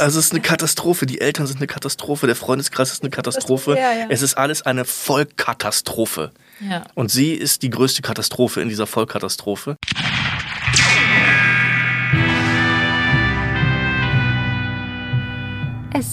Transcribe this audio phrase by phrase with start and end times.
[0.00, 1.06] Also es ist eine Katastrophe.
[1.06, 2.26] Die Eltern sind eine Katastrophe.
[2.26, 3.76] Der Freundeskreis ist eine Katastrophe.
[3.76, 4.06] Ja, ja.
[4.08, 6.32] Es ist alles eine Vollkatastrophe.
[6.60, 6.84] Ja.
[6.94, 9.76] Und sie ist die größte Katastrophe in dieser Vollkatastrophe.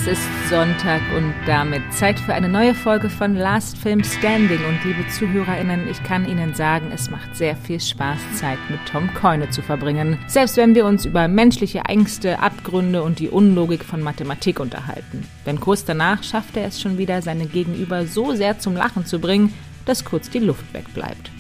[0.08, 4.64] Es ist Sonntag und damit Zeit für eine neue Folge von Last Film Standing.
[4.64, 9.12] Und liebe ZuhörerInnen, ich kann Ihnen sagen, es macht sehr viel Spaß, Zeit mit Tom
[9.16, 10.20] Keune zu verbringen.
[10.28, 15.26] Selbst wenn wir uns über menschliche Ängste, Abgründe und die Unlogik von Mathematik unterhalten.
[15.48, 19.18] Denn kurz danach schafft er es schon wieder, seine Gegenüber so sehr zum Lachen zu
[19.18, 21.32] bringen, dass kurz die Luft wegbleibt.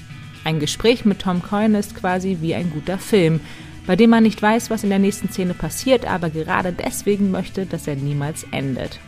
[0.43, 3.41] Ein Gespräch mit Tom Keune ist quasi wie ein guter Film
[3.87, 7.65] bei dem man nicht weiß, was in der nächsten Szene passiert, aber gerade deswegen möchte,
[7.65, 8.99] dass er niemals endet.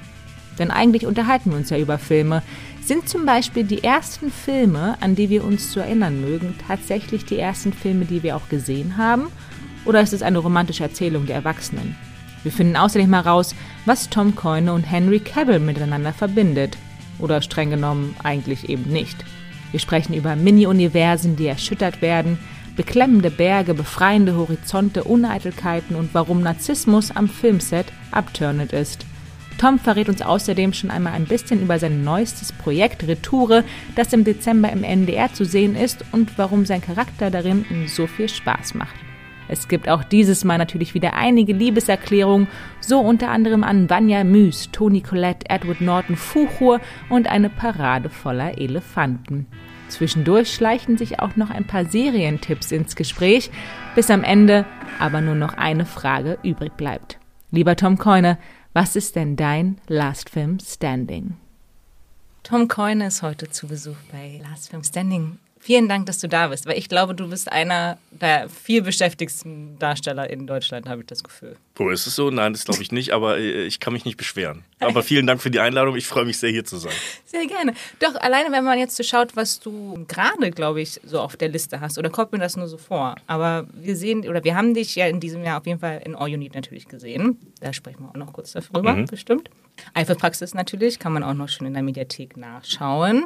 [0.59, 2.41] Denn eigentlich unterhalten wir uns ja über Filme.
[2.83, 7.37] Sind zum Beispiel die ersten Filme, an die wir uns zu erinnern mögen, tatsächlich die
[7.37, 9.27] ersten Filme, die wir auch gesehen haben?
[9.85, 11.95] Oder ist es eine romantische Erzählung der Erwachsenen?
[12.43, 16.77] Wir finden außerdem heraus, was Tom Keune und Henry Cavill miteinander verbindet.
[17.19, 19.25] Oder streng genommen eigentlich eben nicht.
[19.71, 22.39] Wir sprechen über Mini-Universen, die erschüttert werden,
[22.77, 29.05] beklemmende Berge, befreiende Horizonte, Uneitelkeiten und warum Narzissmus am Filmset abturned ist.
[29.57, 33.63] Tom verrät uns außerdem schon einmal ein bisschen über sein neuestes Projekt Retoure,
[33.95, 38.29] das im Dezember im NDR zu sehen ist und warum sein Charakter darin so viel
[38.29, 38.95] Spaß macht.
[39.47, 42.47] Es gibt auch dieses Mal natürlich wieder einige Liebeserklärungen,
[42.81, 48.57] so unter anderem an Vanya Müs, Toni Collette, Edward Norton, Fuchur und eine Parade voller
[48.59, 49.47] Elefanten.
[49.89, 53.49] Zwischendurch schleichen sich auch noch ein paar Serientipps ins Gespräch,
[53.95, 54.65] bis am Ende
[54.99, 57.19] aber nur noch eine Frage übrig bleibt.
[57.51, 58.37] Lieber Tom Keune,
[58.73, 61.37] was ist denn dein Last Film Standing?
[62.43, 65.39] Tom Keune ist heute zu Besuch bei Last Film Standing.
[65.67, 69.77] Vielen Dank, dass du da bist, weil ich glaube, du bist einer der viel beschäftigsten
[69.79, 71.57] Darsteller in Deutschland, habe ich das Gefühl.
[71.75, 72.29] Wo ist es so?
[72.29, 74.63] Nein, das glaube ich nicht, aber äh, ich kann mich nicht beschweren.
[74.79, 75.97] Aber vielen Dank für die Einladung.
[75.97, 76.93] Ich freue mich sehr, hier zu sein.
[77.25, 77.73] Sehr gerne.
[77.99, 81.49] Doch, alleine, wenn man jetzt so schaut, was du gerade, glaube ich, so auf der
[81.49, 83.15] Liste hast, oder kommt mir das nur so vor.
[83.27, 86.15] Aber wir sehen, oder wir haben dich ja in diesem Jahr auf jeden Fall in
[86.15, 87.39] All You Need natürlich gesehen.
[87.59, 89.07] Da sprechen wir auch noch kurz darüber, mhm.
[89.07, 89.49] bestimmt.
[89.93, 93.25] Eifelpraxis natürlich, kann man auch noch schon in der Mediathek nachschauen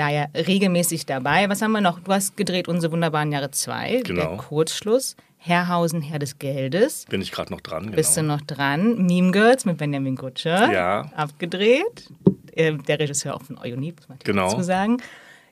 [0.00, 1.48] da ja regelmäßig dabei.
[1.48, 2.00] Was haben wir noch?
[2.00, 4.20] Du hast gedreht unsere wunderbaren Jahre 2, genau.
[4.20, 5.16] der Kurzschluss.
[5.36, 7.06] Herrhausen, Herr des Geldes.
[7.08, 7.96] Bin ich gerade noch dran, genau.
[7.96, 9.06] Bist du noch dran?
[9.06, 10.70] Meme Girls mit Benjamin Gutscher.
[10.70, 11.10] Ja.
[11.16, 12.10] Abgedreht.
[12.52, 14.50] Äh, der Regisseur auch von Euni, muss man genau.
[14.50, 14.98] dazu sagen.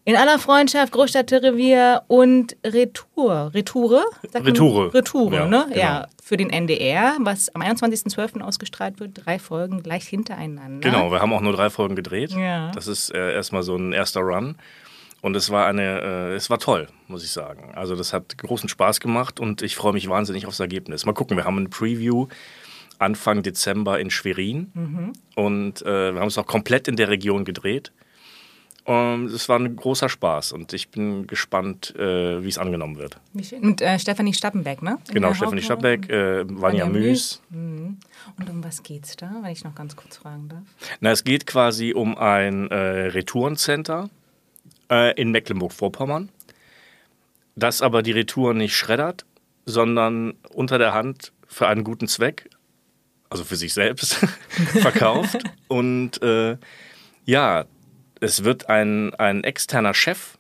[0.09, 3.51] In aller Freundschaft, Großstadtrevier und Retour.
[3.53, 4.07] Retoure?
[4.35, 4.95] Retoure.
[4.95, 5.67] Retoure, ja, ne?
[5.69, 5.79] Genau.
[5.79, 8.41] Ja, für den NDR, was am 21.12.
[8.41, 9.27] ausgestrahlt wird.
[9.27, 10.81] Drei Folgen gleich hintereinander.
[10.81, 12.31] Genau, wir haben auch nur drei Folgen gedreht.
[12.31, 12.71] Ja.
[12.71, 14.57] Das ist äh, erstmal so ein erster Run.
[15.21, 17.75] Und es war eine, äh, es war toll, muss ich sagen.
[17.75, 21.05] Also das hat großen Spaß gemacht und ich freue mich wahnsinnig aufs Ergebnis.
[21.05, 22.29] Mal gucken, wir haben ein Preview
[22.99, 25.13] Anfang Dezember in Schwerin mhm.
[25.35, 27.93] und äh, wir haben es auch komplett in der Region gedreht.
[28.89, 33.21] Ähm, es war ein großer Spaß und ich bin gespannt, äh, wie es angenommen wird.
[33.61, 34.97] Und äh, Stefanie Stappenbeck, ne?
[35.09, 37.43] In genau, Stefanie Stappenbeck, äh, Vanja Müs.
[37.51, 37.99] Mhm.
[38.39, 40.63] Und um was geht's da, wenn ich noch ganz kurz fragen darf?
[41.01, 44.09] Na, es geht quasi um ein äh, Retourencenter
[44.91, 46.31] äh, in Mecklenburg-Vorpommern,
[47.57, 49.27] das aber die Retouren nicht schreddert,
[49.67, 52.49] sondern unter der Hand für einen guten Zweck,
[53.29, 54.15] also für sich selbst,
[54.81, 55.43] verkauft.
[55.69, 56.57] Und äh,
[57.27, 57.67] ja,
[58.21, 60.39] es wird ein, ein externer Chef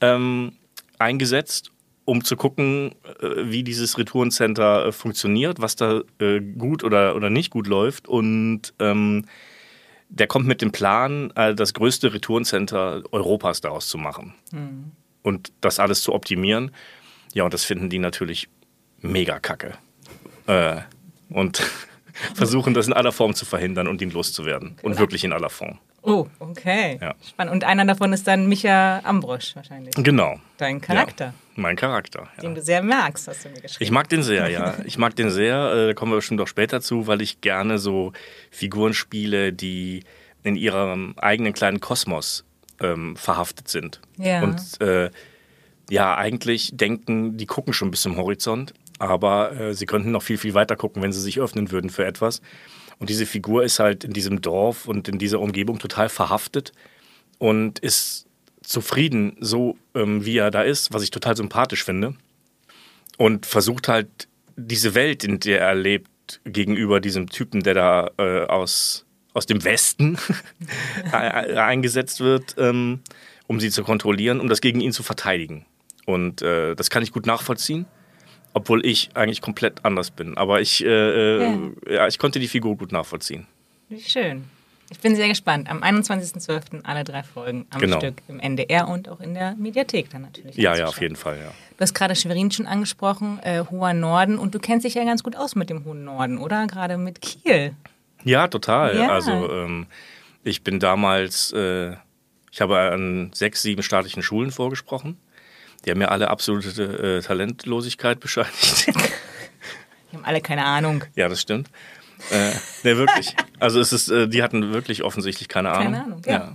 [0.00, 0.52] ähm,
[0.98, 1.70] eingesetzt,
[2.04, 7.30] um zu gucken, äh, wie dieses Retourencenter äh, funktioniert, was da äh, gut oder, oder
[7.30, 8.08] nicht gut läuft.
[8.08, 9.26] Und ähm,
[10.08, 14.34] der kommt mit dem Plan, das größte Retourencenter Europas daraus zu machen.
[14.52, 14.92] Mhm.
[15.22, 16.70] Und das alles zu optimieren.
[17.32, 18.50] Ja, und das finden die natürlich
[19.00, 19.78] mega kacke.
[20.46, 20.82] Äh,
[21.30, 21.62] und
[22.34, 24.76] versuchen das in aller Form zu verhindern und ihn loszuwerden.
[24.82, 25.78] Und wirklich in aller Form.
[26.02, 26.98] Oh, okay.
[27.00, 27.14] Ja.
[27.26, 27.52] Spannend.
[27.52, 29.94] Und einer davon ist dann Micha Ambrosch wahrscheinlich.
[29.96, 30.40] Genau.
[30.56, 31.26] Dein Charakter.
[31.26, 32.28] Ja, mein Charakter.
[32.36, 32.42] Ja.
[32.42, 33.84] Den du sehr magst, hast du mir geschrieben.
[33.84, 34.74] Ich mag den sehr, ja.
[34.84, 35.72] Ich mag den sehr.
[35.72, 38.12] Äh, da kommen wir bestimmt auch später zu, weil ich gerne so
[38.50, 40.02] Figuren spiele, die
[40.42, 42.44] in ihrem eigenen kleinen Kosmos
[42.80, 44.00] ähm, verhaftet sind.
[44.16, 44.42] Ja.
[44.42, 45.10] Und äh,
[45.88, 50.38] ja, eigentlich denken, die gucken schon bis zum Horizont, aber äh, sie könnten noch viel,
[50.38, 52.40] viel weiter gucken, wenn sie sich öffnen würden für etwas.
[53.02, 56.70] Und diese Figur ist halt in diesem Dorf und in dieser Umgebung total verhaftet
[57.38, 58.28] und ist
[58.62, 62.14] zufrieden, so ähm, wie er da ist, was ich total sympathisch finde.
[63.18, 68.44] Und versucht halt diese Welt, in der er lebt, gegenüber diesem Typen, der da äh,
[68.46, 69.04] aus,
[69.34, 70.16] aus dem Westen
[71.12, 73.00] eingesetzt wird, ähm,
[73.48, 75.66] um sie zu kontrollieren, um das gegen ihn zu verteidigen.
[76.06, 77.84] Und äh, das kann ich gut nachvollziehen.
[78.54, 80.36] Obwohl ich eigentlich komplett anders bin.
[80.36, 81.92] Aber ich, äh, äh ja.
[81.94, 82.08] ja.
[82.08, 83.46] ich konnte die Figur gut nachvollziehen.
[83.88, 84.44] Wie schön.
[84.90, 85.70] Ich bin sehr gespannt.
[85.70, 86.84] Am 21.12.
[86.84, 87.96] alle drei Folgen am genau.
[87.96, 90.54] Stück im NDR und auch in der Mediathek dann natürlich.
[90.56, 91.50] Ja, ja, auf jeden Fall, ja.
[91.78, 94.36] Du hast gerade Schwerin schon angesprochen, äh, hoher Norden.
[94.38, 96.66] Und du kennst dich ja ganz gut aus mit dem hohen Norden, oder?
[96.66, 97.74] Gerade mit Kiel.
[98.24, 98.98] Ja, total.
[98.98, 99.08] Ja.
[99.08, 99.86] Also ähm,
[100.44, 101.92] ich bin damals, äh,
[102.50, 105.16] ich habe an sechs, sieben staatlichen Schulen vorgesprochen.
[105.84, 108.86] Die haben mir alle absolute äh, Talentlosigkeit bescheinigt.
[110.12, 111.04] Die haben alle keine Ahnung.
[111.16, 111.70] Ja, das stimmt.
[112.30, 112.50] Äh,
[112.84, 113.34] ne, wirklich.
[113.58, 115.92] Also es ist, äh, die hatten wirklich offensichtlich keine Ahnung.
[115.92, 116.54] Keine Ahnung, ja.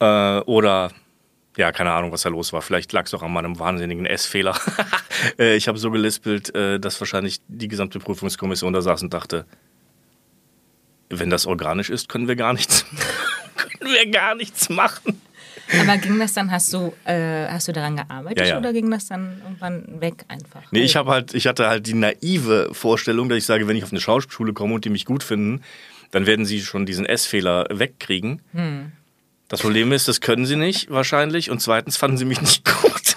[0.00, 0.38] ja.
[0.38, 0.90] Äh, oder
[1.56, 2.62] ja, keine Ahnung, was da los war.
[2.62, 4.58] Vielleicht lag es auch an meinem wahnsinnigen S-Fehler.
[5.38, 9.46] äh, ich habe so gelispelt, äh, dass wahrscheinlich die gesamte Prüfungskommission da saß und dachte,
[11.10, 12.86] wenn das organisch ist, können wir gar nichts,
[13.56, 15.20] können wir gar nichts machen.
[15.80, 18.58] Aber ging das dann, hast du, äh, hast du daran gearbeitet ja, ja.
[18.58, 20.62] oder ging das dann irgendwann weg einfach?
[20.70, 23.84] Nee, ich habe halt, ich hatte halt die naive Vorstellung, dass ich sage, wenn ich
[23.84, 25.62] auf eine Schauspielschule komme und die mich gut finden,
[26.10, 28.42] dann werden sie schon diesen S-Fehler wegkriegen.
[28.52, 28.92] Hm.
[29.48, 33.16] Das Problem ist, das können sie nicht wahrscheinlich und zweitens fanden sie mich nicht gut.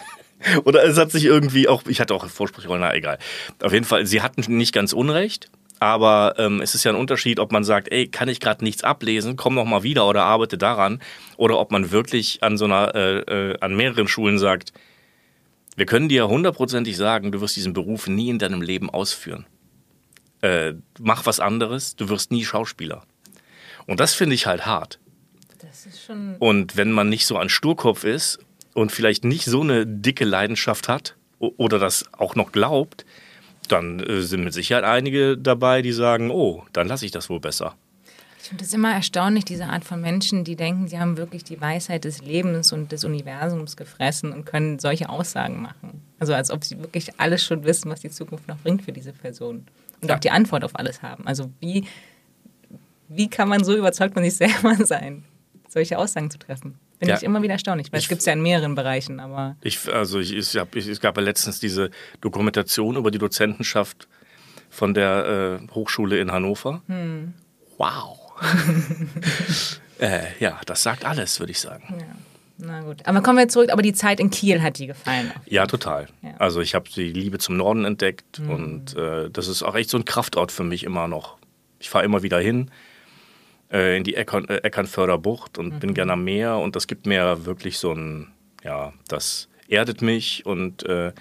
[0.64, 3.18] Oder es hat sich irgendwie auch, ich hatte auch Vorsprachrollen, na egal.
[3.62, 5.50] Auf jeden Fall, sie hatten nicht ganz Unrecht.
[5.80, 8.84] Aber ähm, es ist ja ein Unterschied, ob man sagt, ey, kann ich gerade nichts
[8.84, 11.02] ablesen, komm noch mal wieder oder arbeite daran,
[11.38, 14.74] oder ob man wirklich an so einer, äh, äh, an mehreren Schulen sagt,
[15.76, 19.46] wir können dir hundertprozentig sagen, du wirst diesen Beruf nie in deinem Leben ausführen.
[20.42, 23.04] Äh, mach was anderes, du wirst nie Schauspieler.
[23.86, 25.00] Und das finde ich halt hart.
[25.60, 28.40] Das ist schon und wenn man nicht so ein Sturkopf ist
[28.74, 33.06] und vielleicht nicht so eine dicke Leidenschaft hat oder das auch noch glaubt,
[33.68, 37.40] dann äh, sind mit Sicherheit einige dabei, die sagen, oh, dann lasse ich das wohl
[37.40, 37.76] besser.
[38.42, 41.60] Ich finde es immer erstaunlich, diese Art von Menschen, die denken, sie haben wirklich die
[41.60, 46.02] Weisheit des Lebens und des Universums gefressen und können solche Aussagen machen.
[46.18, 49.12] Also als ob sie wirklich alles schon wissen, was die Zukunft noch bringt für diese
[49.12, 49.68] Person.
[50.02, 50.16] Und ja.
[50.16, 51.28] auch die Antwort auf alles haben.
[51.28, 51.86] Also wie,
[53.10, 55.26] wie kann man so überzeugt von sich selber sein,
[55.68, 56.80] solche Aussagen zu treffen?
[57.00, 57.18] Finde ja.
[57.18, 59.56] ich immer wieder erstaunlich, weil es gibt es ja in mehreren Bereichen, aber.
[59.62, 61.92] Ich, also ich, ich, hab, ich, es gab ja letztens diese
[62.22, 64.08] Dokumentation über die Dozentenschaft
[64.70, 66.82] von der äh, Hochschule in Hannover.
[66.88, 67.34] Hm.
[67.78, 68.18] Wow.
[70.00, 71.84] äh, ja, das sagt alles, würde ich sagen.
[72.00, 72.06] Ja.
[72.60, 73.06] Na gut.
[73.06, 75.32] Aber kommen wir zurück, aber die Zeit in Kiel hat dir gefallen.
[75.46, 76.08] Ja, total.
[76.24, 76.32] Ja.
[76.40, 78.50] Also ich habe die Liebe zum Norden entdeckt mhm.
[78.50, 81.38] und äh, das ist auch echt so ein Kraftort für mich immer noch.
[81.80, 82.72] Ich fahre immer wieder hin
[83.72, 85.80] äh, in die Eckern, äh, Eckernförder Bucht und mhm.
[85.80, 88.28] bin gerne am Meer und das gibt mir wirklich so ein,
[88.64, 91.14] ja, das erdet mich und äh,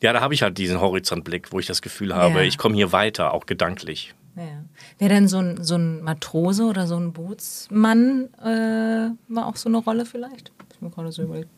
[0.00, 2.42] ja, da habe ich halt diesen Horizontblick, wo ich das Gefühl habe, ja.
[2.42, 4.14] ich komme hier weiter, auch gedanklich.
[4.36, 4.64] Ja.
[4.98, 9.70] Wäre denn so ein, so ein Matrose oder so ein Bootsmann äh, war auch so
[9.70, 10.52] eine Rolle vielleicht?
[10.74, 11.48] Ich mir gerade so überlegt.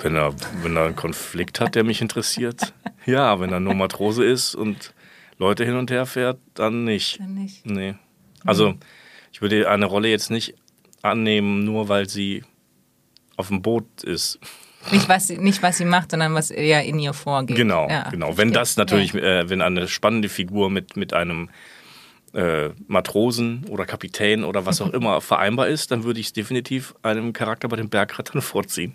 [0.00, 2.74] Wenn er, wenn er einen Konflikt hat, der mich interessiert.
[3.06, 4.92] ja, wenn er nur Matrose ist und
[5.38, 7.20] Leute hin und her fährt, dann nicht.
[7.20, 7.64] Dann nicht.
[7.64, 7.94] Nee.
[8.44, 8.74] Also
[9.32, 10.54] ich würde eine Rolle jetzt nicht
[11.02, 12.44] annehmen, nur weil sie
[13.36, 14.38] auf dem Boot ist.
[14.90, 17.56] Nicht was, sie, nicht, was sie macht, sondern was eher in ihr vorgeht.
[17.56, 18.36] Genau, ja, genau.
[18.36, 19.40] Wenn das natürlich, ja.
[19.40, 21.50] äh, wenn eine spannende Figur mit, mit einem
[22.32, 26.94] äh, Matrosen oder Kapitän oder was auch immer vereinbar ist, dann würde ich es definitiv
[27.02, 28.94] einem Charakter bei den Bergrettern vorziehen.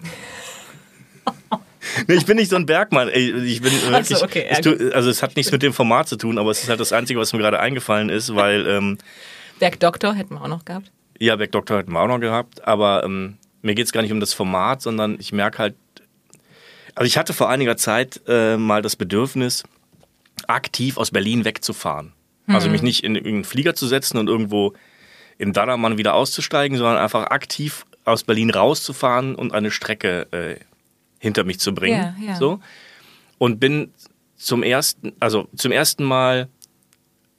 [2.08, 3.10] nee, ich bin nicht so ein Bergmann.
[3.10, 4.18] Ich bin wirklich.
[4.18, 6.70] So, okay, tu, also es hat nichts mit dem Format zu tun, aber es ist
[6.70, 8.68] halt das Einzige, was mir gerade eingefallen ist, weil.
[8.68, 8.98] Ähm,
[9.60, 10.92] Bergdoktor hätten wir auch noch gehabt.
[11.20, 14.20] Ja, Bergdoktor hätten wir auch noch gehabt, aber ähm, mir geht es gar nicht um
[14.20, 15.76] das Format, sondern ich merke halt.
[16.96, 19.64] Also ich hatte vor einiger Zeit äh, mal das Bedürfnis,
[20.48, 22.14] aktiv aus Berlin wegzufahren.
[22.46, 22.56] Mhm.
[22.56, 24.74] Also mich nicht in irgendeinen Flieger zu setzen und irgendwo
[25.38, 30.56] in Dallermann wieder auszusteigen, sondern einfach aktiv aus Berlin rauszufahren und eine Strecke äh,
[31.24, 32.16] hinter mich zu bringen.
[32.20, 32.36] Ja, ja.
[32.36, 32.60] So.
[33.38, 33.94] Und bin
[34.36, 36.50] zum ersten, also zum ersten Mal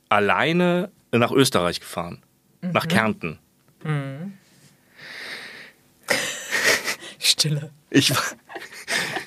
[0.08, 2.22] alleine nach Österreich gefahren.
[2.62, 2.72] Mhm.
[2.72, 3.38] Nach Kärnten.
[3.84, 4.32] Mhm.
[7.18, 7.70] Stille.
[7.90, 8.22] Ich war.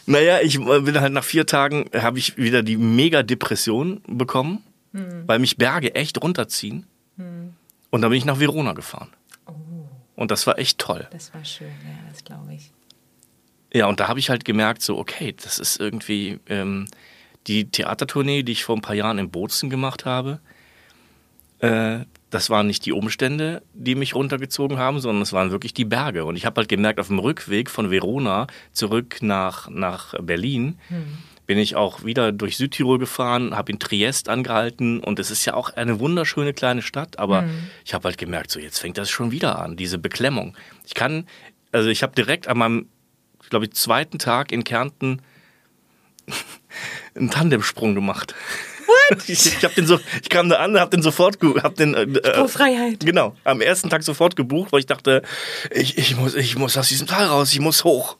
[0.08, 5.28] Naja, ich bin halt nach vier Tagen, habe ich wieder die Mega-Depression bekommen, mhm.
[5.28, 6.88] weil mich Berge echt runterziehen.
[7.18, 7.54] Mhm.
[7.92, 9.10] Und dann bin ich nach Verona gefahren.
[9.46, 9.54] Oh.
[10.16, 11.08] Und das war echt toll.
[11.12, 12.72] Das war schön, ja, das glaube ich.
[13.74, 16.88] Ja, und da habe ich halt gemerkt, so, okay, das ist irgendwie ähm,
[17.47, 20.39] die Theatertournee, die ich vor ein paar Jahren in Bozen gemacht habe.
[21.59, 25.86] Äh, das waren nicht die Umstände, die mich runtergezogen haben, sondern es waren wirklich die
[25.86, 26.25] Berge.
[26.25, 31.17] Und ich habe halt gemerkt, auf dem Rückweg von Verona zurück nach, nach Berlin, hm.
[31.45, 35.53] bin ich auch wieder durch Südtirol gefahren, habe in Triest angehalten und es ist ja
[35.53, 37.50] auch eine wunderschöne kleine Stadt, aber hm.
[37.86, 40.57] ich habe halt gemerkt, so jetzt fängt das schon wieder an, diese Beklemmung.
[40.86, 41.25] Ich kann,
[41.71, 42.89] also ich habe direkt an meinem
[43.50, 45.22] glaube ich, zweiten Tag in Kärnten
[47.16, 48.34] einen Tandemsprung gemacht.
[48.86, 49.24] What?
[49.27, 52.48] Ich, ich, hab den so, ich kam da an, hab den sofort, hab den, äh,
[52.48, 53.06] Freiheit.
[53.06, 55.22] Genau, am ersten Tag sofort gebucht, weil ich dachte,
[55.72, 58.18] ich, ich muss, ich muss aus diesem Tal raus, ich muss hoch.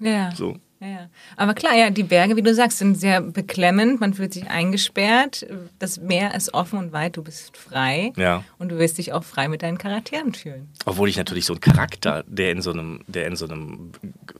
[0.00, 0.32] Ja.
[0.36, 0.56] So.
[0.80, 4.00] Ja, aber klar, ja, die Berge, wie du sagst, sind sehr beklemmend.
[4.00, 5.44] Man fühlt sich eingesperrt.
[5.80, 7.16] Das Meer ist offen und weit.
[7.16, 8.12] Du bist frei.
[8.16, 8.44] Ja.
[8.58, 10.68] Und du wirst dich auch frei mit deinen Charakteren fühlen.
[10.84, 13.90] Obwohl ich natürlich so einen Charakter, der in so einem, der in so einem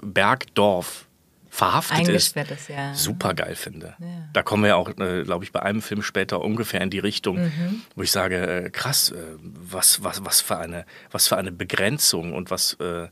[0.01, 1.09] Bergdorf
[1.51, 2.95] verhaftet ist, ist ja.
[2.95, 3.97] super geil finde.
[3.99, 4.07] Ja.
[4.33, 7.39] Da kommen wir auch, äh, glaube ich, bei einem Film später ungefähr in die Richtung,
[7.39, 7.83] mhm.
[7.97, 12.33] wo ich sage, äh, krass, äh, was, was, was, für eine, was für eine Begrenzung
[12.33, 13.09] und was, äh,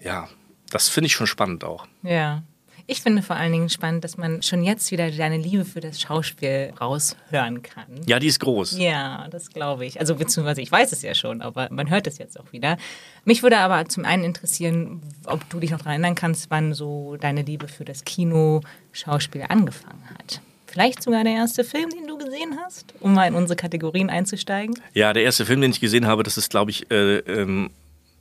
[0.00, 0.28] ja,
[0.74, 1.86] das finde ich schon spannend auch.
[2.02, 2.42] Ja.
[2.86, 6.00] Ich finde vor allen Dingen spannend, dass man schon jetzt wieder deine Liebe für das
[6.02, 7.86] Schauspiel raushören kann.
[8.06, 8.76] Ja, die ist groß.
[8.76, 10.00] Ja, das glaube ich.
[10.00, 12.76] Also beziehungsweise ich weiß es ja schon, aber man hört es jetzt auch wieder.
[13.24, 17.16] Mich würde aber zum einen interessieren, ob du dich noch daran erinnern kannst, wann so
[17.18, 18.60] deine Liebe für das Kino
[18.92, 20.42] Schauspiel angefangen hat.
[20.66, 24.78] Vielleicht sogar der erste Film, den du gesehen hast, um mal in unsere Kategorien einzusteigen?
[24.92, 27.70] Ja, der erste Film, den ich gesehen habe, das ist, glaube ich, äh, ähm,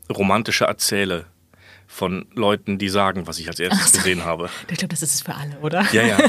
[0.09, 1.25] romantische Erzähle
[1.93, 3.97] von Leuten, die sagen, was ich als erstes so.
[3.99, 4.49] gesehen habe.
[4.69, 5.85] Ich glaube, das ist es für alle, oder?
[5.91, 6.17] Ja, ja.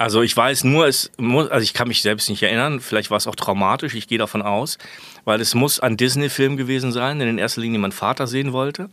[0.00, 3.16] Also ich weiß nur, es muss, also ich kann mich selbst nicht erinnern, vielleicht war
[3.16, 4.78] es auch traumatisch, ich gehe davon aus,
[5.24, 8.90] weil es muss ein Disney-Film gewesen sein, den in erster Linie mein Vater sehen wollte.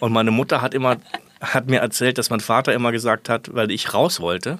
[0.00, 0.96] Und meine Mutter hat immer,
[1.40, 4.58] hat mir erzählt, dass mein Vater immer gesagt hat, weil ich raus wollte,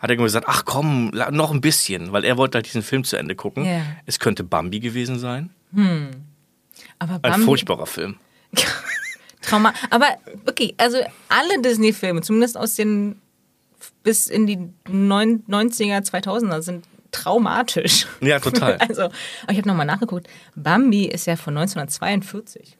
[0.00, 3.16] hat er gesagt, ach komm, noch ein bisschen, weil er wollte halt diesen Film zu
[3.16, 3.66] Ende gucken.
[3.66, 3.82] Yeah.
[4.04, 5.50] Es könnte Bambi gewesen sein.
[5.72, 6.10] Hm.
[6.98, 8.16] Aber Bambi, ein furchtbarer Film.
[9.42, 9.72] Trauma.
[9.90, 10.06] Aber
[10.46, 13.20] okay, also alle Disney-Filme, zumindest aus den
[14.02, 18.06] bis in die 90er, 2000er, sind traumatisch.
[18.20, 18.78] Ja, total.
[18.88, 19.08] Also,
[19.48, 20.28] ich habe nochmal nachgeguckt.
[20.54, 22.76] Bambi ist ja von 1942.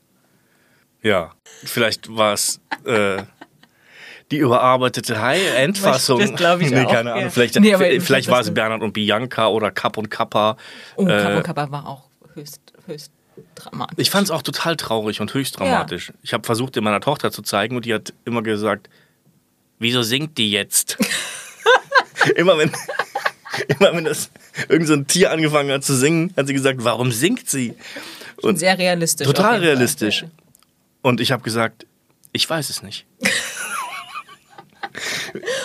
[1.02, 1.32] Ja,
[1.64, 3.22] vielleicht war es äh,
[4.30, 6.20] die überarbeitete High-End-Fassung.
[6.20, 6.90] Das glaube ich nee, auch.
[6.90, 7.24] keine Ahnung.
[7.24, 7.30] Ja.
[7.30, 10.56] Vielleicht, nee, vielleicht war es Bernhard und Bianca oder Kapp und Kappa.
[10.96, 13.12] Oh, äh, Kapp und Kappa war auch höchst, höchst
[13.54, 13.96] dramatisch.
[13.98, 16.08] Ich fand es auch total traurig und höchst dramatisch.
[16.08, 16.14] Ja.
[16.22, 18.88] Ich habe versucht, dir meiner Tochter zu zeigen und die hat immer gesagt,
[19.78, 20.96] wieso singt die jetzt?
[22.36, 22.72] immer wenn,
[23.68, 24.30] immer wenn das
[24.68, 27.74] irgend so ein Tier angefangen hat zu singen, hat sie gesagt, warum singt sie?
[28.42, 29.26] Und sehr realistisch.
[29.26, 30.24] Total realistisch.
[31.02, 31.86] Und ich habe gesagt,
[32.32, 33.06] ich weiß es nicht.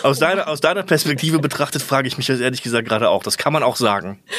[0.04, 3.24] aus, deiner, aus deiner Perspektive betrachtet, frage ich mich das ehrlich gesagt gerade auch.
[3.24, 4.20] Das kann man auch sagen.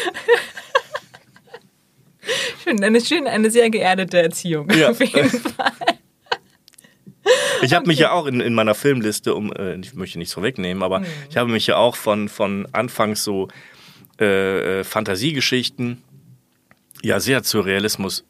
[2.74, 4.68] Schön, eine schön, eine sehr geerdete Erziehung.
[4.70, 4.90] Ja.
[4.90, 5.72] Auf jeden Fall.
[7.62, 7.88] Ich habe okay.
[7.88, 11.06] mich ja auch in, in meiner Filmliste, um, äh, ich möchte nichts vorwegnehmen, aber mhm.
[11.30, 13.48] ich habe mich ja auch von, von Anfangs so
[14.20, 16.02] äh, äh Fantasiegeschichten
[17.02, 18.24] ja sehr zu Realismus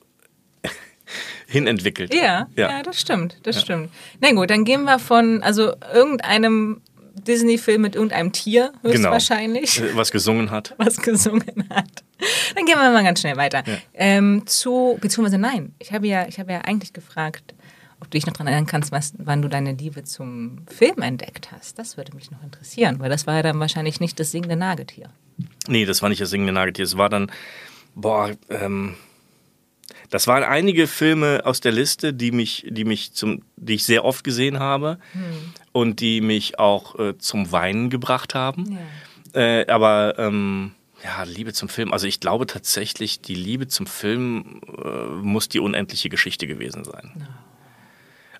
[1.46, 2.14] hinentwickelt.
[2.14, 3.62] Ja, ja, ja, das stimmt, das ja.
[3.62, 3.90] stimmt.
[4.20, 6.82] Na gut, dann gehen wir von also irgendeinem
[7.14, 8.94] Disney-Film mit irgendeinem Tier genau.
[8.94, 9.76] höchstwahrscheinlich.
[9.76, 9.96] Genau.
[9.96, 10.74] Was gesungen hat.
[10.78, 12.04] Was gesungen hat.
[12.54, 13.62] Dann gehen wir mal ganz schnell weiter.
[13.66, 13.78] Ja.
[13.94, 17.54] Ähm, zu, beziehungsweise nein, ich habe ja, ich habe ja eigentlich gefragt,
[18.00, 21.52] ob du dich noch daran erinnern kannst, was, wann du deine Liebe zum Film entdeckt
[21.52, 21.78] hast.
[21.78, 25.10] Das würde mich noch interessieren, weil das war ja dann wahrscheinlich nicht das singende Nagetier.
[25.68, 26.84] Nee, das war nicht das singende Nagetier.
[26.84, 27.30] Es war dann,
[27.94, 28.94] boah, ähm,
[30.10, 34.04] das waren einige Filme aus der Liste, die mich, die mich zum, die ich sehr
[34.04, 35.54] oft gesehen habe hm.
[35.74, 38.78] Und die mich auch äh, zum Weinen gebracht haben.
[39.34, 39.40] Ja.
[39.40, 40.70] Äh, aber ähm,
[41.02, 41.92] ja, Liebe zum Film.
[41.92, 47.12] Also ich glaube tatsächlich, die Liebe zum Film äh, muss die unendliche Geschichte gewesen sein.
[47.18, 47.26] Ja.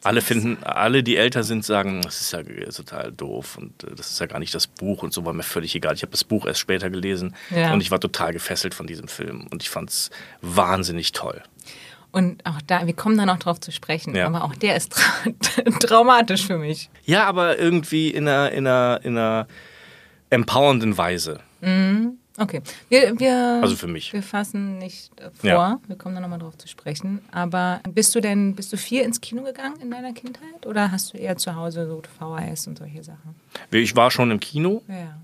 [0.05, 4.13] Alle finden, alle, die älter sind, sagen, das ist ja total doof und äh, das
[4.13, 5.95] ist ja gar nicht das Buch und so war mir völlig egal.
[5.95, 7.73] Ich habe das Buch erst später gelesen ja.
[7.73, 10.11] und ich war total gefesselt von diesem Film und ich fand es
[10.41, 11.43] wahnsinnig toll.
[12.15, 14.29] Und auch da, wir kommen da noch drauf zu sprechen, ja.
[14.29, 15.31] aber auch der ist tra
[15.81, 16.89] traumatisch für mich.
[17.05, 19.49] Ja, aber irgendwie in einer, in einer, in einer
[20.31, 21.41] empowernden Weise.
[21.61, 22.19] Mhm.
[22.39, 22.63] Okay.
[22.89, 24.13] Wir, wir, also für mich.
[24.13, 25.51] Wir fassen nicht vor.
[25.51, 25.81] Ja.
[25.89, 27.21] Wir kommen da nochmal drauf zu sprechen.
[27.33, 30.67] Aber bist du denn, bist du viel ins Kino gegangen in deiner Kindheit?
[30.67, 33.35] Oder hast du eher zu Hause so VHS und solche Sachen?
[33.73, 34.83] Ich war schon im Kino.
[34.87, 35.17] Ja.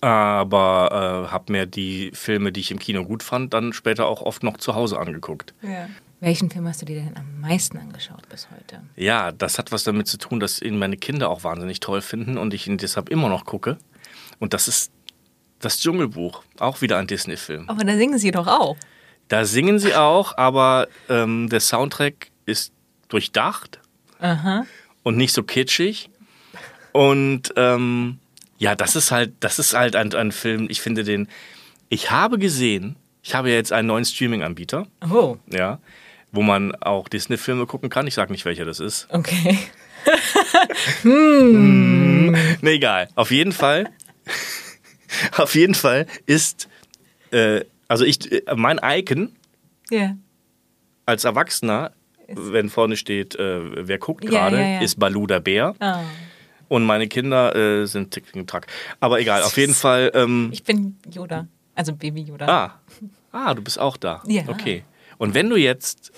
[0.00, 4.22] Aber äh, habe mir die Filme, die ich im Kino gut fand, dann später auch
[4.22, 5.54] oft noch zu Hause angeguckt.
[5.60, 5.88] Ja.
[6.20, 8.82] Welchen Film hast du dir denn am meisten angeschaut bis heute?
[8.96, 12.38] Ja, das hat was damit zu tun, dass ihn meine Kinder auch wahnsinnig toll finden
[12.38, 13.76] und ich ihn deshalb immer noch gucke.
[14.38, 14.90] Und das ist
[15.60, 17.68] das Dschungelbuch, auch wieder ein Disney-Film.
[17.68, 18.76] Aber da singen sie doch auch.
[19.28, 22.72] Da singen sie auch, aber ähm, der Soundtrack ist
[23.08, 23.80] durchdacht
[24.20, 24.64] Aha.
[25.02, 26.08] und nicht so kitschig.
[26.92, 28.18] Und ähm,
[28.58, 31.28] ja, das ist halt, das ist halt ein, ein Film, ich finde den,
[31.88, 34.86] ich habe gesehen, ich habe ja jetzt einen neuen Streaming-Anbieter.
[35.10, 35.36] Oh.
[35.50, 35.78] Ja,
[36.32, 38.06] wo man auch Disney-Filme gucken kann.
[38.06, 39.08] Ich sage nicht, welcher das ist.
[39.10, 39.58] Okay.
[41.02, 42.32] hm.
[42.60, 43.08] Nee, egal.
[43.14, 43.90] Auf jeden Fall.
[45.36, 46.68] Auf jeden Fall ist.
[47.30, 49.32] Äh, also ich, äh, mein Icon
[49.90, 50.16] Ja.
[51.06, 51.92] als Erwachsener,
[52.28, 54.80] wenn vorne steht, äh, wer guckt gerade, ja, ja.
[54.80, 55.74] ist Balu der Bär.
[55.78, 56.00] Ah.
[56.68, 58.66] Und meine Kinder äh, sind Tick Tick Tack.
[58.98, 60.10] Aber egal, auf jeden Fall.
[60.14, 61.46] Ähm, Ich bin Yoda.
[61.76, 62.46] Also Baby Yoda.
[62.48, 62.80] ah,
[63.30, 64.22] ah, du bist auch da.
[64.26, 64.42] Ja.
[64.48, 64.82] Okay.
[65.18, 66.12] Und wenn du jetzt,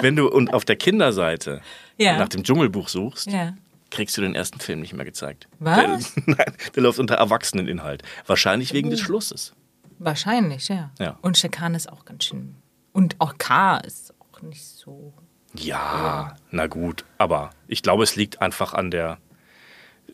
[0.00, 1.60] wenn du und auf der Kinderseite
[1.98, 2.18] Ja.
[2.18, 3.54] nach dem Dschungelbuch suchst, Ja.
[3.90, 5.48] kriegst du den ersten Film nicht mehr gezeigt.
[5.58, 6.14] Was?
[6.14, 8.02] Der, nein, der läuft unter Erwachseneninhalt.
[8.26, 9.52] Wahrscheinlich wegen des Schlusses.
[9.98, 10.90] Wahrscheinlich, ja.
[10.98, 11.18] Ja.
[11.22, 12.56] Und Shekan ist auch ganz schön.
[12.92, 15.14] Und auch K ist auch nicht so.
[15.58, 17.04] Ja, na gut.
[17.18, 19.18] Aber ich glaube, es liegt einfach an der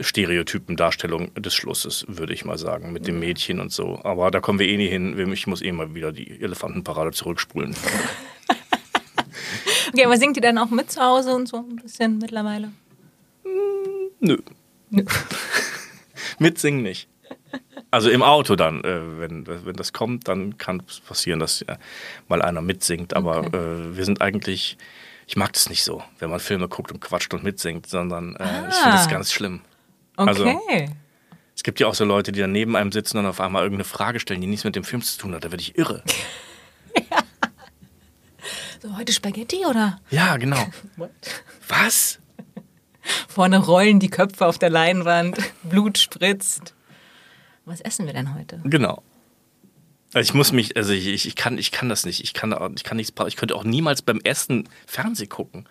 [0.00, 4.00] Stereotypendarstellung des Schlusses, würde ich mal sagen, mit dem Mädchen und so.
[4.04, 5.30] Aber da kommen wir eh nie hin.
[5.32, 7.74] Ich muss eh mal wieder die Elefantenparade zurückspulen.
[9.94, 12.72] Okay, aber singt ihr dann auch mit zu Hause und so ein bisschen mittlerweile?
[14.20, 14.38] Nö.
[14.88, 15.04] Nö.
[16.38, 17.08] Mitsingen nicht.
[17.90, 21.76] Also im Auto dann, äh, wenn, wenn das kommt, dann kann es passieren, dass äh,
[22.28, 23.12] mal einer mitsingt.
[23.14, 23.56] Aber Okay.
[23.56, 24.78] äh, wir sind eigentlich,
[25.26, 28.44] ich mag das nicht so, wenn man Filme guckt und quatscht und mitsingt, sondern äh,
[28.70, 28.82] ich Ah.
[28.82, 29.60] finde das ganz schlimm.
[30.28, 30.58] Okay.
[30.84, 30.92] Also-
[31.54, 33.84] Es gibt ja auch so Leute, die dann neben einem sitzen und auf einmal irgendeine
[33.84, 35.44] Frage stellen, die nichts mit dem Film zu tun hat.
[35.44, 36.02] Da werde ich irre.
[38.82, 40.00] so, heute Spaghetti oder?
[40.10, 40.64] Ja, genau.
[41.68, 42.18] Was?
[43.28, 46.74] Vorne rollen die Köpfe auf der Leinwand, Blut spritzt.
[47.64, 48.60] Was essen wir denn heute?
[48.64, 49.02] Genau.
[50.14, 52.22] Also ich muss mich, also ich, ich, kann, ich kann das nicht.
[52.22, 55.66] Ich kann, ich kann nichts, ich könnte auch niemals beim Essen Fernseh gucken.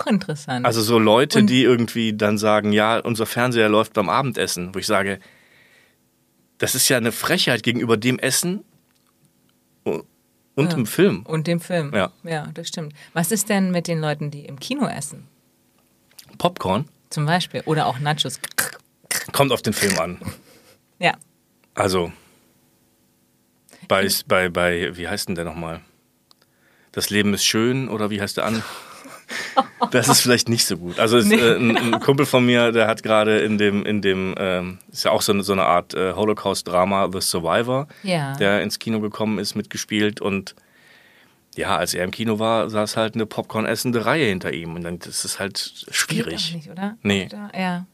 [0.00, 0.64] Auch interessant.
[0.66, 4.78] Also so Leute, Und- die irgendwie dann sagen, ja, unser Fernseher läuft beim Abendessen, wo
[4.78, 5.18] ich sage,
[6.58, 8.64] das ist ja eine Frechheit gegenüber dem Essen
[9.84, 10.04] und
[10.56, 10.64] Ja.
[10.64, 11.22] dem Film.
[11.24, 11.92] und dem Film.
[11.94, 12.12] Ja.
[12.22, 12.92] ja, das stimmt.
[13.12, 15.26] Was ist denn mit den Leuten, die im Kino essen?
[16.38, 17.62] Popcorn Zum Beispiel.
[17.66, 18.38] Oder auch Nachos.
[19.32, 20.18] kommt auf den Film an.
[21.02, 21.14] Ja.
[21.74, 22.12] Also
[23.88, 25.80] bei, bei, bei wie heißt denn der nochmal?
[26.92, 28.62] Das Leben ist schön oder wie heißt der an?
[29.92, 30.98] Das ist vielleicht nicht so gut.
[31.00, 31.34] Also Nee.
[31.34, 35.04] äh, ein, ein Kumpel von mir, der hat gerade in dem, in dem, ähm, ist
[35.04, 38.36] ja auch so eine, so eine Art äh, Holocaust-Drama, The Survivor, Ja.
[38.36, 40.54] der ins Kino gekommen ist, mitgespielt und
[41.56, 45.00] ja, als er im Kino war, saß halt eine Popcorn-essende Reihe hinter ihm und dann
[45.00, 45.58] das ist halt
[45.90, 46.54] schwierig.
[46.54, 46.96] nicht, oder?
[47.02, 47.26] Nee.
[47.26, 47.50] Oder?
[47.58, 47.86] Ja.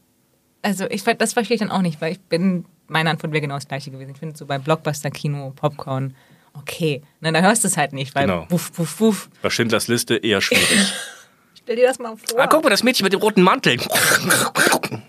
[0.61, 3.55] Also ich das verstehe ich dann auch nicht, weil ich bin, meine Antwort wäre genau
[3.55, 4.11] das gleiche gewesen.
[4.11, 6.15] Ich finde so bei Blockbuster-Kino, Popcorn,
[6.53, 7.01] okay.
[7.21, 8.45] Na, da hörst du es halt nicht, weil Genau.
[8.49, 9.29] wuff, wuff, wuff.
[9.41, 10.93] Bei Schindlers Liste eher schwierig.
[11.67, 12.39] Stell dir das mal vor.
[12.39, 13.75] ah, guck mal, das Mädchen mit dem roten Mantel.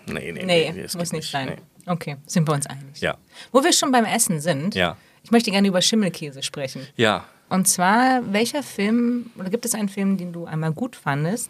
[0.07, 1.55] nee, nee, Nee, das muss nicht sein.
[1.55, 1.91] Nee.
[1.91, 2.99] Okay, sind wir uns einig.
[2.99, 3.17] Ja,
[3.53, 6.85] Wo wir schon beim Essen sind, ja, ich möchte gerne über Schimmelkäse sprechen.
[6.97, 7.23] ja.
[7.47, 11.49] Und zwar, welcher Film, oder gibt es einen Film, den du einmal gut fandest,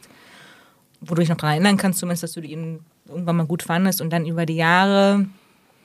[1.01, 3.99] wo du dich noch daran erinnern kannst, zumindest, dass du ihn irgendwann mal gut fandest
[3.99, 5.25] und dann über die Jahre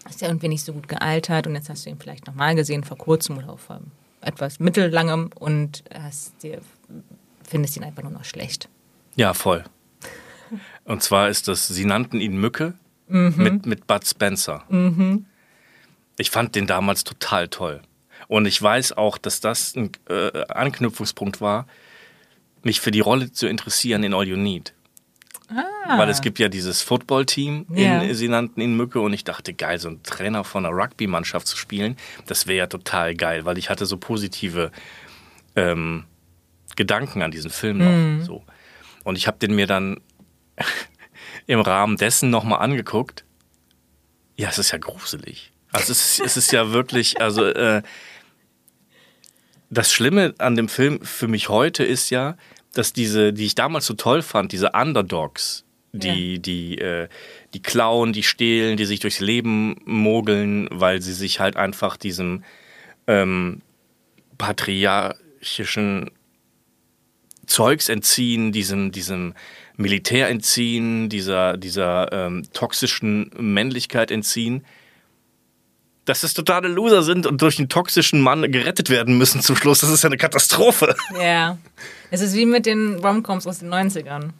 [0.08, 2.84] ist er irgendwie nicht so gut gealtert und jetzt hast du ihn vielleicht nochmal gesehen,
[2.84, 3.80] vor kurzem oder vor
[4.20, 6.60] etwas mittellangem und hast dir,
[7.42, 8.68] findest ihn einfach nur noch schlecht.
[9.16, 9.64] Ja, voll.
[10.84, 12.74] Und zwar ist das, sie nannten ihn Mücke
[13.06, 13.34] Mhm.
[13.36, 14.64] mit, mit Bud Spencer.
[16.16, 17.82] Ich fand den damals total toll.
[18.28, 21.66] Und ich weiß auch, dass das ein äh, Anknüpfungspunkt war,
[22.62, 24.72] mich für die Rolle zu interessieren in All You Need.
[25.86, 28.14] Weil es gibt ja dieses Football-Team, in- Ja.
[28.14, 31.58] sie nannten ihn Mücke und ich dachte, geil, so ein Trainer von einer Rugby-Mannschaft zu
[31.58, 31.96] spielen,
[32.26, 34.72] das wäre ja total geil, weil ich hatte so positive
[35.56, 36.04] ähm,
[36.76, 37.78] Gedanken an diesen Film
[38.18, 38.24] noch.
[38.24, 38.42] So.
[39.04, 40.00] Und ich habe den mir dann
[41.46, 43.24] im Rahmen dessen nochmal angeguckt.
[44.36, 45.52] Ja, es ist ja gruselig.
[45.70, 47.82] Also es ist, es ist ja wirklich, also äh,
[49.70, 52.36] das Schlimme an dem Film für mich heute ist ja,
[52.72, 57.08] dass diese, die ich damals so toll fand, diese Underdogs, die, die, äh,
[57.54, 62.42] die klauen, die stehlen, die sich durchs Leben mogeln, weil sie sich halt einfach diesem
[63.06, 63.62] ähm,
[64.38, 66.10] patriarchischen
[67.46, 69.34] Zeugs entziehen, diesem, diesem
[69.76, 74.64] Militär entziehen, dieser, dieser ähm, toxischen Männlichkeit entziehen,
[76.04, 79.80] dass das totale Loser sind und durch einen toxischen Mann gerettet werden müssen zum Schluss.
[79.80, 80.94] Das ist ja eine Katastrophe.
[81.20, 81.58] Ja.
[82.10, 84.30] Es ist wie mit den Romcoms aus den 90ern.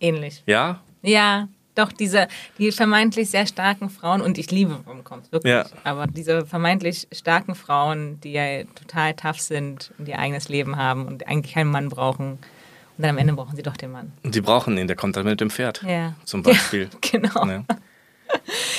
[0.00, 0.42] Ähnlich.
[0.46, 0.82] Ja?
[1.02, 2.26] Ja, doch, diese,
[2.58, 5.52] die vermeintlich sehr starken Frauen, und ich liebe Romcoms, wirklich.
[5.52, 5.66] Ja.
[5.84, 11.06] Aber diese vermeintlich starken Frauen, die ja total tough sind und ihr eigenes Leben haben
[11.06, 12.32] und eigentlich keinen Mann brauchen.
[12.32, 14.12] Und dann am Ende brauchen sie doch den Mann.
[14.22, 15.82] Und die brauchen ihn, der kommt dann mit dem Pferd.
[15.86, 16.14] Ja.
[16.24, 16.88] Zum Beispiel.
[16.92, 17.46] Ja, genau.
[17.46, 17.64] Ja.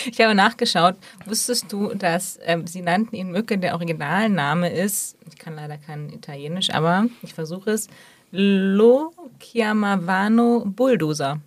[0.06, 0.96] Ich habe nachgeschaut.
[1.26, 6.10] Wusstest du, dass ähm, sie nannten ihn Mücke, der Originalname ist, ich kann leider kein
[6.10, 7.88] Italienisch, aber ich versuche es,
[8.32, 11.40] Lo Chiamavano Bulldozer.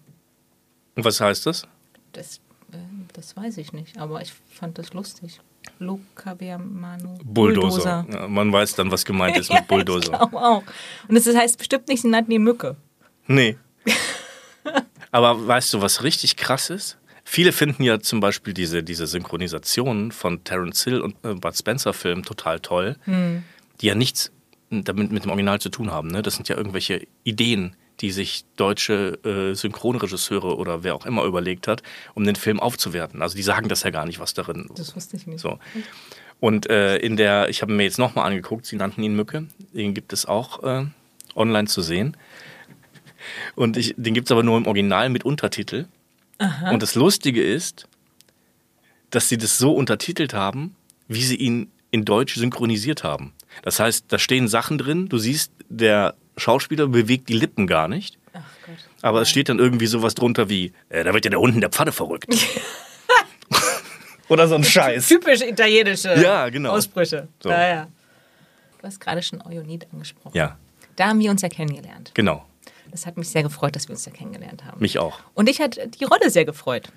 [0.97, 1.67] Und was heißt das?
[2.13, 2.39] Das,
[2.73, 2.77] äh,
[3.13, 5.41] das weiß ich nicht, aber ich fand das lustig.
[5.79, 8.07] Lo Chiamavano Bulldozer.
[8.11, 10.13] Ja, man weiß dann, was gemeint ist mit Bulldozer.
[10.13, 10.63] ich glaube auch.
[11.09, 12.77] Und das heißt bestimmt nicht, sie nannten die Mücke.
[13.27, 13.57] Nee.
[15.11, 16.99] Aber weißt du, was richtig krass ist?
[17.25, 21.93] Viele finden ja zum Beispiel diese, diese Synchronisationen von Terence Hill und äh, Bud Spencer
[21.93, 22.97] Filmen total toll,
[23.81, 24.33] die ja nichts
[24.71, 26.09] damit mit dem Original zu tun haben.
[26.09, 26.23] Ne?
[26.23, 31.69] Das sind ja irgendwelche Ideen, die sich deutsche äh, Synchronregisseure oder wer auch immer überlegt
[31.69, 31.83] hat,
[32.15, 33.23] um den Film aufzuwerten.
[33.23, 34.71] Also die sagen das ja gar nicht, was darin.
[34.75, 35.41] Das wusste ich nicht.
[35.41, 35.59] So.
[36.41, 39.47] Und äh, in der, ich habe mir jetzt nochmal angeguckt, sie nannten ihn Mücke.
[39.73, 40.87] Den gibt es auch äh,
[41.35, 42.17] online zu sehen.
[43.55, 45.87] Und ich, den gibt es aber nur im Original mit Untertitel.
[46.73, 47.87] Und das Lustige ist,
[49.11, 50.75] dass sie das so untertitelt haben,
[51.07, 53.35] wie sie ihn in Deutsch synchronisiert haben.
[53.63, 58.19] Das heißt, da stehen Sachen drin, du siehst, der Schauspieler bewegt die Lippen gar nicht.
[58.33, 58.77] Ach Gott.
[59.03, 61.61] Aber es steht dann irgendwie sowas drunter wie, äh, da wird ja der Hund in
[61.61, 62.27] der Pfanne verrückt.
[64.29, 65.09] Oder so ein Scheiß.
[65.09, 66.71] Typisch italienische Ja, genau.
[66.73, 67.29] Ausbrüche.
[67.43, 67.51] So.
[67.51, 67.89] Ja, ja.
[68.81, 70.37] Du hast gerade schon Euronid angesprochen.
[70.37, 70.57] Ja,
[70.97, 72.13] Da haben wir uns ja kennengelernt.
[72.15, 72.45] genau.
[72.93, 74.81] Das hat mich sehr gefreut, dass wir uns ja kennengelernt haben.
[74.81, 75.21] Mich auch.
[75.35, 76.89] Und ich hat die Rolle sehr gefreut,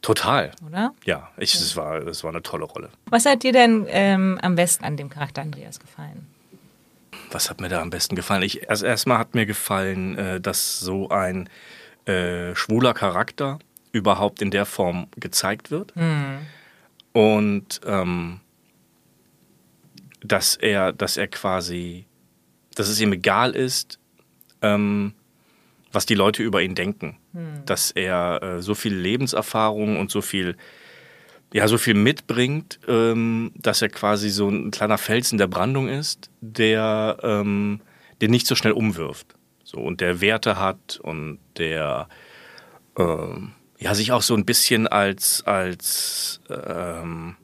[0.00, 0.52] Total.
[0.66, 0.94] oder?
[1.04, 2.88] Ja, ich, es, war, es war eine tolle Rolle.
[3.10, 6.26] Was hat dir denn ähm, am besten an dem Charakter Andreas gefallen?
[7.32, 8.42] Was hat mir da am besten gefallen?
[8.42, 11.48] Ich, also erstmal hat mir gefallen, äh, dass so ein
[12.06, 13.58] äh, schwuler Charakter
[13.92, 15.92] überhaupt in der Form gezeigt wird.
[17.12, 18.40] Und ähm,
[20.24, 22.06] dass er, dass er quasi,
[22.74, 23.98] dass es ihm egal ist,
[24.62, 25.14] ähm,
[25.90, 27.18] was die Leute über ihn denken.
[27.66, 30.56] Dass er äh, so viel Lebenserfahrung und so viel,
[31.52, 35.88] ja, so viel mitbringt, ähm, dass er quasi so ein kleiner Fels in der Brandung
[35.88, 37.80] ist, der ähm,
[38.20, 39.26] den nicht so schnell umwirft.
[39.64, 42.08] So, und der Werte hat und der
[42.98, 47.36] ähm, ja, sich auch so ein bisschen als, als, ähm,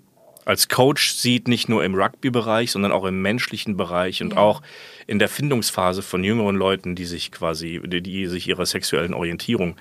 [0.44, 4.38] als Coach sieht, nicht nur im Rugby-Bereich, sondern auch im menschlichen Bereich und Ja.
[4.38, 4.62] auch
[5.06, 9.76] in der Findungsphase von jüngeren Leuten, die sich quasi, die, die sich ihrer sexuellen Orientierung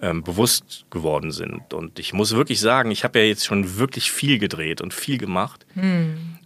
[0.00, 1.72] ähm, bewusst geworden sind.
[1.72, 5.18] Und ich muss wirklich sagen, ich habe ja jetzt schon wirklich viel gedreht und viel
[5.18, 5.66] gemacht.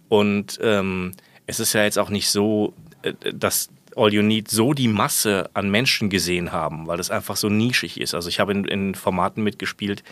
[0.07, 1.11] Und ähm,
[1.47, 5.49] es ist ja jetzt auch nicht so, äh, dass All You Need so die Masse
[5.53, 8.13] an Menschen gesehen haben, weil das einfach so nischig ist.
[8.13, 10.03] Also ich habe in, in Formaten mitgespielt,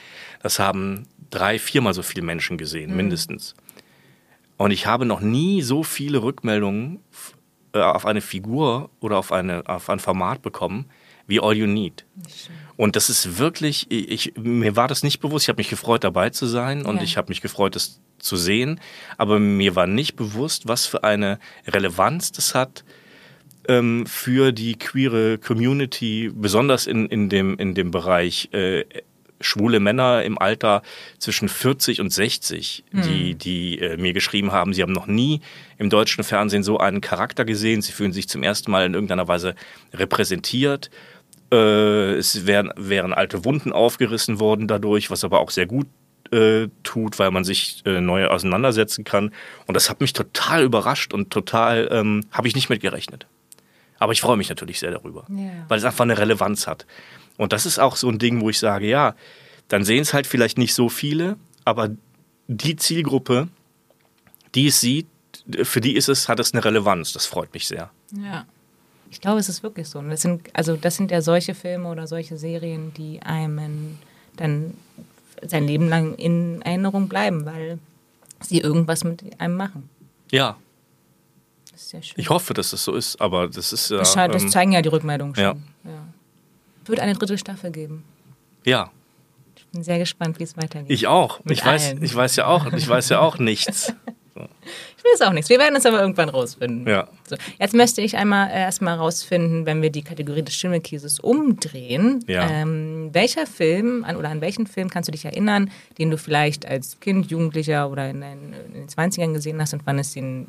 [0.44, 3.56] das haben drei, viermal so viele Menschen gesehen, mindestens.
[4.58, 7.00] Und ich habe noch nie so viele Rückmeldungen
[7.74, 10.86] äh, auf eine Figur oder auf, eine, auf ein Format bekommen
[11.30, 12.06] wie All You Need.
[12.76, 15.46] Und das ist wirklich, ich, mir war das nicht bewusst.
[15.46, 17.04] Ich habe mich gefreut, dabei zu sein und Ja.
[17.04, 18.80] ich habe mich gefreut, das zu sehen.
[19.18, 22.84] Aber mir war nicht bewusst, was für eine Relevanz das hat
[23.68, 28.84] ähm, für die queere Community, besonders in, in, dem, in dem Bereich äh,
[29.42, 30.82] schwule Männer im Alter
[31.18, 35.40] zwischen 40 und 60, die, die äh, mir geschrieben haben, sie haben noch nie
[35.78, 37.82] im deutschen Fernsehen so einen Charakter gesehen.
[37.82, 39.56] Sie fühlen sich zum ersten Mal in irgendeiner Weise
[39.94, 40.90] repräsentiert.
[41.52, 45.88] Äh, es wären, wären alte Wunden aufgerissen worden dadurch, was aber auch sehr gut
[46.32, 49.32] äh, tut, weil man sich äh, neu auseinandersetzen kann.
[49.66, 53.26] Und das hat mich total überrascht und total, ähm, habe ich nicht mit gerechnet.
[53.98, 55.50] Aber ich freue mich natürlich sehr darüber, Ja.
[55.68, 56.86] weil es einfach eine Relevanz hat.
[57.38, 59.16] Und das ist auch so ein Ding, wo ich sage, ja,
[59.70, 61.36] dann sehen es halt vielleicht nicht so viele,
[61.66, 61.90] aber
[62.48, 63.48] die Zielgruppe,
[64.56, 65.08] die es sieht,
[65.64, 67.12] für die ist es, hat es eine Relevanz.
[67.14, 67.90] Das freut mich sehr.
[68.16, 68.46] Ja.
[69.12, 70.00] Ich glaube, es ist wirklich so.
[70.00, 73.98] Und das sind, also das sind ja solche Filme oder solche Serien, die einem
[74.36, 74.76] dann
[75.42, 77.80] sein Leben lang in Erinnerung bleiben, weil
[78.42, 79.90] sie irgendwas mit einem machen.
[80.32, 80.58] Ja,
[81.72, 82.16] Das ist sehr schön.
[82.18, 83.98] ich hoffe, dass es so ist, aber das ist ja.
[83.98, 85.44] das, das ähm, zeigen ja die Rückmeldungen schon.
[85.44, 85.56] ja.
[85.86, 86.06] Ja.
[86.84, 88.04] Es wird eine dritte Staffel geben.
[88.66, 88.90] ja,
[89.56, 90.90] Ich bin sehr gespannt, wie es weitergeht.
[90.92, 91.40] ich auch.
[91.44, 93.94] Mit Ich weiß, ich weiß ja auch, ich weiß ja auch nichts.
[94.36, 95.50] Ich weiß auch nichts.
[95.50, 96.88] Wir werden es aber irgendwann rausfinden.
[96.88, 97.08] Ja.
[97.26, 102.24] So, jetzt möchte ich einmal äh, erstmal rausfinden, wenn wir die Kategorie des Schimmelkieses umdrehen.
[102.28, 102.50] Ja.
[102.50, 106.66] Ähm, welcher Film an, oder an welchen Film kannst du dich erinnern, den du vielleicht
[106.66, 110.48] als Kind, Jugendlicher oder in den, in den 20ern gesehen hast und fandest ihn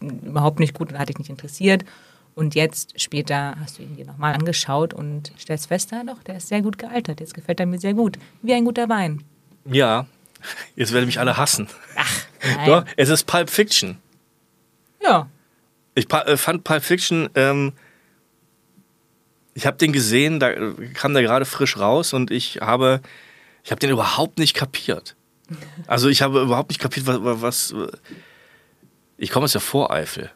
[0.00, 1.84] überhaupt nicht gut und hat dich nicht interessiert?
[2.34, 6.36] Und jetzt später hast du ihn dir nochmal angeschaut und stellst fest, ja doch, der
[6.36, 7.18] ist sehr gut gealtert.
[7.18, 8.16] Jetzt gefällt er mir sehr gut.
[8.42, 9.24] Wie ein guter Wein.
[9.64, 10.06] Ja,
[10.76, 11.66] jetzt werden mich alle hassen.
[11.96, 12.04] Nein.
[12.66, 13.98] Doch, es ist Pulp Fiction.
[15.02, 15.28] Ja.
[15.94, 17.72] Ich äh, fand Pulp Fiction, ähm,
[19.54, 23.00] ich habe den gesehen, da äh, kam der gerade frisch raus und ich habe,
[23.64, 25.14] ich habe den überhaupt nicht kapiert.
[25.86, 27.74] Also ich habe überhaupt nicht kapiert, was, was
[29.16, 30.30] ich komme aus der Voreifel.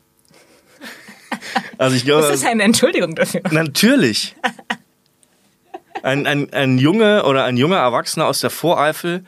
[1.78, 3.42] Also ich glaube, Das ist eine Entschuldigung dafür.
[3.50, 4.34] Natürlich.
[6.02, 9.24] Ein, ein, ein Junge oder ein junger Erwachsener aus der Voreifel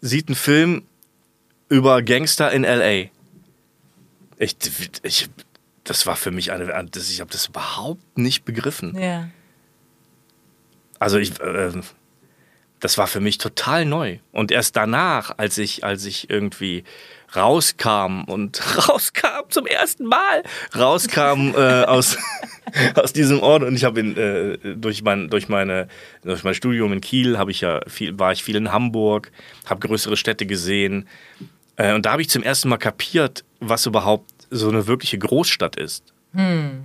[0.00, 0.82] sieht einen Film
[1.70, 3.08] über Gangster in L.A.
[4.38, 4.56] Ich,
[5.02, 5.30] ich,
[5.84, 8.98] das war für mich eine, das, ich habe das überhaupt nicht begriffen.
[8.98, 9.30] Ja.
[10.98, 11.72] Also ich, äh,
[12.80, 14.18] das war für mich total neu.
[14.32, 16.84] Und erst danach, als ich, als ich irgendwie
[17.36, 20.42] rauskam und rauskam zum ersten Mal,
[20.76, 22.18] rauskam äh, aus,
[22.94, 25.88] aus diesem Ort und ich habe äh, durch mein durch meine
[26.24, 29.30] durch mein Studium in Kiel habe ich ja viel war ich viel in Hamburg,
[29.66, 31.06] habe größere Städte gesehen
[31.80, 35.76] äh, und da habe ich zum ersten Mal kapiert, was überhaupt so eine wirkliche Großstadt
[35.76, 36.12] ist.
[36.34, 36.84] Hm.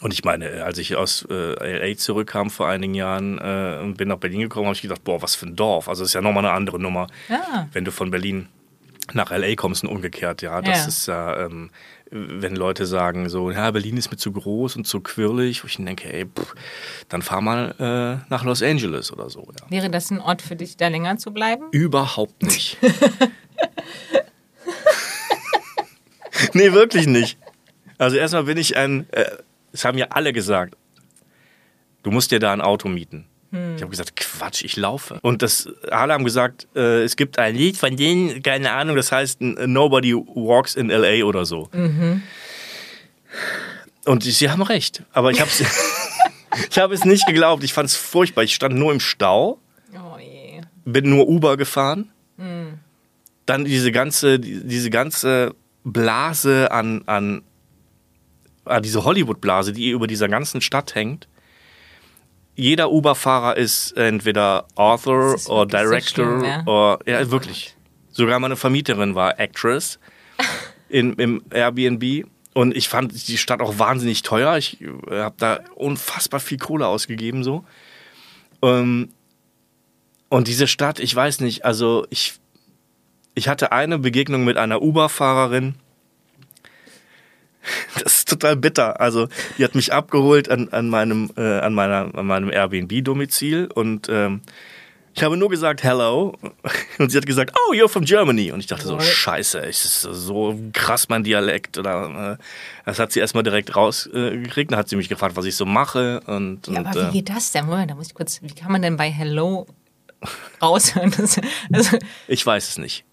[0.00, 4.08] Und ich meine, als ich aus äh, LA zurückkam vor einigen Jahren äh, und bin
[4.08, 5.88] nach Berlin gekommen, habe ich gedacht, boah, was für ein Dorf.
[5.88, 7.68] Also das ist ja nochmal eine andere Nummer, Ja.
[7.72, 8.48] wenn du von Berlin
[9.12, 10.42] nach LA kommst und umgekehrt.
[10.42, 10.86] Ja, das Ja.
[10.88, 11.70] ist ja, ähm,
[12.14, 15.76] wenn Leute sagen so, ja, Berlin ist mir zu groß und zu quirlig, wo ich
[15.76, 16.54] denke, ey, pff,
[17.08, 19.40] dann fahr mal äh, nach Los Angeles oder so.
[19.40, 19.70] Ja.
[19.70, 21.64] Wäre das ein Ort für dich, da länger zu bleiben?
[21.72, 22.78] Überhaupt nicht.
[26.52, 27.36] nee, wirklich nicht.
[27.98, 29.24] Also erstmal bin ich ein, äh,
[29.72, 30.76] das haben ja alle gesagt,
[32.04, 33.26] du musst dir da ein Auto mieten.
[33.76, 35.18] Ich habe gesagt, Quatsch, ich laufe.
[35.22, 39.12] Und das, alle haben gesagt, äh, es gibt ein Lied von denen, keine Ahnung, das
[39.12, 41.24] heißt Nobody Walks in L.A.
[41.24, 41.68] oder so.
[44.04, 45.50] Und sie haben recht, aber ich habe
[46.70, 47.64] ich hab es nicht geglaubt.
[47.64, 48.42] Ich fand es furchtbar.
[48.44, 49.58] Ich stand nur im Stau
[49.94, 50.60] Oh je.
[50.84, 52.10] bin nur Uber gefahren.
[53.46, 57.42] Dann diese ganze, die- diese ganze Blase an, an,
[58.64, 61.28] an diese Hollywood-Blase, die über dieser ganzen Stadt hängt.
[62.56, 66.62] Jeder Uber-Fahrer ist entweder Author oder wirklich so Director schlimm, ja?
[66.62, 67.76] oder ja wirklich.
[68.10, 69.98] Sogar meine Vermieterin war Actress
[70.88, 72.26] in, im Airbnb.
[72.54, 74.56] Und ich fand die Stadt auch wahnsinnig teuer.
[74.56, 74.78] Ich
[75.10, 77.64] habe da unfassbar viel Kohle ausgegeben so.
[78.62, 79.10] Ähm,
[80.28, 82.34] und diese Stadt, ich weiß nicht, also ich,
[83.34, 85.74] ich hatte eine Begegnung mit einer Uber-Fahrerin.
[88.02, 89.00] Das ist total bitter.
[89.00, 94.08] Also, die hat mich abgeholt an, an meinem, äh, an meiner, an meinem Airbnb-Domizil und
[94.08, 94.42] ähm,
[95.16, 96.34] ich habe nur gesagt Hello
[96.98, 98.50] und sie hat gesagt, oh, you're from Germany.
[98.50, 101.78] Und ich dachte so, scheiße, es ist so krass mein Dialekt.
[101.78, 102.44] Oder, äh,
[102.84, 104.72] das hat sie erstmal direkt rausgekriegt.
[104.72, 106.20] Dann hat sie mich gefragt, was ich so mache.
[106.26, 107.66] Und, Ja, und, aber äh, wie geht das denn?
[107.66, 109.68] Moment, da muss ich kurz, wie kann man denn bei Hello
[110.60, 111.12] raushören?
[111.72, 113.04] Also, ich weiß es nicht.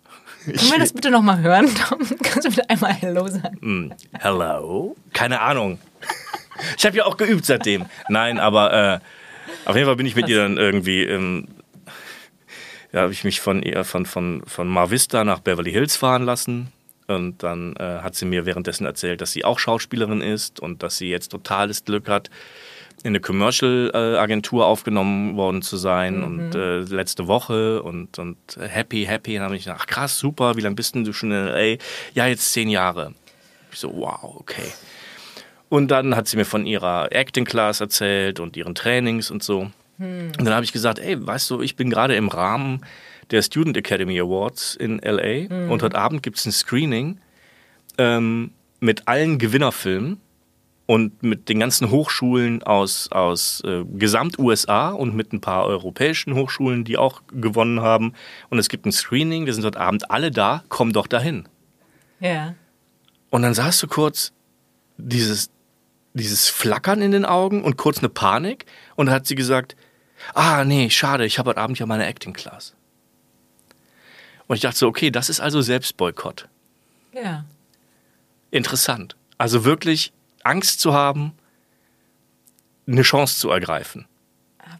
[0.45, 1.99] Können wir das bitte nochmal hören, Tom?
[2.23, 3.57] Kannst du bitte einmal Hello sagen?
[3.61, 4.95] Hm, Hello?
[5.13, 5.79] Keine Ahnung.
[6.77, 7.85] Ich habe ja auch geübt seitdem.
[8.09, 8.99] Nein, aber äh,
[9.65, 11.03] auf jeden Fall bin ich mit ihr dann irgendwie.
[11.03, 11.47] Ähm,
[12.91, 16.23] ja, habe ich mich von ihr von, von, von Mar Vista nach Beverly Hills fahren
[16.23, 16.71] lassen.
[17.07, 20.97] Und dann äh, hat sie mir währenddessen erzählt, dass sie auch Schauspielerin ist und dass
[20.97, 22.29] sie jetzt totales Glück hat,
[23.03, 29.31] in eine Commercial-Agentur aufgenommen worden zu sein und äh, letzte Woche und, und happy, happy.
[29.31, 31.47] Und dann habe ich gedacht, ach krass, super, wie lange bist denn du schon in
[31.47, 31.77] L.A.?
[32.13, 33.13] Ja, jetzt zehn Jahre.
[33.71, 34.71] Ich so, wow, okay.
[35.69, 39.71] Und dann hat sie mir von ihrer Acting Class erzählt und ihren Trainings und so.
[39.97, 42.81] Und dann habe ich gesagt, ey, weißt du, ich bin gerade im Rahmen
[43.29, 47.19] der Student Academy Awards in LA und heute Abend gibt es ein Screening
[47.97, 50.19] ähm, mit allen Gewinnerfilmen
[50.91, 56.83] und mit den ganzen Hochschulen aus, aus äh, Gesamt-USA und mit ein paar europäischen Hochschulen,
[56.83, 58.11] die auch gewonnen haben.
[58.49, 61.47] Und es gibt ein Screening, wir sind heute Abend alle da, komm doch dahin.
[62.19, 62.55] Ja.
[63.29, 64.33] Und dann sahst du kurz
[64.97, 65.49] dieses,
[66.13, 68.65] dieses Flackern in den Augen und kurz eine Panik.
[68.97, 69.77] Und dann hat sie gesagt,
[70.33, 72.75] ah nee, schade, ich habe heute Abend ja meine Acting Class.
[74.47, 76.49] Und ich dachte so, okay, das ist also Selbstboykott.
[77.13, 77.45] Ja.
[78.51, 79.15] Interessant.
[79.37, 80.11] Also wirklich
[80.43, 81.33] Angst zu haben,
[82.87, 84.05] eine Chance zu ergreifen.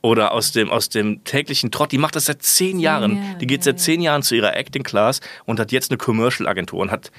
[0.01, 3.17] Oder aus dem, aus dem täglichen Trott, die macht das seit zehn Jahren.
[3.17, 5.97] Jahre, die geht ja, seit zehn Jahren zu ihrer Acting Class und hat jetzt eine
[5.97, 7.11] Commercial-Agentur und hat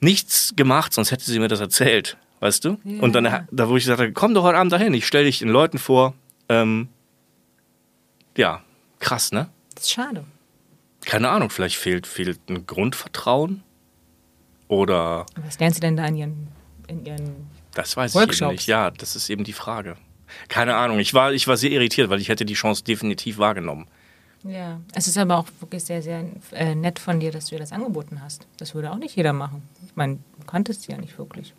[0.00, 2.16] nichts gemacht, sonst hätte sie mir das erzählt.
[2.40, 2.78] Weißt du?
[2.84, 3.02] Ja.
[3.02, 5.38] Und dann, da wo ich gesagt habe, komm doch heute Abend dahin, ich stelle dich
[5.38, 6.14] den Leuten vor.
[6.48, 6.88] Ähm,
[8.36, 8.62] ja,
[8.98, 9.48] krass, ne?
[9.74, 10.24] Das ist schade.
[11.04, 13.62] Keine Ahnung, vielleicht fehlt, fehlt ein Grundvertrauen.
[14.68, 16.48] Oder Was lernen Sie denn da in Ihren,
[16.88, 18.52] in Ihren Das weiß ich eben Workshops.
[18.52, 18.66] nicht.
[18.66, 19.96] Ja, das ist eben die Frage.
[20.48, 20.98] Keine Ahnung.
[20.98, 23.86] Ich war, ich war sehr irritiert, weil ich hätte die Chance definitiv wahrgenommen.
[24.44, 27.58] Ja, es ist aber auch wirklich sehr, sehr äh, nett von dir, dass du ihr
[27.58, 28.46] das angeboten hast.
[28.58, 29.62] Das würde auch nicht jeder machen.
[29.84, 31.54] Ich meine, du kanntest sie ja nicht wirklich.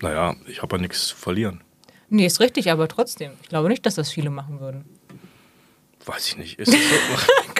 [0.00, 1.60] Naja, ich habe ja nichts zu verlieren.
[2.08, 3.32] Nee, ist richtig, aber trotzdem.
[3.42, 4.84] Ich glaube nicht, dass das viele machen würden.
[6.04, 6.58] Weiß ich nicht.
[6.58, 7.54] Ist das so?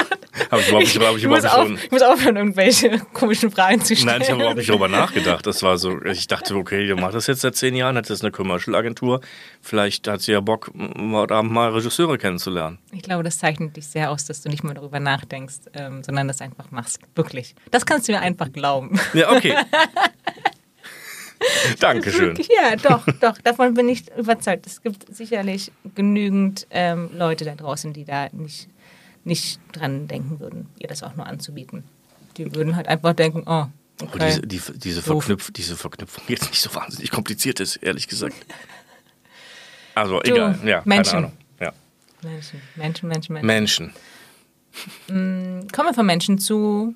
[0.51, 2.99] Habe ich überhaupt nicht, hab ich Ich muss, überhaupt auf, nicht ich muss aufhören, irgendwelche
[3.13, 4.13] komischen Fragen zu stellen.
[4.13, 5.47] Nein, ich habe überhaupt nicht darüber nachgedacht.
[5.47, 8.23] Das war so, ich dachte, okay, ihr macht das jetzt seit zehn Jahren, hat jetzt
[8.23, 9.21] eine Commercial-Agentur.
[9.63, 10.71] Vielleicht hat sie ja Bock,
[11.13, 12.79] heute Abend mal Regisseure kennenzulernen.
[12.93, 16.29] Ich glaube, das zeichnet dich sehr aus, dass du nicht mehr darüber nachdenkst, ähm, sondern
[16.29, 17.01] das einfach machst.
[17.15, 17.55] Wirklich.
[17.71, 19.01] Das kannst du mir einfach glauben.
[19.15, 19.55] Ja, okay.
[21.81, 22.29] Dankeschön.
[22.29, 23.39] Wirklich, ja, doch, doch.
[23.39, 24.67] Davon bin ich überzeugt.
[24.67, 28.69] Es gibt sicherlich genügend ähm, Leute da draußen, die da nicht,
[29.27, 31.85] nicht dran denken würden, ihr das auch nur anzubieten.
[32.37, 33.67] Die würden halt einfach denken, oh,
[34.03, 34.27] okay.
[34.27, 35.03] diese, die, diese.
[35.03, 38.35] Verknüpf, diese Verknüpfung jetzt nicht so wahnsinnig kompliziert ist, ehrlich gesagt.
[39.95, 40.59] Also, Du, egal.
[40.63, 41.11] Ja, Menschen.
[41.11, 41.33] keine Ahnung.
[41.59, 41.73] Ja.
[42.23, 43.93] Menschen, Menschen, Menschen, Menschen.
[45.07, 45.67] Menschen.
[45.73, 46.95] Kommen wir von Menschen zu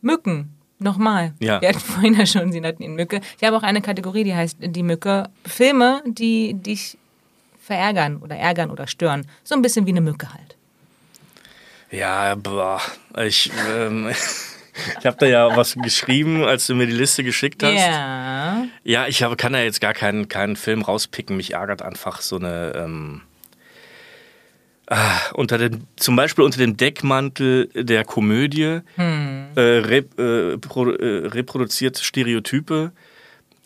[0.00, 0.52] Mücken.
[0.80, 1.32] Nochmal.
[1.38, 1.60] Ja.
[1.60, 3.20] Wir hatten vorhin ja schon, Sie nannten ihn Mücke.
[3.38, 5.30] Ich habe auch eine Kategorie, die heißt die Mücke.
[5.46, 6.98] Filme, die dich
[7.60, 9.28] verärgern oder ärgern oder stören.
[9.44, 10.56] So ein bisschen wie eine Mücke halt.
[11.94, 12.80] Ja, boah.
[13.24, 14.08] Ich, ähm,
[15.00, 17.74] ich habe da ja was geschrieben, als du mir die Liste geschickt hast.
[17.74, 18.64] Ja.
[18.82, 21.36] Ja, ich habe, kann da jetzt gar keinen, keinen Film rauspicken.
[21.36, 22.72] Mich ärgert einfach so eine.
[22.74, 23.20] Ähm,
[24.88, 31.26] ah, unter dem, zum Beispiel unter dem Deckmantel der Komödie äh, rep, äh, pro, äh,
[31.28, 32.90] reproduziert Stereotype,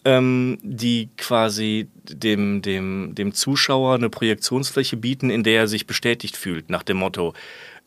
[0.05, 6.37] ähm, die quasi dem, dem, dem Zuschauer eine Projektionsfläche bieten, in der er sich bestätigt
[6.37, 7.35] fühlt, nach dem Motto: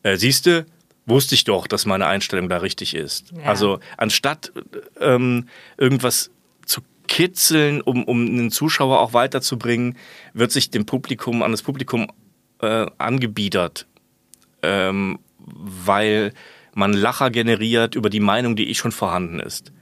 [0.02, 0.66] äh, Siehste,
[1.06, 3.32] wusste ich doch, dass meine Einstellung da richtig ist.
[3.32, 3.44] Ja.
[3.44, 4.52] Also anstatt
[5.00, 6.30] ähm, irgendwas
[6.64, 9.96] zu kitzeln, um, um einen Zuschauer auch weiterzubringen,
[10.32, 12.10] wird sich dem Publikum, an das Publikum
[12.60, 13.86] äh, angebiedert,
[14.62, 16.32] ähm, weil
[16.74, 19.72] man Lacher generiert über die Meinung, die eh schon vorhanden ist.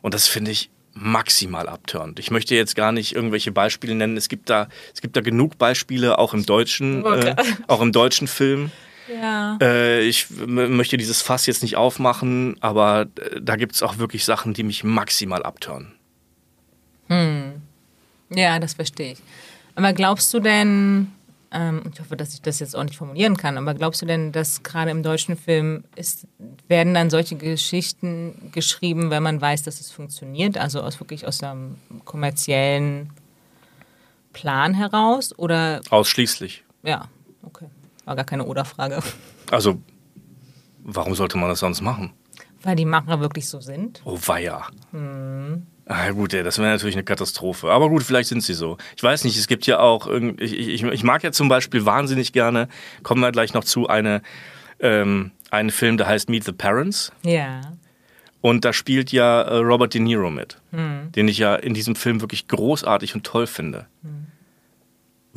[0.00, 2.18] Und das finde ich maximal abtörend.
[2.18, 4.16] Ich möchte jetzt gar nicht irgendwelche Beispiele nennen.
[4.16, 7.36] Es gibt da, es gibt da genug Beispiele, auch im deutschen, äh,
[7.66, 8.70] auch im deutschen Film.
[9.12, 9.58] Ja.
[9.60, 14.24] Äh, ich möchte dieses Fass jetzt nicht aufmachen, aber äh, da gibt es auch wirklich
[14.24, 15.94] Sachen, die mich maximal abtören.
[18.30, 19.18] Ja, das verstehe ich.
[19.74, 21.12] Aber glaubst du denn,
[21.50, 24.32] ähm, ich hoffe, dass ich das jetzt auch nicht formulieren kann, aber glaubst du denn,
[24.32, 26.26] dass gerade im deutschen Film ist,
[26.66, 31.42] werden dann solche Geschichten geschrieben, wenn man weiß, dass es funktioniert, also aus wirklich aus
[31.42, 33.10] einem kommerziellen
[34.32, 35.36] Plan heraus?
[35.38, 36.64] Oder Ausschließlich.
[36.82, 37.08] ja,
[37.42, 37.66] okay.
[38.08, 39.00] War gar keine Oder-Frage.
[39.50, 39.82] Also,
[40.82, 42.14] warum sollte man das sonst machen?
[42.62, 44.00] Weil die Macher wirklich so sind.
[44.02, 44.66] Oh, weia.
[44.94, 47.70] Ah, ja, gut, ey, das wäre natürlich eine Katastrophe.
[47.70, 48.78] Aber gut, vielleicht sind sie so.
[48.96, 50.06] Ich weiß nicht, es gibt ja auch,
[50.38, 52.68] ich, ich, ich mag ja zum Beispiel wahnsinnig gerne,
[53.02, 54.22] kommen wir gleich noch zu, eine,
[54.80, 57.12] ähm, einen Film, der heißt Meet the Parents.
[57.24, 57.60] Ja.
[58.40, 62.22] Und da spielt ja äh, Robert De Niro mit, den ich ja in diesem Film
[62.22, 63.86] wirklich großartig und toll finde.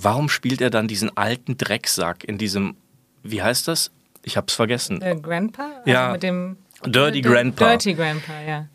[0.02, 2.76] Warum spielt er dann diesen alten Drecksack in diesem,
[3.24, 3.92] wie heißt das?
[4.24, 5.00] Ich hab's vergessen.
[5.00, 5.64] Der Grandpa?
[5.80, 6.12] Also Ja.
[6.14, 7.70] Mit dem Dirty Dir- Grandpa.
[7.70, 8.66] Dirty Grandpa, ja.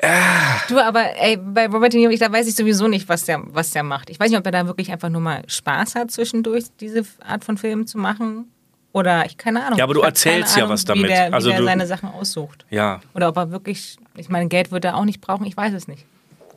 [0.69, 3.43] Du, aber ey, bei Robert De Niro, ich, da weiß ich sowieso nicht, was der,
[3.47, 4.11] was der macht.
[4.11, 7.45] Ich weiß nicht, ob er da wirklich einfach nur mal Spaß hat, zwischendurch diese Art
[7.45, 8.47] von Filmen zu machen.
[8.93, 9.79] Oder ich keine Ahnung.
[9.79, 11.05] Ja, aber du erzählst keine ja Ahnung, was damit.
[11.05, 12.65] Wie der, wie Also der du- seine Sachen aussucht.
[12.71, 15.75] Ja, Oder ob er wirklich, ich meine, Geld wird er auch nicht brauchen, ich weiß
[15.75, 16.05] es nicht.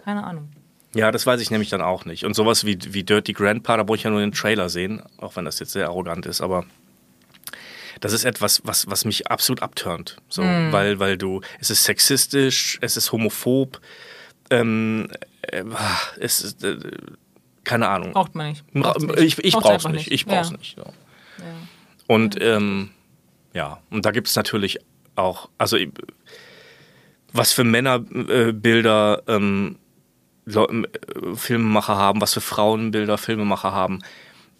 [0.05, 0.49] Keine Ahnung.
[0.93, 2.23] Ja, das weiß ich nämlich dann auch nicht.
[2.25, 5.35] Und sowas wie, wie Dirty Grandpa, da brauche ich ja nur den Trailer sehen, auch
[5.35, 6.65] wenn das jetzt sehr arrogant ist, aber
[8.01, 10.17] das ist etwas, was, was mich absolut abturnt.
[10.29, 13.81] So, weil, weil du, es ist sexistisch, es ist homophob,
[14.49, 15.09] ähm,
[15.41, 15.63] äh,
[16.19, 16.77] es ist, äh,
[17.65, 18.13] keine Ahnung.
[18.13, 18.65] Braucht man nicht.
[18.73, 19.19] Bra- Braucht's nicht.
[19.19, 20.11] Ich, ich brauch's einfach nicht.
[20.11, 20.57] Ich brauch's Ja.
[20.57, 20.75] nicht.
[20.77, 20.83] So.
[22.07, 22.89] Und ähm,
[23.53, 24.79] ja, und da gibt es natürlich
[25.15, 25.77] auch, also
[27.33, 29.77] was für Männerbilder äh, ähm,
[30.51, 33.99] Leu- äh, Filmemacher haben, was für Frauenbilder Filmemacher haben.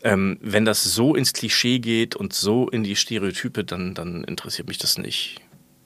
[0.04, 4.68] Ähm, wenn das so ins Klischee geht und so in die Stereotype, dann, dann interessiert
[4.68, 5.42] mich das nicht.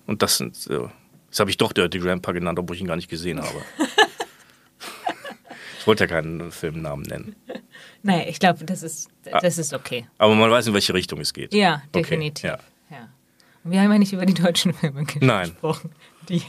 [0.06, 0.88] Und das sind, äh,
[1.30, 3.62] das habe ich doch Dirty Grandpa genannt, obwohl ich ihn gar nicht gesehen habe.
[5.80, 7.36] ich wollte ja keinen Filmnamen nennen.
[8.04, 9.10] Nee, ich glaube, das ist,
[9.42, 10.06] das ist okay.
[10.18, 11.54] Aber man weiß, in welche Richtung es geht.
[11.54, 12.44] Ja, Okay, definitiv.
[12.46, 12.60] ja.
[12.92, 13.10] Ja.
[13.64, 15.50] Und wir haben ja nicht über die deutschen Filme Nein.
[15.50, 15.92] gesprochen,
[16.30, 16.40] die,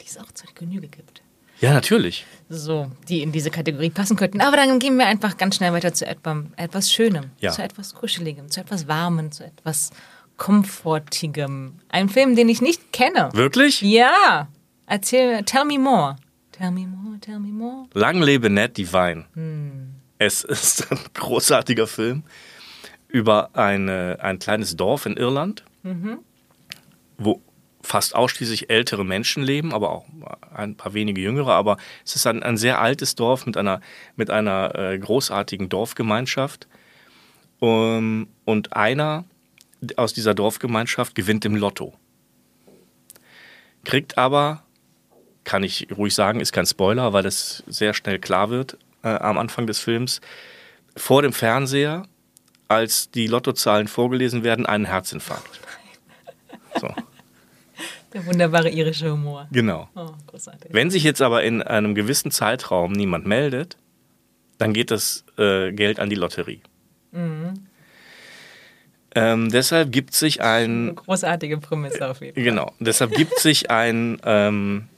[0.00, 1.22] die es auch zur Genüge gibt.
[1.60, 2.24] Ja, natürlich.
[2.48, 4.40] So, die in diese Kategorie passen könnten.
[4.40, 7.50] Aber dann gehen wir einfach ganz schnell weiter zu etwas, etwas Schönem, Ja.
[7.52, 9.90] zu etwas Kuscheligem, zu etwas Warmem, zu etwas
[10.36, 11.74] Komfortigem.
[11.88, 13.30] Ein Film, den ich nicht kenne.
[13.32, 13.82] Wirklich?
[13.82, 14.48] Ja.
[14.86, 16.16] Erzähl, tell me more.
[16.52, 17.86] Tell me more, tell me more.
[17.94, 19.26] Lang lebe Ned Divine.
[19.34, 19.94] Hm.
[20.18, 22.22] Es ist ein großartiger Film
[23.08, 26.18] über eine, ein kleines Dorf in Irland, Mhm.
[27.18, 27.40] wo
[27.88, 30.04] fast ausschließlich ältere Menschen leben, aber auch
[30.54, 31.52] ein paar wenige jüngere.
[31.54, 33.80] Aber es ist ein, ein sehr altes Dorf mit einer,
[34.14, 36.68] mit einer äh, großartigen Dorfgemeinschaft.
[37.60, 39.24] Um, und einer
[39.96, 41.94] aus dieser Dorfgemeinschaft gewinnt im Lotto.
[43.84, 44.62] kriegt aber,
[45.42, 49.38] kann ich ruhig sagen, ist kein Spoiler, weil das sehr schnell klar wird äh, am
[49.38, 50.20] Anfang des Films,
[50.96, 52.04] vor dem Fernseher,
[52.68, 55.60] als die Lottozahlen vorgelesen werden, einen Herzinfarkt.
[56.80, 56.94] So.
[58.18, 59.46] Der wunderbare irische Humor.
[59.52, 59.88] Genau.
[59.94, 60.72] Oh, großartig.
[60.72, 63.76] Wenn sich jetzt aber in einem gewissen Zeitraum niemand meldet,
[64.58, 66.60] dann geht das äh, Geld an die Lotterie.
[69.14, 72.42] Ähm, deshalb gibt sich ein, großartige Prämisse auf jeden Fall.
[72.42, 74.88] genau, deshalb gibt sich ein, ähm,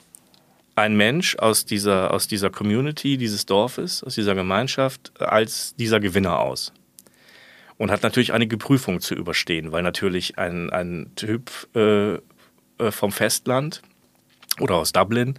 [0.77, 6.41] ein Mensch aus dieser, aus dieser Community, dieses Dorfes, aus dieser Gemeinschaft, als dieser Gewinner
[6.41, 6.73] aus.
[7.77, 12.18] Und hat natürlich einige Prüfungen zu überstehen, weil natürlich ein, ein Typ äh,
[12.81, 13.83] äh, vom Festland
[14.59, 15.39] oder aus Dublin,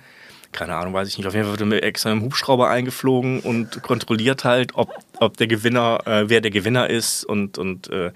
[0.51, 3.39] keine Ahnung, weiß ich nicht, auf jeden Fall wird er mit extra einem Hubschrauber eingeflogen
[3.39, 8.11] und kontrolliert halt, ob, ob der Gewinner, äh, wer der Gewinner ist und, und äh,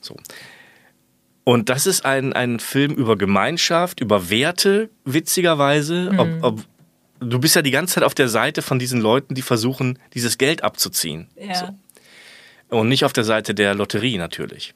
[0.00, 0.16] so.
[1.44, 6.12] Und das ist ein, ein Film über Gemeinschaft, über Werte, witzigerweise.
[6.16, 6.60] Ob, ob,
[7.18, 10.38] du bist ja die ganze Zeit auf der Seite von diesen Leuten, die versuchen, dieses
[10.38, 11.28] Geld abzuziehen.
[11.36, 11.54] Ja.
[11.54, 12.78] So.
[12.78, 14.74] Und nicht auf der Seite der Lotterie natürlich.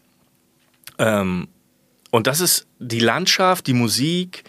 [0.98, 1.48] Ähm,
[2.10, 4.44] und das ist die Landschaft, die Musik,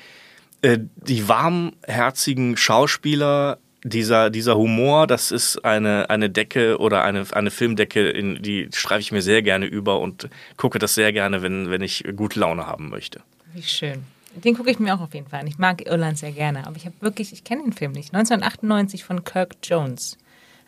[0.61, 7.51] äh, die warmherzigen Schauspieler, dieser, dieser Humor, das ist eine, eine Decke oder eine, eine
[7.51, 11.69] Filmdecke, in, die streife ich mir sehr gerne über und gucke das sehr gerne, wenn,
[11.69, 13.21] wenn ich gute Laune haben möchte.
[13.53, 14.03] Wie schön.
[14.35, 15.47] Den gucke ich mir auch auf jeden Fall an.
[15.47, 18.13] Ich mag Irland sehr gerne, aber ich habe wirklich, ich kenne den Film nicht.
[18.13, 20.17] 1998 von Kirk Jones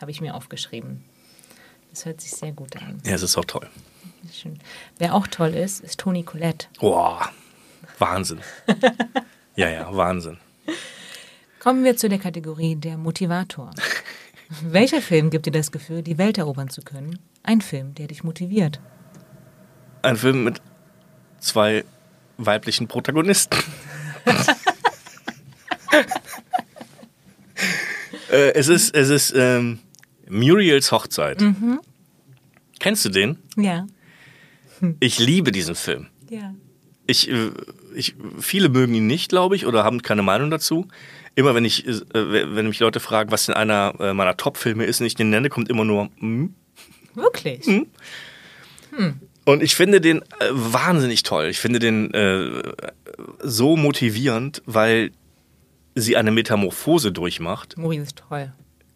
[0.00, 1.04] habe ich mir aufgeschrieben.
[1.90, 3.00] Das hört sich sehr gut an.
[3.04, 3.68] Ja, es ist auch toll.
[4.32, 4.58] Schön.
[4.98, 6.66] Wer auch toll ist, ist Toni Collette.
[6.78, 7.30] Boah,
[7.98, 8.40] Wahnsinn.
[9.56, 10.38] ja, ja, Wahnsinn.
[11.58, 13.70] Kommen wir zu der Kategorie der Motivator.
[14.62, 17.18] Welcher Film gibt dir das Gefühl, die Welt erobern zu können?
[17.42, 18.80] Ein Film, der dich motiviert.
[20.02, 20.60] Ein Film mit
[21.38, 21.84] zwei
[22.36, 23.58] weiblichen Protagonisten.
[28.30, 29.78] äh, es ist, es ist ähm,
[30.28, 31.42] Muriels Hochzeit.
[32.78, 33.38] Kennst du den?
[33.56, 33.86] Ja.
[35.00, 36.06] Ich liebe diesen Film.
[36.28, 36.54] Ja.
[37.06, 37.50] Ich, äh,
[37.94, 40.86] ich, viele mögen ihn nicht, glaube ich, oder haben keine Meinung dazu.
[41.34, 45.00] Immer wenn ich, äh, wenn mich Leute fragen, was denn einer äh, meiner Top-Filme ist
[45.00, 46.54] und ich den nenne, kommt immer nur, hm?
[47.14, 47.66] Wirklich?
[49.44, 51.46] Und ich finde den wahnsinnig toll.
[51.46, 52.62] Ich finde den äh,
[53.42, 55.10] so motivierend, weil
[55.94, 57.76] sie eine Metamorphose durchmacht.
[57.76, 58.52] Muriel ist toll.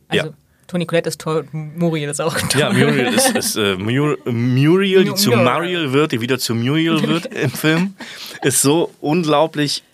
[0.09, 0.33] Also, Ja.
[0.75, 2.61] Toni Collette ist toll, Muriel ist auch toll.
[2.61, 5.45] Ja, Muriel ist, ist äh, Mur Muriel, die zu Muriel.
[5.45, 7.95] Mariel wird, die wieder zu Muriel wird im Film,
[8.43, 9.85] ist so unglaublich.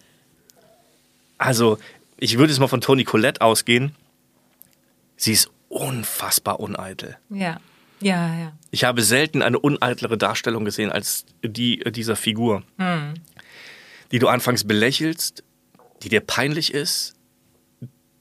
[1.37, 1.77] Also,
[2.17, 3.95] ich würde jetzt mal von Toni Collette ausgehen.
[5.19, 7.19] Sie ist unfassbar uneitel.
[7.29, 7.61] Ja.
[8.01, 8.53] Ja, ja.
[8.71, 12.63] Ich habe selten eine uneitlere Darstellung gesehen als die äh, dieser Figur,
[14.11, 15.45] die du anfangs belächelst,
[16.03, 17.17] die dir peinlich ist,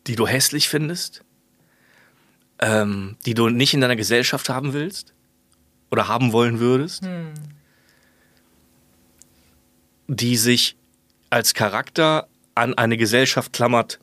[0.07, 1.23] die du hässlich findest,
[2.59, 5.13] ähm, die du nicht in deiner Gesellschaft haben willst
[5.91, 7.03] oder haben wollen würdest,
[10.07, 10.75] die sich
[11.29, 13.99] als Charakter an eine Gesellschaft klammert,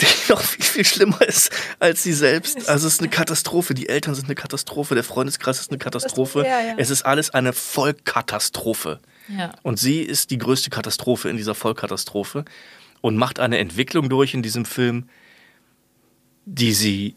[0.00, 2.68] die noch viel, viel schlimmer ist als sie selbst.
[2.68, 3.74] Also es ist eine Katastrophe.
[3.74, 6.44] Die Eltern sind eine Katastrophe, der Freundeskreis ist eine Katastrophe.
[6.44, 6.74] Ja, ja.
[6.76, 9.00] Es ist alles eine Vollkatastrophe.
[9.28, 9.52] Ja.
[9.62, 12.44] Und sie ist die größte Katastrophe in dieser Vollkatastrophe
[13.00, 15.08] und macht eine Entwicklung durch in diesem Film,
[16.46, 17.16] die sie,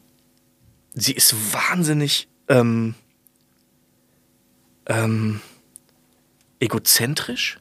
[0.93, 2.95] sie ist wahnsinnig ähm,
[4.87, 5.39] ähm,
[6.59, 7.59] egozentrisch,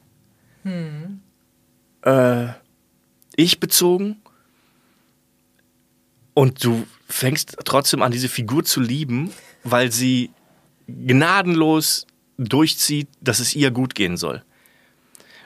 [2.02, 2.48] äh,
[3.36, 4.20] ich bezogen.
[6.34, 10.30] Und du fängst trotzdem an, diese Figur zu lieben, weil sie
[10.86, 12.06] gnadenlos
[12.38, 14.42] durchzieht, dass es ihr gut gehen soll.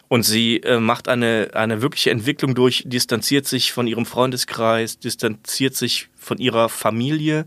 [0.09, 5.75] Und sie äh, macht eine, eine wirkliche Entwicklung durch, distanziert sich von ihrem Freundeskreis, distanziert
[5.75, 7.47] sich von ihrer Familie,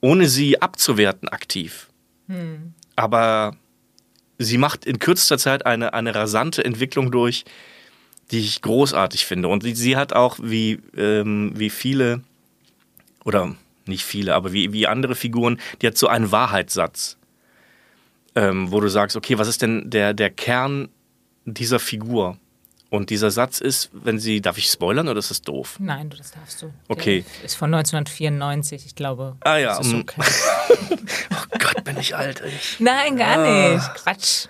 [0.00, 1.88] ohne sie abzuwerten aktiv.
[2.94, 3.56] Aber
[4.38, 7.44] sie macht in kürzester Zeit eine, eine rasante Entwicklung durch,
[8.30, 9.48] die ich großartig finde.
[9.48, 12.22] Und sie, sie hat auch, wie, ähm, wie viele,
[13.24, 17.16] oder nicht viele, aber wie, wie andere Figuren, die hat so einen Wahrheitssatz,
[18.34, 20.88] ähm, wo du sagst, okay, was ist denn der, der Kern
[21.46, 22.38] dieser Figur?
[22.90, 25.76] Und dieser Satz ist, wenn sie, darf ich spoilern oder ist das doof?
[25.78, 26.72] Nein, du, das darfst du.
[26.88, 27.24] Okay.
[27.38, 29.36] Der ist von 1994, ich glaube.
[29.40, 30.00] Ah ja, Das ist mm.
[30.00, 30.22] okay.
[31.30, 32.42] Oh Gott, bin ich alt.
[32.46, 33.74] Ich, Nein, gar Ah.
[33.74, 33.94] nicht.
[33.94, 34.46] Quatsch.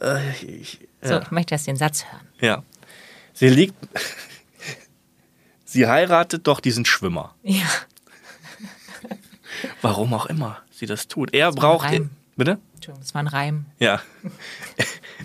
[0.00, 1.22] äh, ich, So, ja.
[1.22, 2.26] ich möchte erst den Satz hören.
[2.40, 2.62] ja.
[3.32, 3.74] Sie liegt,
[5.64, 7.34] sie heiratet doch diesen Schwimmer.
[7.42, 7.66] Ja.
[9.82, 11.32] Warum auch immer sie das tut.
[11.34, 11.88] Er ein braucht.
[12.36, 12.58] Bitte?
[12.74, 13.66] Entschuldigung, das war ein Reim.
[13.78, 14.00] Ja.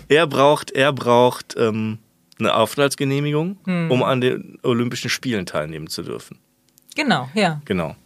[0.08, 1.98] Er braucht, er braucht ähm,
[2.44, 3.90] eine Aufenthaltsgenehmigung, Hm.
[3.90, 6.38] um an den Olympischen Spielen teilnehmen zu dürfen.
[6.94, 7.60] Genau, ja.
[7.64, 7.96] Genau.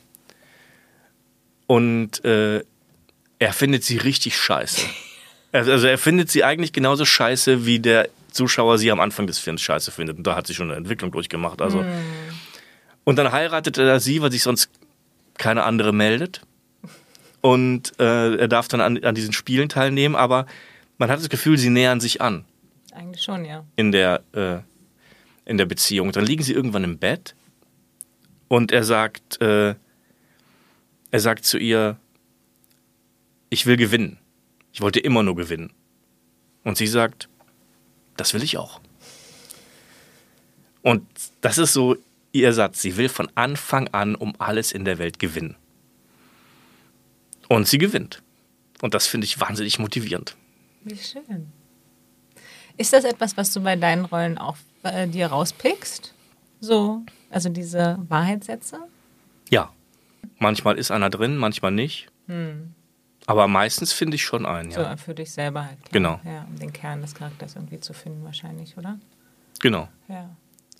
[1.67, 2.63] Und äh,
[3.39, 4.83] er findet sie richtig scheiße.
[5.53, 9.63] Also er findet sie eigentlich genauso scheiße, wie der Zuschauer sie am Anfang des Films
[9.63, 10.19] scheiße findet.
[10.19, 11.63] Und da hat sie schon eine Entwicklung durchgemacht.
[11.63, 11.83] Also.
[13.05, 14.69] Und dann heiratet er sie, weil sich sonst
[15.39, 16.43] keine andere meldet.
[17.41, 20.45] Und äh, er darf dann an, an diesen Spielen teilnehmen, aber
[20.99, 22.45] man hat das Gefühl, sie nähern sich an
[22.97, 23.67] Eigentlich schon, ja.
[23.77, 24.59] in der, äh,
[25.45, 26.13] in der Beziehung.
[26.13, 27.35] Dann liegen sie irgendwann im Bett
[28.49, 29.75] und er sagt, äh,
[31.11, 31.99] er sagt zu ihr,
[33.51, 34.19] ich will gewinnen.
[34.73, 35.73] Ich wollte immer nur gewinnen.
[36.65, 37.29] Und sie sagt,
[38.17, 38.81] das will ich auch.
[40.83, 41.07] Und
[41.43, 41.97] das ist so
[42.33, 42.81] ihr Satz.
[42.81, 45.57] Sie will von Anfang an um alles in der Welt gewinnen.
[47.49, 48.23] Und sie gewinnt.
[48.81, 50.35] Und das finde ich wahnsinnig motivierend.
[50.83, 51.53] Wie schön.
[52.77, 56.13] Ist das etwas, was du bei deinen Rollen auch äh, dir rauspickst?
[56.61, 58.79] So, also diese Wahrheitssätze?
[59.51, 59.73] Ja.
[60.39, 62.09] Manchmal ist einer drin, manchmal nicht.
[63.27, 64.91] Aber meistens finde ich schon einen, ja.
[64.91, 65.79] So für dich selber halt.
[65.79, 65.93] Klar.
[65.93, 66.21] Genau.
[66.25, 68.99] Ja, um den Kern des Charakters irgendwie zu finden, wahrscheinlich, oder?
[69.61, 69.89] Genau.
[70.09, 70.29] Ja.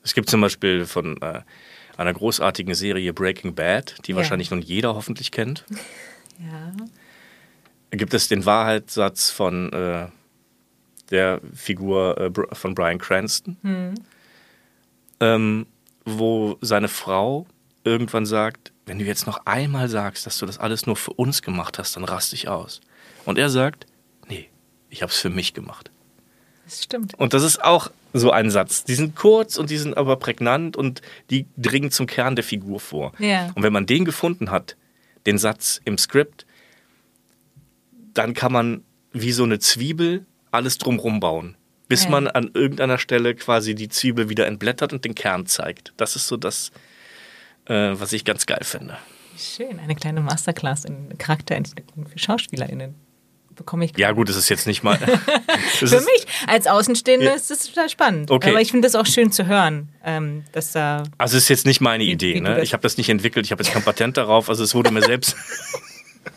[0.03, 1.41] Es gibt zum Beispiel von äh,
[1.97, 4.19] einer großartigen Serie Breaking Bad, die Ja.
[4.19, 5.65] wahrscheinlich nun jeder hoffentlich kennt,
[6.39, 6.73] Ja.
[7.93, 10.09] gibt es den Wahrheitssatz von äh,
[11.11, 13.57] der Figur äh, von Brian Cranston,
[15.21, 15.67] ähm,
[16.05, 17.47] wo seine Frau
[17.85, 21.43] irgendwann sagt, wenn du jetzt noch einmal sagst, dass du das alles nur für uns
[21.43, 22.81] gemacht hast, dann raste ich aus.
[23.25, 23.87] Und er sagt,
[24.29, 24.49] nee,
[24.91, 25.91] ich habe es für mich gemacht.
[26.65, 27.15] Das stimmt.
[27.15, 28.85] Und das ist auch so ein Satz.
[28.85, 32.81] Die sind kurz und die sind aber prägnant und die dringen zum Kern der Figur
[32.81, 33.13] vor.
[33.19, 33.51] Ja.
[33.55, 34.77] Und wenn man den gefunden hat,
[35.27, 36.47] den Satz im Skript,
[38.15, 38.83] dann kann man
[39.13, 41.57] wie so eine Zwiebel alles drumrum bauen.
[41.89, 42.11] Bis Ja.
[42.11, 45.93] man an irgendeiner Stelle quasi die Zwiebel wieder entblättert und den Kern zeigt.
[45.97, 46.73] Das ist so das,
[47.67, 48.97] äh, was ich ganz geil finde.
[49.39, 49.79] Schön.
[49.79, 52.95] Eine kleine Masterclass in Charakterentwicklung für SchauspielerInnen.
[53.55, 54.99] Bekomme ich Ja, gut, das ist jetzt nicht mal.
[55.81, 57.33] das Für mich als Außenstehende Ja.
[57.35, 58.31] ist das total spannend.
[58.31, 58.51] Okay.
[58.51, 61.05] Aber ich finde es auch schön zu hören, ähm, dass da.
[61.19, 62.35] Also es ist jetzt nicht meine Wie- Idee.
[62.35, 62.57] wie Ne?
[62.57, 64.49] das- Ich habe das nicht entwickelt, ich habe jetzt kein Patent darauf.
[64.51, 65.37] Also es wurde mir selbst,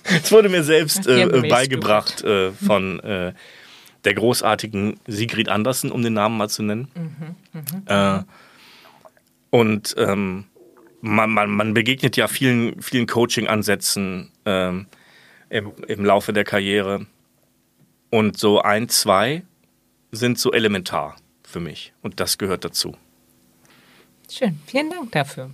[0.04, 3.34] es wurde mir selbst äh, beigebracht äh, von äh,
[4.06, 6.88] der großartigen Sigrid Andersen, um den Namen mal zu nennen.
[7.86, 8.22] Äh,
[9.50, 10.46] und ähm,
[11.02, 14.88] man, man, man begegnet ja vielen, vielen Coaching-Ansätzen ähm,
[15.50, 17.06] im, im Laufe der Karriere.
[18.10, 19.44] Und so ein, zwei
[20.12, 21.94] sind so elementar für mich.
[22.02, 22.96] Und das gehört dazu.
[24.30, 24.60] Schön.
[24.66, 25.50] Vielen Dank dafür.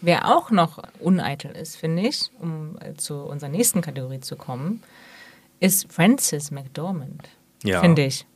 [0.00, 4.82] Wer auch noch uneitel ist, finde ich, um äh, zu unserer nächsten Kategorie zu kommen,
[5.60, 7.28] ist Frances McDormand.
[7.64, 7.80] Ja.
[7.80, 8.26] Finde ich.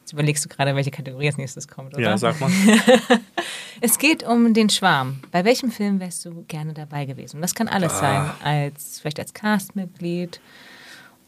[0.00, 2.02] Jetzt überlegst du gerade, welche Kategorie als nächstes kommt, oder?
[2.02, 2.50] Ja, sag mal.
[3.80, 5.20] Es geht um den Schwarm.
[5.30, 7.40] Bei welchem Film wärst du gerne dabei gewesen?
[7.40, 8.00] Das kann alles Ah.
[8.00, 8.30] sein.
[8.72, 10.40] Als, vielleicht als Castmitglied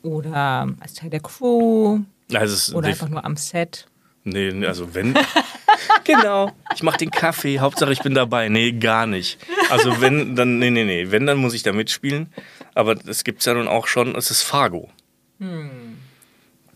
[0.03, 2.01] oder als Teil der Crew
[2.35, 3.87] Also es oder einfach nur am Set.
[4.25, 5.15] Nee, nee, also wenn.
[6.05, 6.51] genau.
[6.75, 8.49] Ich mach den Kaffee, Hauptsache ich bin dabei.
[8.49, 9.39] Nee, gar nicht.
[9.71, 11.11] Also wenn, dann, nee, nee, nee.
[11.11, 12.33] Wenn, dann muss ich da mitspielen.
[12.75, 14.89] Aber es gibt's ja nun auch schon, es ist Fargo.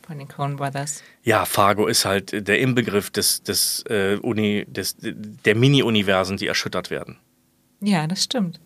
[0.07, 1.03] Von den Coen Brothers.
[1.23, 6.91] Ja, Fargo ist halt der Inbegriff des, des, äh, Uni, des, der Mini-Universen, die erschüttert
[6.91, 7.17] werden.
[7.81, 8.61] Ja, das stimmt.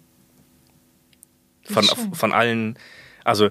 [1.64, 2.14] Von, schön.
[2.14, 2.78] von allen,
[3.24, 3.50] also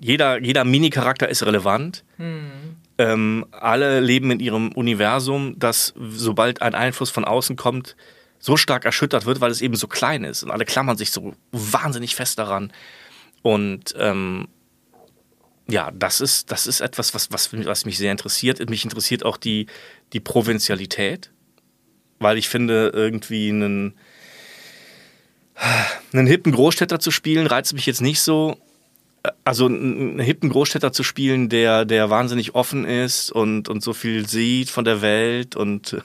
[0.00, 2.04] jeder, jeder Mini-Charakter ist relevant.
[2.98, 7.96] Ähm, alle leben in ihrem Universum, das, sobald ein Einfluss von außen kommt,
[8.38, 10.42] so stark erschüttert wird, weil es eben so klein ist.
[10.42, 12.72] Und alle klammern sich so wahnsinnig fest daran.
[13.42, 14.48] Und ähm,
[15.70, 18.68] ja, das ist, das ist etwas, was, was, was mich sehr interessiert.
[18.68, 19.66] Mich interessiert auch die,
[20.12, 21.30] die Provinzialität,
[22.18, 23.94] weil ich finde, irgendwie einen,
[26.12, 28.56] einen hippen Großstädter zu spielen, reizt mich jetzt nicht so.
[29.44, 34.26] Also einen hippen Großstädter zu spielen, der, der wahnsinnig offen ist und, und so viel
[34.26, 36.02] sieht von der Welt und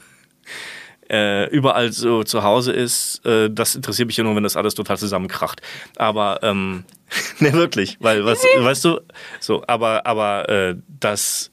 [1.10, 4.76] äh, überall so zu Hause ist, äh, das interessiert mich ja nur, wenn das alles
[4.76, 5.62] total zusammenkracht.
[5.96, 6.86] Aber ähm,
[7.40, 9.02] ne, wirklich, weil was, weißt du,
[9.40, 11.52] so, aber, aber äh, dass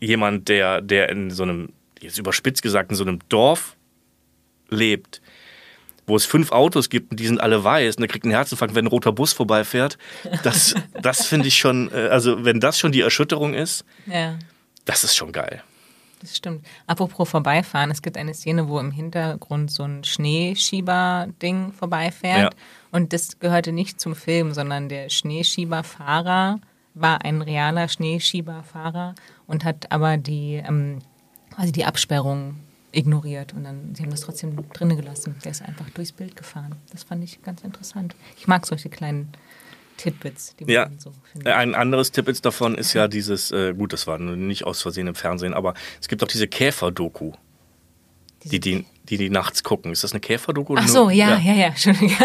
[0.00, 3.76] jemand, der, der in so einem, jetzt überspitzt gesagt, in so einem Dorf
[4.68, 5.20] lebt,
[6.06, 8.74] wo es fünf Autos gibt und die sind alle weiß und der kriegt einen Herzinfarkt,
[8.74, 9.96] wenn ein roter Bus vorbeifährt,
[10.42, 14.38] das, das finde ich schon, äh, also wenn das schon die Erschütterung ist, Ja,
[14.84, 15.62] das ist schon geil.
[16.24, 16.66] Das stimmt.
[16.86, 22.54] Apropos vorbeifahren, es gibt eine Szene, wo im Hintergrund so ein Schneeschieber-Ding vorbeifährt.
[22.54, 22.60] Ja.
[22.90, 26.60] Und das gehörte nicht zum Film, sondern der Schneeschieberfahrer
[26.94, 29.14] war ein realer Schneeschieberfahrer
[29.46, 31.00] und hat aber die ähm,
[31.50, 32.56] quasi die Absperrung
[32.92, 35.36] ignoriert und dann, sie haben das trotzdem drinnen gelassen.
[35.44, 36.76] Der ist einfach durchs Bild gefahren.
[36.92, 38.14] Das fand ich ganz interessant.
[38.36, 39.32] Ich mag solche kleinen
[39.96, 41.52] Tidbits, die man Ja, so findet.
[41.52, 45.14] ein anderes Tidbits davon ist ja dieses, äh, gut, das war nicht aus Versehen im
[45.14, 47.32] Fernsehen, aber es gibt auch diese Käfer-Doku,
[48.44, 49.92] die die, die die nachts gucken.
[49.92, 50.76] Ist das eine Käfer-Doku?
[50.78, 52.10] Ach so, ja, ja, ja, Entschuldigung.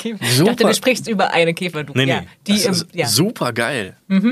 [0.00, 1.98] Ich dachte, du sprichst über eine Käferdoku.
[1.98, 3.06] Nee, nee, ja, die im, ja.
[3.06, 3.96] super geil.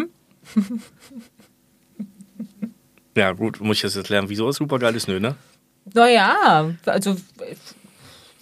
[3.17, 5.37] ja, gut, muss ich das jetzt lernen, wieso es super geil ist, nö, ne?
[5.95, 7.17] Naja, also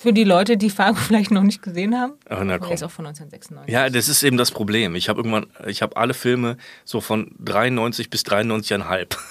[0.05, 2.13] für die Leute, die Fargo vielleicht noch nicht gesehen haben.
[2.29, 2.73] Ach, na Der komm.
[2.73, 3.73] ist auch von 1996.
[3.73, 4.95] Ja, das ist eben das Problem.
[4.95, 9.17] Ich habe irgendwann, ich habe alle Filme so von 93 bis 93,5.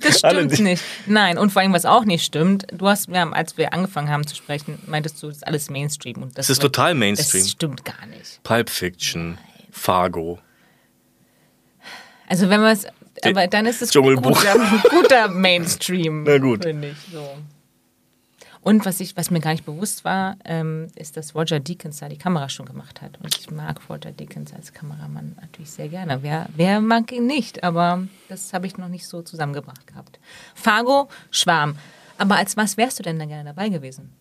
[0.00, 0.82] Das stimmt nicht.
[1.06, 4.08] Nein, und vor allem, was auch nicht stimmt, du hast, wir haben, als wir angefangen
[4.08, 6.16] haben zu sprechen, meintest du, das ist alles Mainstream.
[6.16, 7.42] Und das, Das ist total Mainstream.
[7.44, 8.42] Das stimmt gar nicht.
[8.42, 9.38] Pulp Fiction,
[9.70, 10.40] Fargo.
[12.26, 12.86] Also wenn man es,
[13.22, 14.56] aber dann ist es guter,
[14.90, 16.64] guter Mainstream, Na gut.
[16.64, 17.12] finde ich.
[17.12, 17.36] So.
[18.64, 22.08] Und was, ich, was mir gar nicht bewusst war, ähm, ist, dass Roger Deakins da
[22.08, 23.18] die Kamera schon gemacht hat.
[23.22, 26.22] Und ich mag Roger Deakins als Kameramann natürlich sehr gerne.
[26.22, 27.62] Wer, wer mag ihn nicht?
[27.62, 30.18] Aber das habe ich noch nicht so zusammengebracht gehabt.
[30.54, 31.76] Fargo, Schwarm.
[32.16, 34.14] Aber als was wärst du denn da gerne dabei gewesen?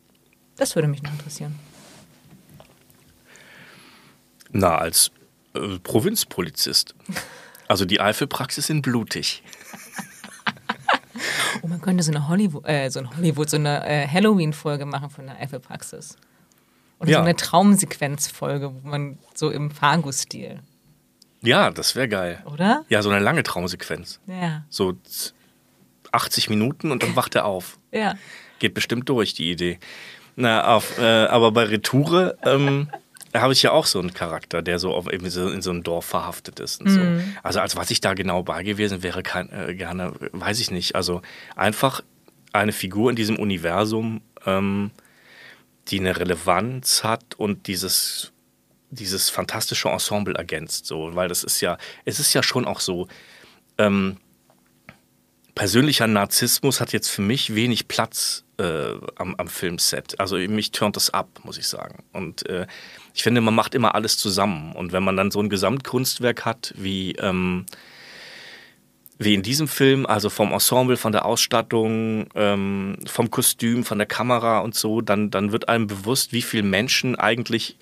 [0.58, 1.58] Das würde mich noch interessieren.
[4.52, 5.10] Na, als
[5.54, 6.96] äh, Provinzpolizist.
[7.70, 9.42] Also die Eifelpraxis in blutig.
[11.62, 15.10] Oh, man könnte so eine Hollywood, äh, so ein Hollywood, so eine äh, Halloween-Folge machen
[15.10, 16.18] von der Eifelpraxis.
[17.00, 17.18] Oder Ja.
[17.20, 20.60] so eine Traumsequenz-Folge, wo man so im Fargo-Stil,
[21.42, 22.42] Ja, das wäre geil.
[22.46, 22.86] oder?
[22.90, 24.20] Ja, so eine lange Traumsequenz.
[24.28, 24.64] Ja.
[24.70, 25.34] So z-
[26.12, 27.78] 80 Minuten und dann wacht er auf.
[27.92, 28.16] Ja.
[28.60, 29.80] Geht bestimmt durch, die Idee.
[30.36, 32.90] Na, auf, äh, aber bei Retoure ähm,
[33.34, 35.84] habe ich ja auch so einen Charakter, der so auf, eben so in so einem
[35.84, 36.82] Dorf verhaftet ist.
[36.82, 37.00] Und so.
[37.42, 40.96] Also als was ich da genau bei gewesen wäre, kein, äh, gerne, weiß ich nicht.
[40.96, 41.22] Also
[41.56, 42.02] einfach
[42.52, 44.92] eine Figur in diesem Universum, ähm,
[45.88, 48.34] die eine Relevanz hat und dieses
[48.94, 53.08] dieses fantastische Ensemble ergänzt, so, weil das ist ja, es ist ja schon auch so,
[53.78, 54.18] ähm,
[55.56, 60.20] persönlicher Narzissmus hat jetzt für mich wenig Platz äh, am, am Filmset.
[60.20, 62.04] Also mich turnt das ab, muss ich sagen.
[62.14, 62.66] Und äh,
[63.14, 64.74] ich finde, man macht immer alles zusammen.
[64.74, 67.66] Und wenn man dann so ein Gesamtkunstwerk hat, wie, ähm,
[69.20, 74.08] wie in diesem Film, also vom Ensemble, von der Ausstattung, ähm, vom Kostüm, von der
[74.08, 77.78] Kamera und so, dann, dann wird einem bewusst, wie viele Menschen eigentlich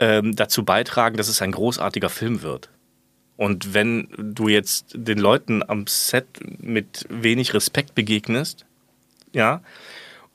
[0.00, 2.70] ähm, dazu beitragen, dass es ein großartiger Film wird.
[3.36, 6.26] Und wenn du jetzt den Leuten am Set
[6.58, 8.64] mit wenig Respekt begegnest,
[9.32, 9.60] ja,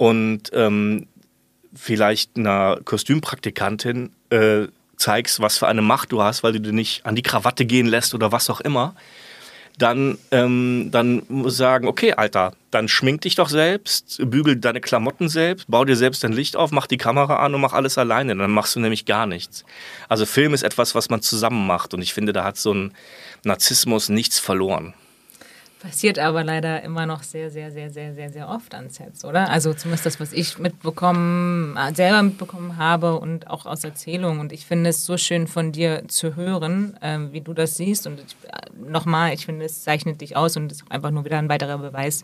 [0.01, 1.05] und ähm,
[1.75, 4.63] vielleicht einer Kostümpraktikantin äh,
[4.97, 7.85] zeigst, was für eine Macht du hast, weil du dir nicht an die Krawatte gehen
[7.85, 8.95] lässt oder was auch immer,
[9.77, 11.21] dann, ähm, dann
[11.51, 16.23] sagen, okay, Alter, dann schmink dich doch selbst, bügel deine Klamotten selbst, bau dir selbst
[16.23, 18.35] dein Licht auf, mach die Kamera an und mach alles alleine.
[18.35, 19.65] Dann machst du nämlich gar nichts.
[20.09, 22.93] Also Film ist etwas, was man zusammen macht und ich finde, da hat so ein
[23.43, 24.95] Narzissmus nichts verloren.
[25.81, 29.49] Passiert aber leider immer noch sehr, sehr, sehr, sehr, sehr, sehr oft an Sets, oder?
[29.49, 34.39] Also zumindest das, was ich mitbekommen, äh, selber mitbekommen habe und auch aus Erzählungen.
[34.39, 38.05] Und ich finde es so schön von dir zu hören, ähm, wie du das siehst.
[38.05, 38.25] Und äh,
[38.79, 42.23] nochmal, ich finde, es zeichnet dich aus und ist einfach nur wieder ein weiterer Beweis,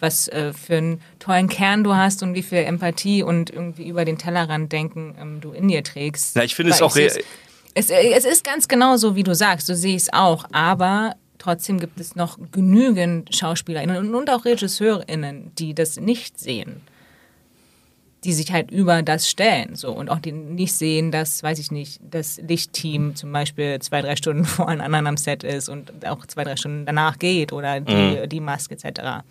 [0.00, 4.06] was äh, für einen tollen Kern du hast und wie viel Empathie und irgendwie über
[4.06, 6.34] den Tellerrand denken ähm, du in dir trägst.
[6.34, 6.96] Ja, ich finde es auch
[7.76, 9.66] es, äh, es ist ganz genau so, wie du sagst.
[9.66, 10.46] So sehe ich es auch.
[10.50, 11.14] Aber
[11.46, 16.80] trotzdem gibt es noch genügend SchauspielerInnen und, auch RegisseurInnen, die das nicht sehen.
[18.24, 19.76] Die sich halt über das stellen.
[19.76, 19.92] So.
[19.92, 24.16] Und auch die nicht sehen, dass, weiß ich nicht, das Lichtteam zum Beispiel zwei, drei
[24.16, 27.78] Stunden vor einem anderen am Set ist und auch zwei, drei Stunden danach geht oder
[27.80, 29.24] die, die Maske etc.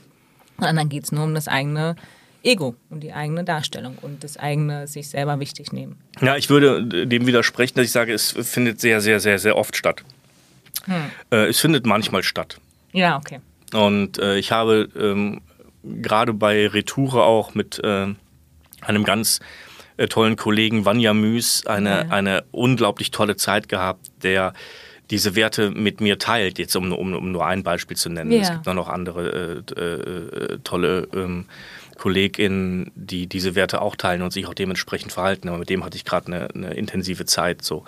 [0.58, 1.98] Und dann geht es nur um das eigene
[2.44, 5.98] Ego und die eigene Darstellung und das eigene sich selber wichtig nehmen.
[6.22, 9.76] Ja, ich würde dem widersprechen, dass ich sage, es findet sehr, sehr, sehr, sehr oft
[9.76, 10.04] statt.
[11.32, 12.60] Äh, es findet manchmal statt.
[12.92, 13.40] Ja, okay.
[13.74, 15.42] Und äh, ich habe ähm,
[15.84, 18.08] gerade bei Retoure auch mit äh,
[18.82, 19.40] einem ganz
[19.98, 22.02] äh, tollen Kollegen Vanja Müs eine, Ja.
[22.10, 24.54] eine unglaublich tolle Zeit gehabt, der
[25.12, 28.32] diese Werte mit mir teilt, jetzt um, um, um nur ein Beispiel zu nennen.
[28.32, 28.42] Ja.
[28.42, 31.46] Es gibt noch andere äh, äh, tolle ähm,
[31.98, 35.48] KollegInnen, die diese Werte auch teilen und sich auch dementsprechend verhalten.
[35.50, 37.86] Aber mit dem hatte ich gerade eine, eine intensive Zeit so.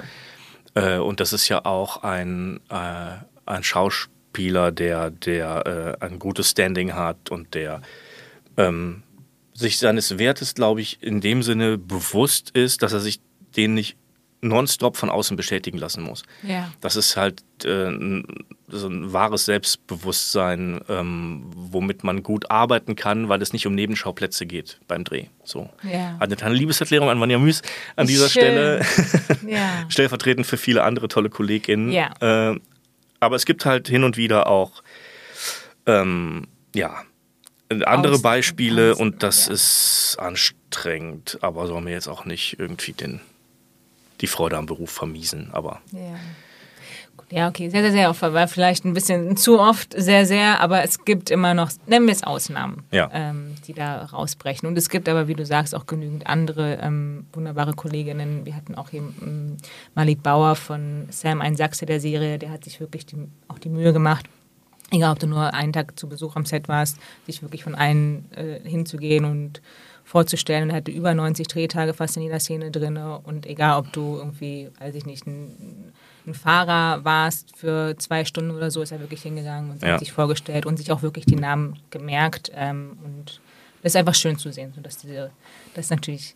[0.77, 3.15] Äh, und das ist ja auch ein, äh,
[3.45, 7.81] ein Schauspieler, der, der äh, ein gutes Standing hat und der
[8.57, 9.01] ähm,
[9.53, 13.19] sich seines Wertes, glaube ich, in dem Sinne bewusst ist, dass er sich
[13.55, 13.97] den nicht
[14.41, 16.23] nonstop von außen bestätigen lassen muss.
[16.43, 16.71] Ja.
[16.81, 17.91] Das ist halt äh,
[18.67, 24.45] so ein wahres Selbstbewusstsein, ähm, womit man gut arbeiten kann, weil es nicht um Nebenschauplätze
[24.45, 25.25] geht beim Dreh.
[25.43, 25.69] So.
[25.83, 26.17] Ja.
[26.19, 27.61] Eine kleine Liebeserklärung an Vanja Müs
[27.95, 28.41] an dieser Schön.
[28.41, 28.85] Stelle.
[29.47, 29.85] Ja.
[29.89, 31.91] Stellvertretend für viele andere tolle KollegInnen.
[31.91, 32.11] Ja.
[32.19, 32.59] Äh,
[33.19, 34.83] aber es gibt halt hin und wieder auch
[35.85, 37.01] ähm, ja,
[37.85, 39.53] andere Aus- Beispiele aus- und das ja.
[39.53, 43.21] ist anstrengend, aber soll mir jetzt auch nicht irgendwie den,
[44.21, 45.49] die Freude am Beruf vermiesen.
[45.51, 46.15] Aber Ja.
[47.29, 50.83] Ja, okay, sehr, sehr, sehr oft, war vielleicht ein bisschen zu oft, sehr, sehr, aber
[50.83, 53.09] es gibt immer noch, nennen wir es Ausnahmen, Ja.
[53.11, 54.65] ähm, die da rausbrechen.
[54.65, 58.45] Und es gibt aber, wie du sagst, auch genügend andere ähm, wunderbare Kolleginnen.
[58.45, 59.57] Wir hatten auch hier ähm,
[59.93, 63.17] Malik Bauer von Sam, ein Sachse der Serie, der hat sich wirklich die,
[63.49, 64.25] auch die Mühe gemacht,
[64.91, 68.23] egal ob du nur einen Tag zu Besuch am Set warst, sich wirklich von einem
[68.37, 69.61] äh, hinzugehen und
[70.07, 70.63] vorzustellen.
[70.63, 72.97] Und er hatte über 90 Drehtage fast in jeder Szene drin.
[72.97, 75.91] Und egal, ob du irgendwie, weiß ich nicht, ein,
[76.25, 79.93] ein Fahrer warst für zwei Stunden oder so, ist er wirklich hingegangen und Ja.
[79.93, 82.51] hat sich vorgestellt und sich auch wirklich die Namen gemerkt.
[82.55, 83.41] Ähm, und
[83.83, 85.29] das ist einfach schön zu sehen, dass, diese,
[85.73, 86.35] dass natürlich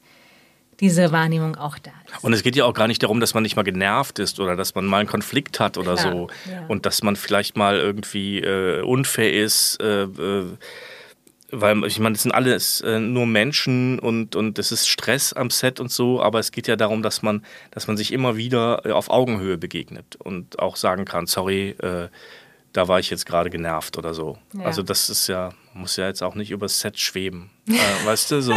[0.81, 2.23] diese Wahrnehmung auch da ist.
[2.23, 4.55] Und es geht ja auch gar nicht darum, dass man nicht mal genervt ist oder
[4.57, 6.27] dass man mal einen Konflikt hat oder Klar, so.
[6.51, 6.65] ja.
[6.67, 9.79] Und dass man vielleicht mal irgendwie äh, unfair ist.
[9.81, 10.45] Äh, äh,
[11.51, 15.49] weil ich meine, es sind alles äh, nur Menschen und, und es ist Stress am
[15.49, 18.85] Set und so, aber es geht ja darum, dass man, dass man sich immer wieder
[18.85, 22.07] äh, auf Augenhöhe begegnet und auch sagen kann, sorry, äh,
[22.73, 24.37] da war ich jetzt gerade genervt oder so.
[24.53, 24.65] Ja.
[24.65, 27.49] Also das ist ja, muss ja jetzt auch nicht übers Set schweben.
[27.67, 27.73] Äh,
[28.05, 28.55] weißt du, so.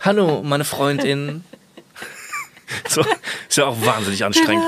[0.00, 1.44] Hallo, meine Freundin.
[2.86, 3.04] So,
[3.48, 4.64] ist ja auch wahnsinnig anstrengend.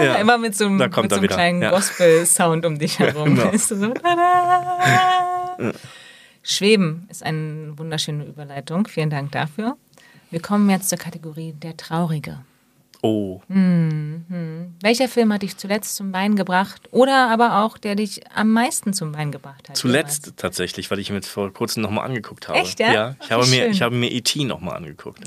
[0.00, 0.14] Ja.
[0.14, 1.68] Immer mit so einem, Da kommt mit so einem kleinen ja.
[1.68, 3.36] Gospel-Sound um dich herum.
[3.36, 3.52] genau.
[3.52, 3.94] Weißt du, so!
[6.42, 8.86] Schweben ist eine wunderschöne Überleitung.
[8.88, 9.76] Vielen Dank dafür.
[10.30, 12.38] Wir kommen jetzt zur Kategorie der Traurige.
[13.04, 18.52] Oh, Welcher Film hat dich zuletzt zum Weinen gebracht oder aber auch der dich am
[18.52, 19.76] meisten zum Weinen gebracht hat?
[19.76, 22.58] zuletzt tatsächlich, weil ich mir jetzt vor kurzem nochmal angeguckt habe.
[22.58, 22.92] Echt, ja?
[22.92, 24.44] Ja, ich, habe mir, ich habe mir E.T.
[24.44, 25.24] nochmal angeguckt.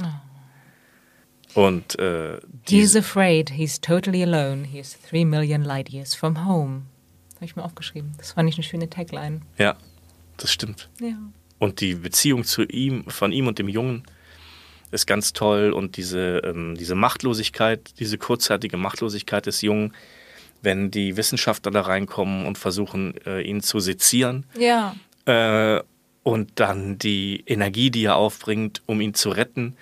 [1.53, 6.15] Und äh, He is diese, afraid, he's totally alone, he is three million light years
[6.15, 6.83] from home.
[7.35, 8.13] Habe ich mir aufgeschrieben.
[8.17, 9.41] Das fand ich eine schöne Tagline.
[9.57, 9.75] ja,
[10.37, 10.89] das stimmt.
[10.99, 11.17] Ja.
[11.59, 14.03] Und die Beziehung zu ihm, von ihm und dem Jungen
[14.91, 15.71] ist ganz toll.
[15.71, 19.93] Und diese, ähm, diese Machtlosigkeit, diese kurzzeitige Machtlosigkeit des Jungen,
[20.61, 24.45] wenn die Wissenschaftler da reinkommen und versuchen, äh, ihn zu sezieren.
[24.57, 24.95] Ja.
[25.25, 25.81] Äh,
[26.23, 29.77] und dann die Energie, die er aufbringt, um ihn zu retten.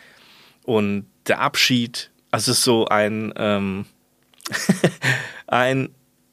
[0.63, 3.85] Und der Abschied, also es ist so ein, ähm,
[5.47, 5.89] ein,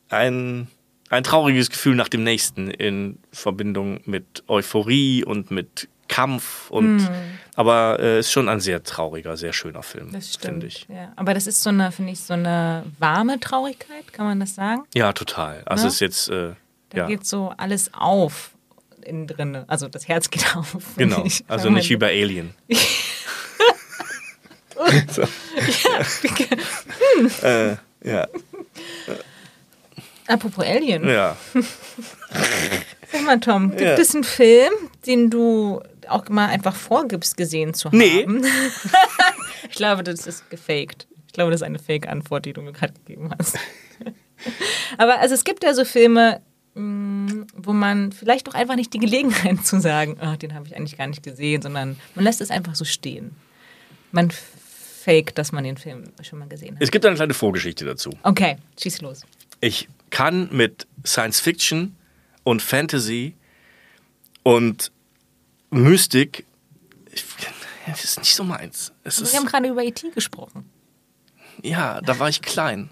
[0.09, 0.67] ein,
[1.11, 6.71] ein trauriges Gefühl nach dem nächsten in Verbindung mit Euphorie und mit Kampf.
[6.71, 7.09] Und,
[7.55, 10.87] Aber äh, ist schon ein sehr trauriger, sehr schöner Film, finde ich.
[10.89, 11.13] Ja.
[11.17, 14.83] Aber das ist so eine, finde ich, so eine warme Traurigkeit, kann man das sagen?
[14.95, 15.63] Ja, total.
[15.67, 15.89] Also Ne?
[15.89, 16.53] ist jetzt, äh,
[16.91, 18.51] Da ja, geht so alles auf
[19.03, 19.65] innen drin.
[19.67, 20.77] Also das Herz geht auf.
[20.97, 21.25] genau.
[21.25, 21.45] ich.
[21.49, 22.55] Also nicht wie bei Alien.
[25.11, 25.23] so.
[27.47, 28.27] äh, ja,
[30.31, 31.09] Apropos Alien.
[31.09, 31.37] ja.
[33.13, 33.95] Sag mal, Tom, gibt Ja.
[33.99, 34.73] es einen Film,
[35.07, 37.99] den du auch mal einfach vorgibst, gesehen zu haben?
[37.99, 38.27] Nee.
[39.69, 41.07] ich glaube, das ist gefaked.
[41.27, 43.59] Ich glaube, das ist eine Fake-Antwort, die du mir gerade gegeben hast.
[44.99, 46.41] Aber also es gibt ja so Filme,
[46.75, 50.77] mh, wo man vielleicht doch einfach nicht die Gelegenheit zu sagen, oh, den habe ich
[50.77, 53.33] eigentlich gar nicht gesehen, sondern man lässt es einfach so stehen.
[54.13, 56.83] Man fake, dass man den Film schon mal gesehen hat.
[56.83, 58.11] Es gibt eine kleine Vorgeschichte dazu.
[58.23, 59.23] Okay, schieß los.
[59.61, 61.97] Ich kann mit Science Fiction
[62.45, 63.37] und Fantasy
[64.43, 64.93] und
[65.71, 66.45] Mystik,
[67.87, 68.93] das ist nicht so meins.
[69.05, 70.11] Es Wir haben gerade über E.T.
[70.11, 70.69] gesprochen.
[71.63, 72.91] ja, da war ich klein.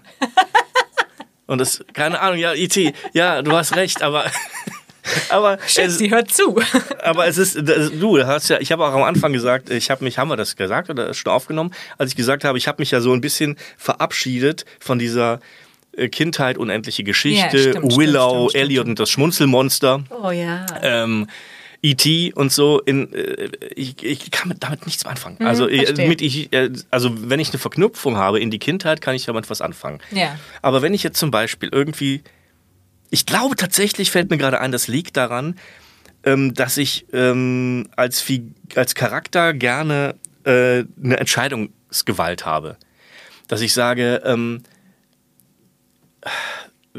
[1.49, 2.77] Und das, keine Ahnung, ja, IT,
[3.13, 4.31] ja, du hast recht, aber,
[5.29, 6.61] aber, es, Sie hört zu.
[7.01, 10.03] aber es ist, das, du hast ja, ich habe auch am Anfang gesagt, ich habe
[10.03, 12.91] mich, haben wir das gesagt oder schon aufgenommen, als ich gesagt habe, ich habe mich
[12.91, 15.39] ja so ein bisschen verabschiedet von dieser
[16.11, 20.65] Kindheit, unendliche Geschichte, Ja, stimmt, Willow, stimmt, stimmt, Elliot und das Schmunzelmonster, Oh ja.
[20.81, 21.27] ähm,
[21.81, 22.33] E.T.
[22.33, 22.79] und so.
[22.81, 25.37] In, äh, ich, ich kann mit, damit nichts anfangen.
[25.39, 29.15] also, äh, mit ich, äh, also, wenn ich eine Verknüpfung habe in die Kindheit, kann
[29.15, 29.99] ich damit was anfangen.
[30.11, 30.37] Ja.
[30.61, 32.21] Aber wenn ich jetzt zum Beispiel irgendwie,
[33.09, 35.57] ich glaube tatsächlich, fällt mir gerade ein, das liegt daran,
[36.25, 38.25] ähm, dass ich ähm, als,
[38.75, 42.75] als Charakter gerne äh, eine Entscheidungsgewalt habe.
[43.47, 44.63] Dass ich sage, ähm,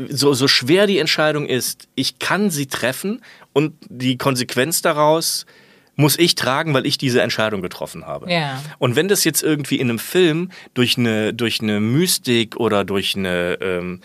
[0.08, 5.46] so, so schwer die Entscheidung ist, ich kann sie treffen und die Konsequenz daraus
[5.96, 8.30] muss ich tragen, weil ich diese Entscheidung getroffen habe.
[8.32, 8.62] Ja.
[8.78, 13.16] Und wenn das jetzt irgendwie in einem Film durch eine, durch eine Mystik oder durch
[13.16, 14.00] eine, ähm,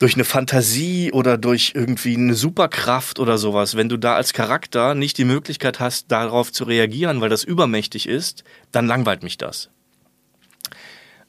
[0.00, 4.94] durch eine Fantasie oder durch irgendwie eine Superkraft oder sowas, wenn du da als Charakter
[4.94, 8.42] nicht die Möglichkeit hast, darauf zu reagieren, weil das übermächtig ist,
[8.72, 9.70] dann langweilt mich das.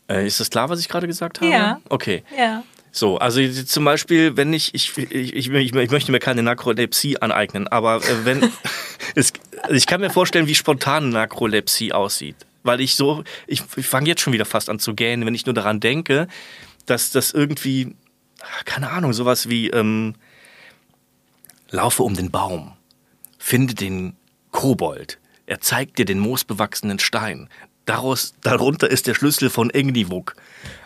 [0.08, 1.52] Äh, ist das klar, was ich gerade gesagt habe?
[1.52, 1.82] Ja.
[1.90, 2.24] Okay.
[2.38, 2.64] Ja.
[2.92, 7.68] So, also zum Beispiel, wenn ich, ich, ich, ich, ich möchte mir keine Narkolepsie aneignen,
[7.68, 8.52] aber äh, wenn,
[9.16, 9.34] es,
[9.70, 12.38] ich kann mir vorstellen, wie spontan Narkolepsie aussieht.
[12.64, 15.46] Weil ich so, ich, ich fange jetzt schon wieder fast an zu gähnen, wenn ich
[15.46, 16.28] nur daran denke,
[16.86, 17.96] dass das irgendwie,
[18.64, 20.16] keine Ahnung, sowas wie, ähm,
[21.70, 22.74] laufe um den Baum,
[23.38, 24.16] finde den
[24.52, 27.50] Kobold, er zeigt dir den moosbewachsenen Stein.
[27.86, 30.36] Daraus, darunter ist der Schlüssel von Engdivuk.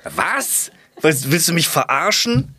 [0.04, 0.72] Was?
[1.02, 2.56] Was, willst du mich verarschen?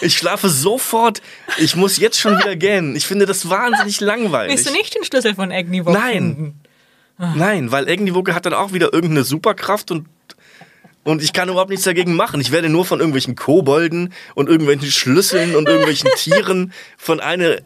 [0.00, 1.22] Ich schlafe sofort.
[1.58, 2.96] Ich muss jetzt schon wieder gähnen.
[2.96, 4.56] Ich finde das wahnsinnig langweilig.
[4.56, 6.12] Willst du nicht den Schlüssel von Agnivo Nein.
[6.12, 6.60] finden?
[7.18, 10.06] Nein, weil Egniwoke hat dann auch wieder irgendeine Superkraft und,
[11.02, 12.40] und ich kann überhaupt nichts dagegen machen.
[12.40, 17.56] Ich werde nur von irgendwelchen Kobolden und irgendwelchen Schlüsseln und irgendwelchen Tieren von einer,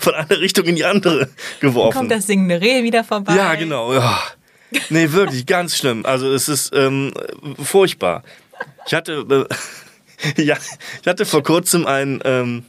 [0.00, 1.28] von einer Richtung in die andere
[1.60, 1.96] geworfen.
[1.96, 3.36] Kommt das singende Reh wieder vorbei?
[3.36, 3.94] Ja, genau.
[3.94, 4.20] Ja.
[4.90, 6.04] Nee, wirklich, ganz schlimm.
[6.04, 7.12] Also es ist ähm,
[7.62, 8.22] furchtbar.
[8.86, 9.46] Ich hatte,
[10.36, 10.56] äh, ja,
[11.00, 12.64] ich hatte vor kurzem ein, ähm,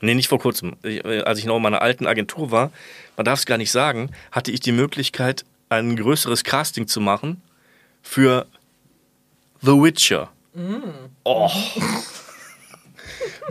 [0.00, 2.72] nee, nicht vor kurzem, ich, äh, als ich noch in meiner alten Agentur war,
[3.16, 7.40] man darf es gar nicht sagen, hatte ich die Möglichkeit, ein größeres Casting zu machen
[8.02, 8.46] für
[9.60, 10.30] The Witcher.
[11.24, 11.50] Oh.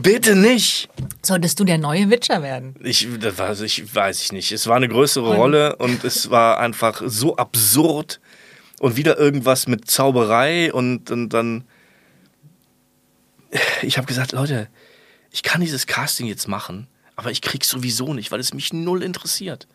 [0.02, 0.90] Bitte nicht.
[1.22, 2.76] Solltest du der neue Witcher werden?
[2.84, 4.52] Ich, das war, ich weiß ich nicht.
[4.52, 8.20] Es war eine größere Rolle und es war einfach so absurd
[8.80, 11.66] und wieder irgendwas mit Zauberei und, und dann.
[13.82, 14.70] Ich habe gesagt, Leute,
[15.30, 19.04] ich kann dieses Casting jetzt machen, aber ich krieg's sowieso nicht, weil es mich null
[19.04, 19.68] interessiert.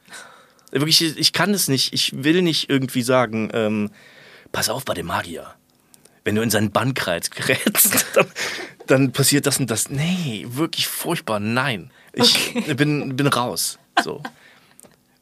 [0.73, 1.93] Wirklich, ich kann es nicht.
[1.93, 3.91] Ich will nicht irgendwie sagen, ähm,
[4.51, 5.55] pass auf bei dem Magier.
[6.27, 8.27] Wenn du in seinen Bannkreis gerätst, dann,
[8.89, 9.91] dann passiert das und das.
[9.91, 11.39] Nee, wirklich furchtbar.
[11.39, 11.93] Nein.
[12.14, 13.79] Ich bin, bin raus.
[14.03, 14.24] So.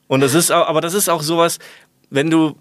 [0.09, 1.59] Und das ist auch, aber das ist auch sowas,
[2.09, 2.59] wenn du.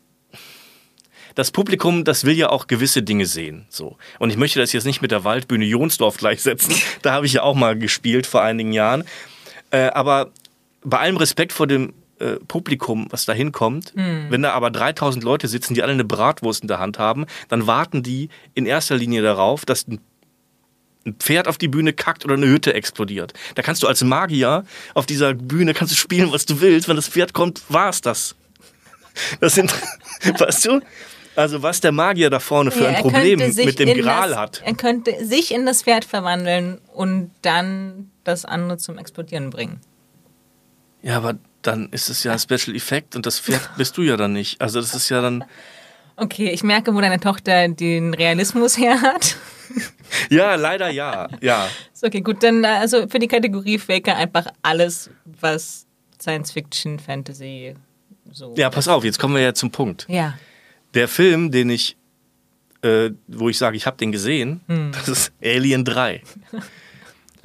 [1.35, 3.65] Das Publikum, das will ja auch gewisse Dinge sehen.
[3.69, 3.97] So.
[4.19, 6.75] Und ich möchte das jetzt nicht mit der Waldbühne Jonsdorf gleichsetzen.
[7.01, 9.05] Da habe ich ja auch mal gespielt vor einigen Jahren.
[9.71, 10.31] Äh, aber
[10.83, 15.47] bei allem Respekt vor dem äh, Publikum, was da hinkommt, wenn da aber 3000 Leute
[15.47, 19.21] sitzen, die alle eine Bratwurst in der Hand haben, dann warten die in erster Linie
[19.21, 19.99] darauf, dass ein
[21.05, 23.33] ein Pferd auf die Bühne kackt oder eine Hütte explodiert.
[23.55, 26.87] Da kannst du als Magier auf dieser Bühne kannst du spielen, was du willst.
[26.87, 28.35] Wenn das Pferd kommt, war's das.
[29.39, 29.73] Das sind,
[30.39, 30.81] weißt du?
[31.35, 34.61] Also was der Magier da vorne für Ja, ein Problem mit dem Gral das, hat.
[34.63, 39.81] Er könnte sich in das Pferd verwandeln und dann das andere zum Explodieren bringen.
[41.01, 44.17] Ja, aber dann ist es ja ein Special Effekt und das Pferd bist du ja
[44.17, 44.61] dann nicht.
[44.61, 45.43] Also das ist ja dann.
[46.15, 49.35] Okay, ich merke, wo deine Tochter den Realismus her hat.
[50.29, 51.27] Ja, leider ja.
[51.41, 51.67] Ja.
[51.91, 55.87] Ist okay, gut, dann äh, also für die Kategorie Faker einfach alles, was
[56.21, 57.73] Science Fiction, Fantasy,
[58.31, 58.53] so.
[58.55, 60.05] Ja, pass auf, jetzt kommen wir ja zum Punkt.
[60.09, 60.37] Ja.
[60.93, 61.97] Der Film, den ich,
[62.83, 64.61] äh, wo ich sage, ich habe den gesehen,
[64.91, 66.21] das ist Alien 3.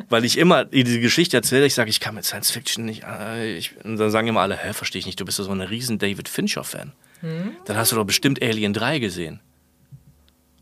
[0.08, 3.02] Weil ich immer diese Geschichte erzähle, ich sage, ich kann mit Science Fiction nicht.
[3.04, 5.50] Äh, ich, und dann sagen immer alle, hä, verstehe ich nicht, du bist doch so
[5.50, 6.92] ein riesen David Fincher-Fan.
[7.64, 9.40] Dann hast du doch bestimmt Alien 3 gesehen.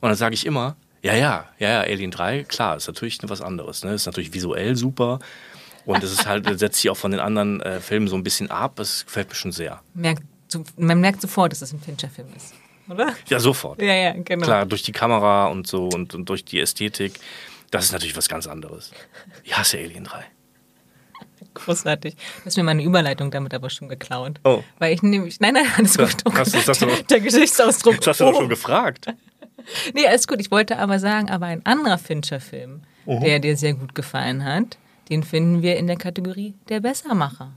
[0.00, 3.40] Und dann sage ich immer, ja, ja, ja, ja, Alien 3, klar, ist natürlich was
[3.40, 3.84] anderes.
[3.84, 3.92] Ne?
[3.92, 5.18] Ist natürlich visuell super.
[5.84, 8.50] Und es ist halt, setzt sich auch von den anderen äh, Filmen so ein bisschen
[8.50, 8.76] ab.
[8.76, 9.82] Das gefällt mir schon sehr.
[9.94, 10.22] Merkt,
[10.76, 12.54] man merkt sofort, dass es ein Fincher-Film ist.
[12.88, 13.14] Oder?
[13.28, 13.82] Ja, sofort.
[13.82, 14.44] Ja, ja, genau.
[14.44, 17.14] Klar, durch die Kamera und so und, und durch die Ästhetik.
[17.70, 18.92] Das ist natürlich was ganz anderes.
[19.44, 20.24] Ich hasse Alien 3.
[21.54, 22.14] Großartig.
[22.14, 24.40] Du hast mir meine Überleitung damit aber schon geklaut.
[24.44, 24.62] Oh.
[24.78, 25.40] Weil ich nämlich.
[25.40, 26.14] Nein, nein, alles gut.
[26.24, 27.96] Oh das hast du der, doch- der Geschichtsausdruck.
[27.98, 28.40] Das hast du doch Oh.
[28.40, 29.06] schon gefragt.
[29.94, 30.38] Nee, alles gut.
[30.40, 35.24] Ich wollte aber sagen, aber ein anderer Fincher-Film, der dir sehr gut gefallen hat, den
[35.24, 37.50] finden wir in der Kategorie der Bessermacher.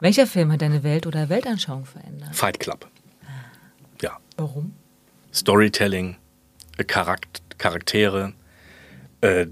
[0.00, 2.34] Welcher Film hat deine Welt oder Weltanschauung verändert?
[2.34, 2.88] Fight Club.
[4.00, 4.16] Ja.
[4.38, 4.72] Warum?
[5.34, 6.16] Storytelling,
[6.78, 7.26] äh, Charak
[7.58, 8.32] Charaktere,
[9.20, 9.46] äh,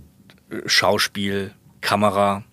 [0.67, 2.45] Schauspiel, Kamera,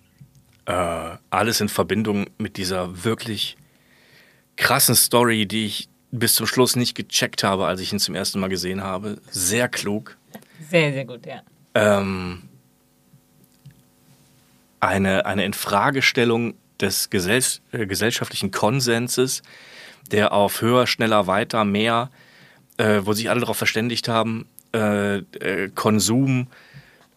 [0.66, 3.56] äh, alles in Verbindung mit dieser wirklich
[4.56, 8.38] krassen Story, die ich bis zum Schluss nicht gecheckt habe, als ich ihn zum ersten
[8.38, 9.18] Mal gesehen habe.
[9.30, 10.16] Sehr klug.
[10.70, 11.42] Sehr, sehr gut, ja.
[11.74, 12.42] ähm,
[14.80, 17.42] eine, eine Infragestellung des gesell
[17.72, 19.42] äh, gesellschaftlichen Konsenses,
[20.10, 22.10] der auf höher, schneller, weiter, mehr,
[22.76, 26.48] äh, wo sich alle darauf verständigt haben, äh, äh, Konsum,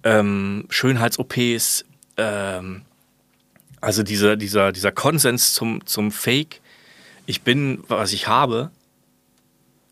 [0.07, 1.83] ähm, Schönheits-OPs,
[2.15, 2.83] ähm,
[3.81, 6.61] also dieser, dieser, dieser Konsens zum, zum Fake,
[7.25, 8.71] ich bin, was ich habe,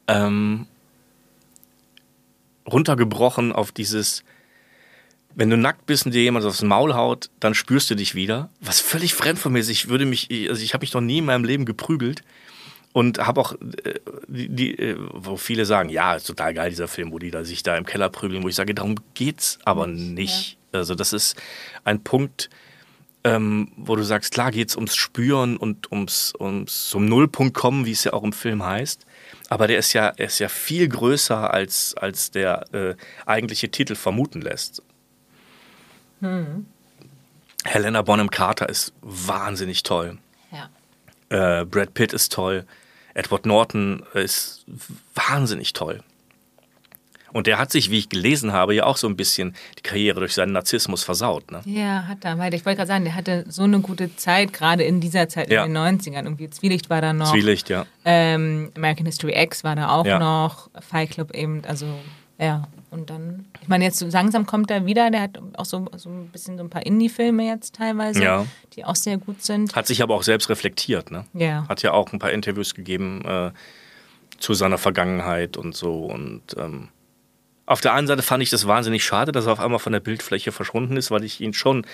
[0.08, 0.68] ähm,
[2.66, 4.24] runtergebrochen auf dieses,
[5.36, 8.50] wenn du nackt bist und dir jemand aufs Maul haut, dann spürst du dich wieder.
[8.62, 9.70] Was völlig fremd von mir ist.
[9.70, 12.24] Ich würde mich, also ich habe mich noch nie in meinem Leben geprügelt
[12.96, 16.88] und habe auch äh, die, die, äh, wo viele sagen, ja, ist total geil dieser
[16.88, 19.86] Film, wo die da sich da im Keller prügeln, wo ich sage, darum geht's aber
[19.86, 20.58] nicht.
[20.72, 20.80] Ja.
[20.80, 21.36] Also das ist
[21.84, 22.50] ein Punkt,
[23.26, 27.92] ähm, wo du sagst, klar geht's ums Spüren und ums, ums zum Nullpunkt kommen, wie
[27.92, 29.06] es ja auch im Film heißt.
[29.50, 33.96] Aber der ist ja, er ist ja viel größer, als, als der äh, eigentliche Titel
[33.96, 34.82] vermuten lässt.
[36.22, 36.66] Hm.
[37.66, 40.18] Helena Bonham Carter ist wahnsinnig toll.
[40.50, 41.60] Ja.
[41.60, 42.66] Äh, Brad Pitt ist toll.
[43.16, 44.66] Edward Norton ist
[45.16, 46.04] wahnsinnig toll.
[47.36, 50.22] Und der hat sich, wie ich gelesen habe, ja auch so ein bisschen die Karriere
[50.22, 51.52] durch seinen Narzissmus versaut.
[51.52, 51.62] Ne?
[51.66, 52.38] Ja, hat er.
[52.38, 55.52] Weil ich wollte gerade sagen, der hatte so eine gute Zeit, gerade in dieser Zeit,
[55.52, 55.66] ja.
[55.66, 56.24] in den 90ern.
[56.24, 57.32] Irgendwie Zwielicht war da noch.
[57.32, 57.88] Zwielicht, ja.
[58.06, 60.18] Ähm, American History X war da auch ja.
[60.18, 60.70] noch.
[60.80, 61.88] Fight Club eben, also
[62.38, 62.70] ja.
[62.96, 65.12] Und dann, ich meine, jetzt so langsam kommt er wieder.
[65.12, 68.46] Der hat auch so, so ein bisschen so ein paar Indie-Filme jetzt teilweise, ja.
[68.74, 69.76] die auch sehr gut sind.
[69.76, 71.26] Hat sich aber auch selbst reflektiert, ne?
[71.34, 71.68] Ja.
[71.68, 73.52] Hat ja auch ein paar Interviews gegeben äh,
[74.38, 76.06] zu seiner Vergangenheit und so.
[76.06, 76.88] Und ähm,
[77.66, 80.00] auf der einen Seite fand ich das wahnsinnig schade, dass er auf einmal von der
[80.00, 81.86] Bildfläche verschwunden ist, weil ich ihn schon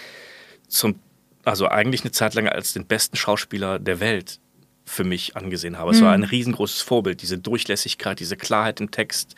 [0.67, 0.99] zum,
[1.45, 4.39] also eigentlich eine Zeit lang als den besten Schauspieler der Welt
[4.85, 5.91] für mich angesehen habe.
[5.91, 6.05] Es mhm.
[6.05, 9.35] war ein riesengroßes Vorbild, diese Durchlässigkeit, diese Klarheit im Text,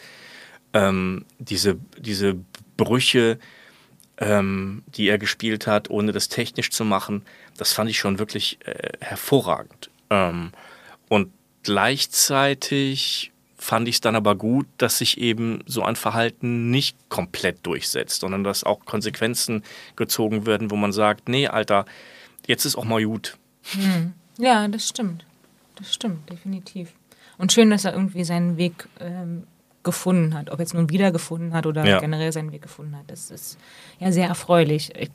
[0.74, 2.36] ähm, diese, diese
[2.78, 3.40] Brüche,
[4.18, 7.24] ähm, die er gespielt hat, ohne das technisch zu machen,
[7.58, 9.90] das fand ich schon wirklich äh, hervorragend.
[10.10, 10.52] Ähm,
[11.10, 11.32] und
[11.64, 17.66] gleichzeitig fand ich es dann aber gut, dass sich eben so ein Verhalten nicht komplett
[17.66, 19.64] durchsetzt, sondern dass auch Konsequenzen
[19.96, 21.86] gezogen werden, wo man sagt, nee, Alter,
[22.46, 23.38] jetzt ist auch mal gut.
[23.72, 24.14] Hm.
[24.38, 25.26] Ja, das stimmt.
[25.76, 26.92] Das stimmt, definitiv.
[27.38, 29.48] Und schön, dass er irgendwie seinen Weg ähm,
[29.84, 30.50] gefunden hat.
[30.50, 32.00] Ob jetzt nun wiedergefunden hat oder ja.
[32.00, 33.06] generell seinen Weg gefunden hat.
[33.08, 33.58] Das ist
[34.00, 34.92] ja sehr erfreulich.
[34.98, 35.10] Ich,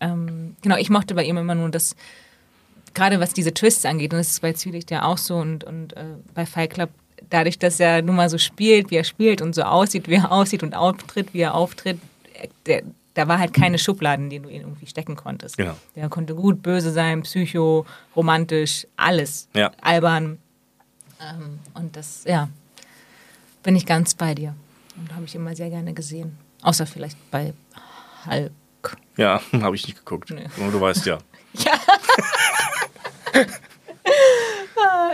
[0.00, 1.96] ähm, genau, ich mochte bei ihm immer nur das,
[2.94, 5.96] gerade was diese Twists angeht, und das ist bei Zwielicht ja auch so und, und
[5.96, 6.04] äh,
[6.34, 6.90] bei Fight Club,
[7.30, 10.32] dadurch, dass er nun mal so spielt, wie er spielt und so aussieht, wie er
[10.32, 11.98] aussieht und auftritt, wie er auftritt,
[12.66, 12.82] der,
[13.14, 15.56] da war halt keine Schubladen, in denen du ihn irgendwie stecken konntest.
[15.56, 15.76] Genau.
[15.94, 19.48] Der konnte gut böse sein, psycho, romantisch, alles.
[19.54, 19.70] Ja.
[19.80, 20.38] Albern.
[21.20, 22.48] Ähm, und das, ja,
[23.62, 24.54] bin ich ganz bei dir.
[24.96, 26.36] Und habe ich immer sehr gerne gesehen.
[26.62, 27.54] Außer vielleicht bei
[28.26, 28.52] Hulk.
[29.16, 30.30] Ja, habe ich nicht geguckt.
[30.30, 30.48] Nee.
[30.56, 31.18] Du weißt ja.
[31.54, 31.80] ja.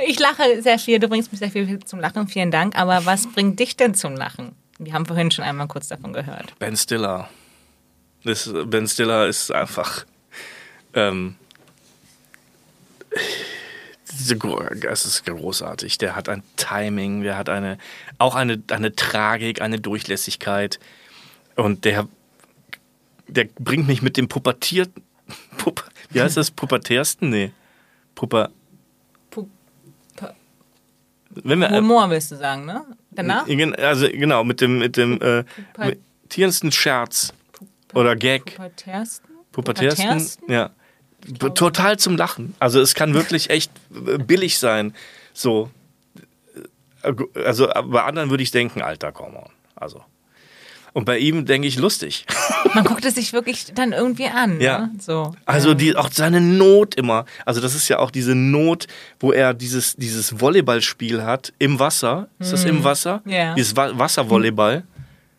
[0.07, 2.77] ich lache sehr viel, du bringst mich sehr viel zum Lachen, vielen Dank.
[2.77, 4.53] Aber was bringt dich denn zum Lachen?
[4.79, 6.59] Wir haben vorhin schon einmal kurz davon gehört.
[6.59, 7.29] Ben Stiller.
[8.25, 10.05] Das, ben Stiller ist einfach.
[10.95, 11.37] Ähm,
[14.19, 15.99] das ist großartig.
[15.99, 17.79] Der hat ein Timing, der hat eine,
[18.19, 20.79] auch eine, eine Tragik, eine Durchlässigkeit.
[21.57, 22.09] Und der,
[23.29, 25.03] der bringt mich mit dem pubertierten,
[25.59, 27.31] Pupp, wie heißt das, pubertärsten?
[27.31, 27.53] Nee.
[28.15, 28.51] Pupa.
[31.31, 32.85] Wenn wir, Humor willst du sagen, ne?
[33.11, 33.47] Danach?
[33.77, 35.45] Also genau, mit dem, mit dem äh,
[35.75, 38.57] pubertierendsten Scherz Pupa, oder Gag.
[38.57, 39.31] Pubertärsten?
[39.53, 40.27] Pubertärsten?
[40.49, 40.71] Ja
[41.55, 42.55] total zum Lachen.
[42.59, 44.95] Also es kann wirklich echt äh, billig sein.
[45.33, 45.71] So.
[47.03, 47.13] Äh,
[47.45, 49.51] also bei anderen würde ich denken, Alter, komm on.
[49.75, 50.03] Also.
[50.95, 52.27] Und bei ihm denke ich lustig.
[52.75, 54.61] Man guckt es sich wirklich dann irgendwie an.
[54.61, 54.79] Ja.
[54.79, 54.91] Ne?
[54.99, 55.35] So.
[55.47, 57.25] Also die, auch seine Not immer.
[57.45, 58.87] Also das ist ja auch diese Not,
[59.21, 62.29] wo er dieses, dieses Volleyballspiel hat im Wasser.
[62.39, 62.85] Ist das im hm.
[62.85, 63.23] Wasser?
[63.27, 63.55] Ja.
[63.55, 64.85] Dieses Wasservolleyball.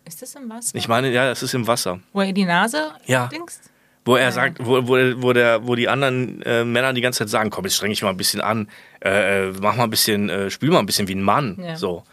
[0.05, 0.75] Ist das im Wasser?
[0.75, 1.99] Ich meine, ja, es ist im Wasser.
[2.13, 3.27] Wo er die Nase ja.
[3.27, 3.69] Dingst?
[4.05, 7.29] Wo er sagt, wo, wo, wo, der, wo die anderen äh, Männer die ganze Zeit
[7.29, 8.67] sagen, komm, jetzt streng dich mal ein bisschen an,
[9.03, 11.57] äh, äh, mach mal ein bisschen, äh, spiel mal ein bisschen wie ein Mann.
[11.61, 11.75] Ja.
[11.75, 12.03] So.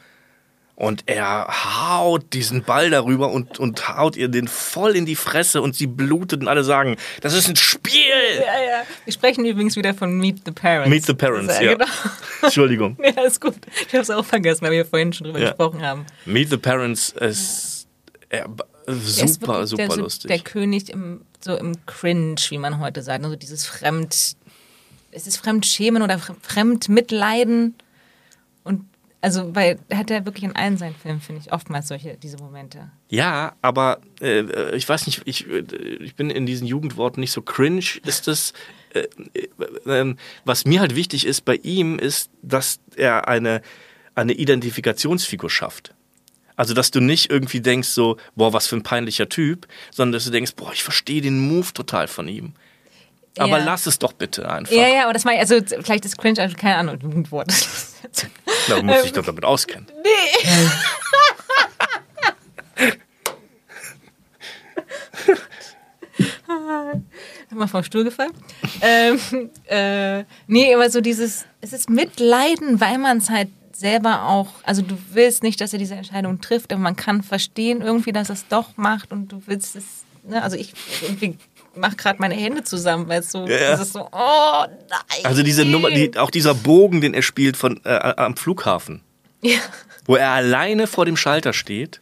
[0.74, 5.62] Und er haut diesen Ball darüber und, und haut ihr den voll in die Fresse
[5.62, 7.94] und sie blutet und alle sagen, das ist ein Spiel.
[8.38, 8.82] Ja, ja.
[9.04, 10.90] Wir sprechen übrigens wieder von Meet the Parents.
[10.90, 11.72] Meet the Parents, also, ja.
[11.72, 11.86] Genau.
[12.42, 12.98] Entschuldigung.
[13.02, 13.54] ja, ist gut.
[13.86, 15.48] Ich habe es auch vergessen, weil wir vorhin schon drüber ja.
[15.48, 16.04] gesprochen haben.
[16.26, 17.88] Meet the Parents ist
[18.30, 18.44] ja.
[18.86, 20.28] Super, super der, lustig.
[20.28, 23.24] Der König im so im Cringe, wie man heute sagt.
[23.24, 24.36] Also dieses Fremd,
[25.12, 27.74] es ist Fremdschämen oder Fremdmitleiden.
[28.64, 28.84] Und
[29.22, 32.90] also, weil hat er wirklich in allen seinen Filmen, finde ich, oftmals solche, diese Momente.
[33.08, 37.84] Ja, aber äh, ich weiß nicht, ich, ich bin in diesen Jugendworten nicht so cringe.
[38.04, 38.52] Ist das,
[38.92, 39.06] äh,
[39.90, 40.14] äh,
[40.44, 43.62] was mir halt wichtig ist bei ihm, ist, dass er eine,
[44.14, 45.94] eine Identifikationsfigur schafft.
[46.56, 50.24] Also, dass du nicht irgendwie denkst so, boah, was für ein peinlicher Typ, sondern dass
[50.24, 52.54] du denkst, boah, ich verstehe den Move total von ihm.
[53.38, 53.64] Aber ja.
[53.64, 54.72] lass es doch bitte einfach.
[54.72, 57.52] Ja, ja, aber das meine ich, also vielleicht ist cringe, also keine Ahnung, Jugendwort.
[58.68, 59.86] Da muss ich doch damit auskennen.
[60.02, 60.48] Nee.
[67.56, 68.32] mal vom Stuhl gefallen.
[68.80, 69.18] ähm,
[69.66, 73.48] äh, nee, aber so dieses, es ist Mitleiden, weil man es halt
[73.78, 77.82] selber auch, also du willst nicht, dass er diese Entscheidung trifft, aber man kann verstehen
[77.82, 79.84] irgendwie, dass er es doch macht und du willst es,
[80.24, 80.42] ne?
[80.42, 80.72] also ich
[81.02, 81.36] irgendwie
[81.74, 83.84] mache gerade meine Hände zusammen, weil es so, Ja, ja.
[83.84, 85.24] so, oh nein.
[85.24, 89.02] Also diese Nummer, die, auch dieser Bogen, den er spielt von, äh, am Flughafen,
[89.42, 89.58] Ja.
[90.06, 92.00] wo er alleine vor dem Schalter steht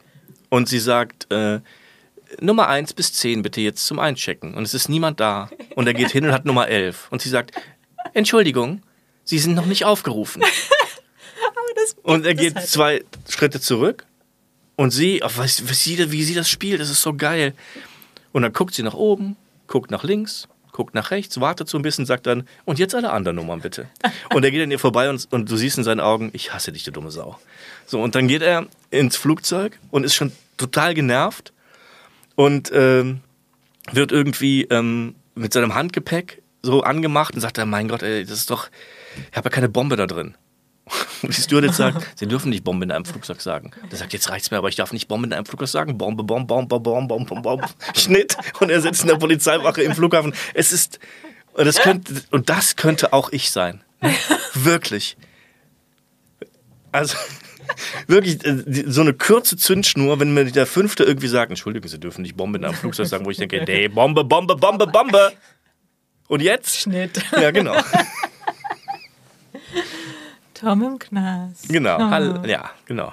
[0.50, 1.60] und sie sagt, äh,
[2.40, 4.54] Nummer 1 bis 10 bitte jetzt zum Einchecken.
[4.54, 5.50] Und es ist niemand da.
[5.76, 7.06] Und er geht hin und hat Nummer 11.
[7.12, 7.52] Und sie sagt,
[8.12, 8.82] Entschuldigung,
[9.26, 10.42] Sie sind noch nicht aufgerufen.
[12.02, 12.68] Und er geht halt.
[12.68, 14.06] zwei Schritte zurück
[14.76, 17.54] und sie, oh, was, was sie, wie sie das spielt, das ist so geil.
[18.32, 21.82] Und dann guckt sie nach oben, guckt nach links, guckt nach rechts, wartet so ein
[21.82, 23.88] bisschen, sagt dann, und jetzt alle anderen Nummern bitte.
[24.34, 26.72] Und er geht an ihr vorbei und, und du siehst in seinen Augen, ich hasse
[26.72, 27.38] dich, du dumme Sau.
[27.86, 31.52] So, und dann geht er ins Flugzeug und ist schon total genervt
[32.34, 33.20] und ähm,
[33.92, 38.38] wird irgendwie ähm, mit seinem Handgepäck so angemacht und sagt er, mein Gott, ey, das
[38.38, 38.68] ist doch,
[39.30, 40.34] ich habe ja keine Bombe da drin.
[41.22, 43.70] Und die Stewardess sagt, Sie dürfen nicht Bombe in einem Flugzeug sagen.
[43.90, 45.98] Der sagt, jetzt reicht's mir, aber ich darf nicht Bombe in einem Flugzeug sagen.
[45.98, 47.66] Bombe, Bombe, Bombe, Bombe, Bombe, Bombe, Bombe.
[47.96, 48.36] Schnitt.
[48.60, 50.34] Und er sitzt in der Polizeiwache im Flughafen.
[50.52, 50.98] Es ist,
[51.54, 53.82] und das könnte, und das könnte auch ich sein.
[54.54, 55.16] Wirklich.
[56.92, 57.16] Also,
[58.06, 62.22] wirklich, äh, so eine kurze Zündschnur, wenn mir der Fünfte irgendwie sagt, Entschuldigung, Sie dürfen
[62.22, 65.32] nicht Bombe in einem Flugzeug sagen, wo ich denke, nee, Bombe, Bombe, Bombe, Bombe.
[66.28, 66.76] Und jetzt?
[66.80, 67.20] Schnitt.
[67.32, 67.76] Ja, genau.
[70.64, 71.68] Tom im Knast.
[71.68, 71.96] Genau.
[71.96, 72.10] Oh.
[72.10, 73.12] Hall, ja, genau.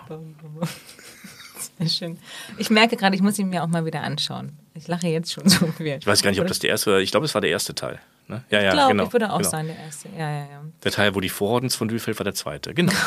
[1.77, 2.19] Sehr schön.
[2.57, 4.57] Ich merke gerade, ich muss ihn mir auch mal wieder anschauen.
[4.73, 5.97] Ich lache jetzt schon so viel.
[5.99, 6.99] Ich weiß gar nicht, ob das der erste war.
[6.99, 7.99] Ich glaube, es war der erste Teil.
[8.27, 8.43] Ne?
[8.49, 9.03] Ja, ja, Ich glaube, genau.
[9.05, 9.49] ich würde auch genau.
[9.49, 10.09] sein, der erste.
[10.17, 10.61] Ja, ja, ja.
[10.83, 12.73] Der Teil, wo die Vorordensfondue fällt, war der zweite.
[12.73, 12.93] Genau.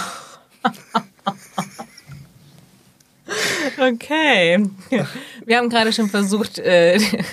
[3.78, 4.64] Okay.
[5.44, 6.98] Wir haben gerade schon versucht, äh,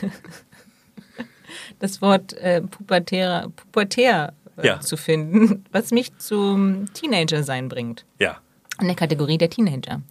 [1.80, 4.34] das Wort äh, pubertärer, pubertär
[4.64, 4.80] äh, Ja.
[4.80, 8.06] zu finden, was mich zum Teenager-Sein bringt.
[8.20, 8.38] Ja.
[8.80, 10.02] In der Kategorie der Teenager.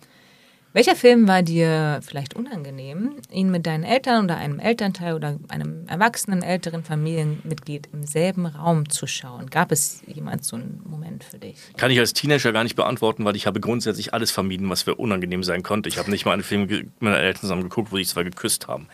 [0.72, 5.84] Welcher Film war dir vielleicht unangenehm, ihn mit deinen Eltern oder einem Elternteil oder einem
[5.88, 9.50] erwachsenen älteren Familienmitglied im selben Raum zu schauen?
[9.50, 11.56] Gab es jemals so einen Moment für dich?
[11.76, 14.94] Kann ich als Teenager gar nicht beantworten, weil ich habe grundsätzlich alles vermieden, was für
[14.94, 15.88] unangenehm sein konnte.
[15.88, 18.68] Ich habe nicht mal einen Film mit meinen Eltern zusammen geguckt, wo die zwei geküsst
[18.68, 18.86] haben.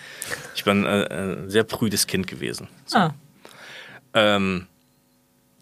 [0.54, 2.68] Ich bin äh, ein sehr prüdes Kind gewesen.
[2.94, 3.10] Ah,
[4.14, 4.66] Ähm,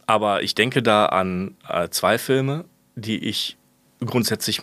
[0.07, 3.57] aber ich denke da an äh, zwei Filme, die ich
[4.05, 4.61] grundsätzlich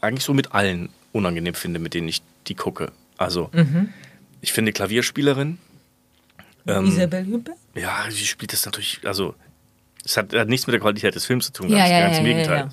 [0.00, 2.92] eigentlich so mit allen unangenehm finde, mit denen ich die gucke.
[3.16, 3.50] Also,
[4.40, 5.58] ich finde Klavierspielerin.
[6.66, 7.56] Ähm, Isabel Huppert?
[7.74, 9.34] Ja, sie spielt das natürlich, also
[10.04, 12.16] es hat, hat nichts mit der Qualität des Films zu tun, Ja, ganz, ja, ganz
[12.16, 12.68] ja, im ja, Gegenteil.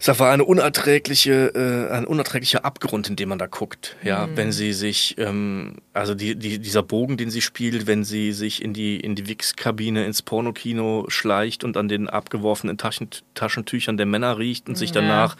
[0.00, 0.12] Ja.
[0.12, 3.96] Es war eine unerträgliche, äh, ein unerträglicher Abgrund, in dem man da guckt.
[4.02, 4.36] Ja, Mhm.
[4.36, 8.62] wenn sie sich, ähm, also die, die, dieser Bogen, den sie spielt, wenn sie sich
[8.62, 14.06] in die, in die Wix-Kabine ins Pornokino schleicht und an den abgeworfenen Taschen, Taschentüchern der
[14.06, 15.00] Männer riecht und sich Ja.
[15.00, 15.36] danach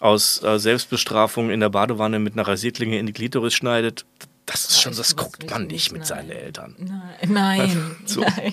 [0.00, 4.04] aus äh, Selbstbestrafung in der Badewanne mit einer Rasierklinge in die Klitoris schneidet.
[4.46, 6.08] Das ist schon, das das guckt man ich nicht nicht, mit nein.
[6.08, 6.74] seinen Eltern.
[6.78, 7.96] Nein, nein.
[8.06, 8.20] So.
[8.22, 8.52] nein.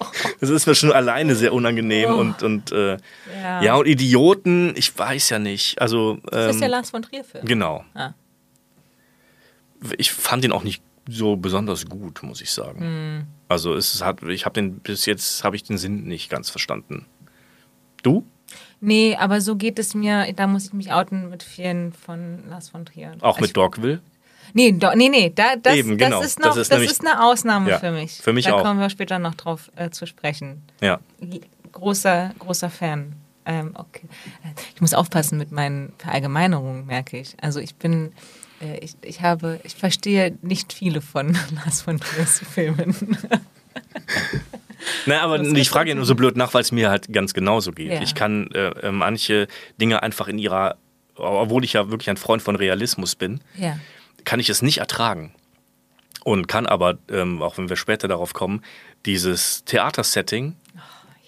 [0.40, 2.16] Das ist mir schon alleine sehr unangenehm Oh.
[2.18, 2.98] und, und äh,
[3.42, 3.62] Ja.
[3.62, 5.80] ja, und Idioten, ich weiß ja nicht.
[5.80, 7.44] Also, Das ist der ähm, Lars von Trier-Film.
[7.44, 7.84] genau.
[7.94, 8.12] Ah.
[9.98, 12.80] Ich fand ihn auch nicht so besonders gut, muss ich sagen.
[12.80, 13.26] Hm.
[13.48, 17.06] Also es hat, ich habe den bis jetzt habe ich den Sinn nicht ganz verstanden.
[18.02, 18.24] Du?
[18.80, 22.68] Nee, aber so geht es mir, da muss ich mich outen mit vielen von Lars
[22.68, 23.16] von Trier.
[23.20, 24.00] Auch mit ich, Dogville?
[24.54, 26.18] Nee, do, nee, nee, da, das, Eben, genau.
[26.20, 28.12] das ist noch, Das das ist ist, nämlich- eine Ausnahme Ja, für mich.
[28.22, 28.62] für mich da auch.
[28.62, 30.62] kommen wir später noch drauf äh, zu sprechen.
[30.80, 30.98] Ja.
[31.72, 33.12] Großer, großer Fan.
[33.44, 34.08] Ähm, okay.
[34.74, 37.36] Ich muss aufpassen mit meinen Verallgemeinerungen, merke ich.
[37.40, 38.12] Also ich bin,
[38.60, 42.94] äh, ich, ich habe, ich verstehe nicht viele von Lars von Triers Filmen.
[45.06, 47.12] Na, aber Das ich ist frage ja nur so blöd nach, weil es mir halt
[47.12, 47.92] ganz genauso geht.
[47.92, 48.02] Ja.
[48.02, 49.48] Ich kann äh, äh, manche
[49.80, 50.76] Dinge einfach in ihrer,
[51.16, 53.78] obwohl ich ja wirklich ein Freund von Realismus bin, ja.
[54.26, 55.32] Kann ich es nicht ertragen.
[56.24, 58.62] Und kann aber, ähm, auch wenn wir später darauf kommen,
[59.06, 60.56] dieses Theatersetting,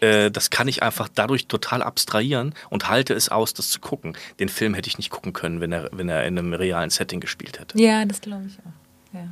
[0.01, 4.17] äh, das kann ich einfach dadurch total abstrahieren und halte es aus, das zu gucken.
[4.41, 7.21] Den Film hätte ich nicht gucken können, wenn er, wenn er in einem realen Setting
[7.21, 7.79] gespielt hätte.
[7.81, 9.15] Ja, das glaube ich auch.
[9.15, 9.29] Ja.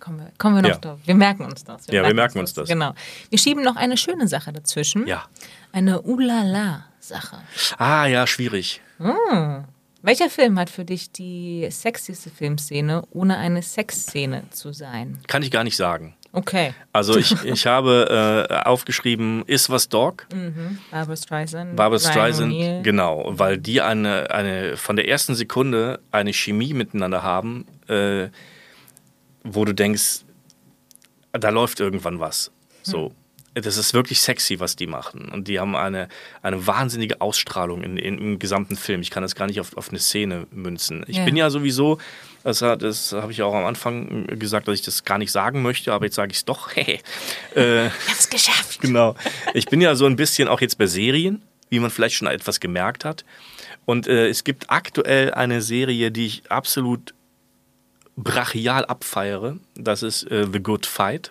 [0.00, 0.76] Kommen wir, kommen wir noch Ja.
[0.76, 1.00] drauf.
[1.04, 1.86] Wir merken uns das.
[1.88, 2.68] Ja, wir merken uns das.
[2.68, 2.94] Genau.
[3.30, 5.06] Wir schieben noch eine schöne Sache dazwischen.
[5.08, 5.24] Ja.
[5.72, 7.38] Eine Ulala-Sache.
[7.78, 8.80] Ah, ja, schwierig.
[10.02, 15.18] Welcher Film hat für dich die sexyste Filmszene, ohne eine Sexszene zu sein?
[15.26, 16.14] Kann ich gar nicht sagen.
[16.32, 16.72] Okay.
[16.92, 20.28] Also ich, ich habe äh, aufgeschrieben, ist was Dog?
[20.90, 21.76] Barbara Streisand.
[21.76, 27.66] Barbara Streisand, genau, weil die eine, eine von der ersten Sekunde eine Chemie miteinander haben,
[27.88, 28.28] äh,
[29.42, 30.20] wo du denkst,
[31.32, 32.52] da läuft irgendwann was.
[32.82, 33.12] So.
[33.60, 35.28] Das ist wirklich sexy, was die machen.
[35.30, 36.08] Und die haben eine,
[36.42, 39.00] eine wahnsinnige Ausstrahlung in, in, im gesamten Film.
[39.00, 41.04] Ich kann das gar nicht auf, auf eine Szene münzen.
[41.08, 41.24] Ich Ja.
[41.24, 41.98] bin ja sowieso,
[42.44, 45.92] das, das habe ich auch am Anfang gesagt, dass ich das gar nicht sagen möchte,
[45.92, 46.74] aber jetzt sage ich es doch.
[46.74, 47.00] Hey.
[47.56, 48.80] Äh, Ich hab's geschafft.
[48.80, 49.14] Genau.
[49.54, 52.60] Ich bin ja so ein bisschen auch jetzt bei Serien, wie man vielleicht schon etwas
[52.60, 53.24] gemerkt hat.
[53.84, 57.14] Und äh, es gibt aktuell eine Serie, die ich absolut
[58.16, 59.58] brachial abfeiere.
[59.76, 61.30] Das ist äh, The Good Fight.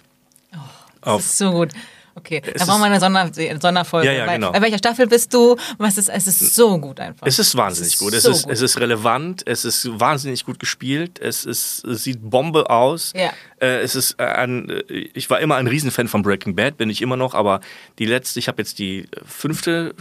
[0.51, 0.61] Das
[1.01, 1.69] Auf, ist so gut.
[2.17, 3.29] Okay, da brauchen wir eine Sonder
[3.61, 4.07] Sonderfolge.
[4.07, 4.51] Ja, ja, genau.
[4.51, 5.55] bei welcher Staffel bist du?
[5.77, 7.27] Was ist, es ist so gut einfach.
[7.27, 8.13] es ist wahnsinnig Es ist gut.
[8.13, 8.53] Es so ist, gut.
[8.53, 13.13] es ist relevant, es ist wahnsinnig gut gespielt, es, ist, es sieht Bombe aus.
[13.15, 13.29] Ja.
[13.61, 14.81] Äh, es ist äh, ein, äh,
[15.13, 17.61] ich war immer ein Riesenfan von Breaking Bad, bin ich immer noch, aber
[17.99, 19.93] die letzte, ich habe jetzt die fünfte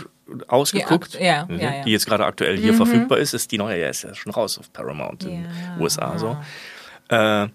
[0.49, 1.61] ausgeguckt, Die ja, Mhm.
[1.61, 1.85] ja, ja.
[1.85, 4.59] die jetzt gerade aktuell hier verfügbar ist, ist die neue, ja, ist ja schon raus
[4.59, 5.77] auf Paramount in Ja.
[5.79, 6.19] USA.
[6.19, 6.37] So.
[7.09, 7.49] Äh,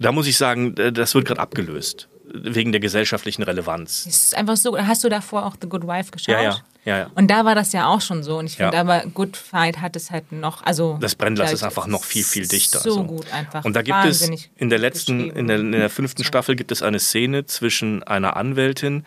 [0.00, 4.06] da muss ich sagen, äh, das wird gerade abgelöst, wegen der gesellschaftlichen Relevanz.
[4.06, 4.78] Es ist einfach so.
[4.78, 6.34] Hast du davor auch The Good Wife geschaut?
[6.34, 7.10] Ja, ja, ja, ja.
[7.14, 8.38] Und da war das ja auch schon so.
[8.38, 8.80] Und ich finde Ja.
[8.80, 12.46] aber Good Fight hat es halt noch, also Das Brennglas ist einfach noch viel, viel
[12.46, 12.80] dichter.
[12.80, 13.64] So gut einfach.
[13.64, 16.82] Und da gibt es in der letzten, in der, in der fünften Staffel gibt es
[16.82, 19.04] eine Szene zwischen einer Anwältin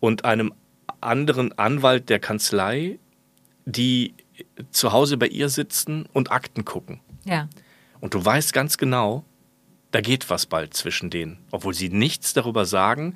[0.00, 0.52] und einem
[1.00, 2.98] anderen Anwalt der Kanzlei,
[3.64, 4.14] die
[4.70, 7.00] zu Hause bei ihr sitzen und Akten gucken.
[7.24, 7.48] Ja.
[8.00, 9.24] Und du weißt ganz genau,
[9.96, 11.38] da geht was bald zwischen denen.
[11.50, 13.14] Obwohl sie nichts darüber sagen.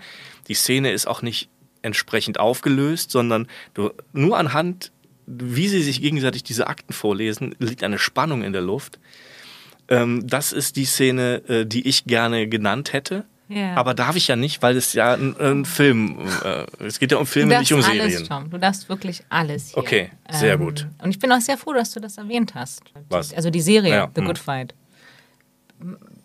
[0.48, 1.51] Die Szene ist auch nicht
[1.82, 4.90] entsprechend aufgelöst, sondern du, nur anhand,
[5.27, 8.98] wie sie sich gegenseitig diese Akten vorlesen, liegt eine Spannung in der Luft.
[9.89, 13.27] Ähm, das ist die Szene, äh, die ich gerne genannt hätte.
[13.48, 13.74] Ja.
[13.74, 17.19] Aber darf ich ja nicht, weil es ja ein, ein Film, äh, es geht ja
[17.19, 18.24] um Filme, nicht um alles, Serien.
[18.27, 18.48] Tom.
[18.48, 19.77] Du darfst wirklich alles hier.
[19.77, 20.86] Ähm, Okay, sehr gut.
[21.02, 22.85] Und ich bin auch sehr froh, dass du das erwähnt hast.
[23.11, 23.35] Was?
[23.35, 24.27] Also die Serie, Ja, The hm.
[24.28, 24.74] Good Fight.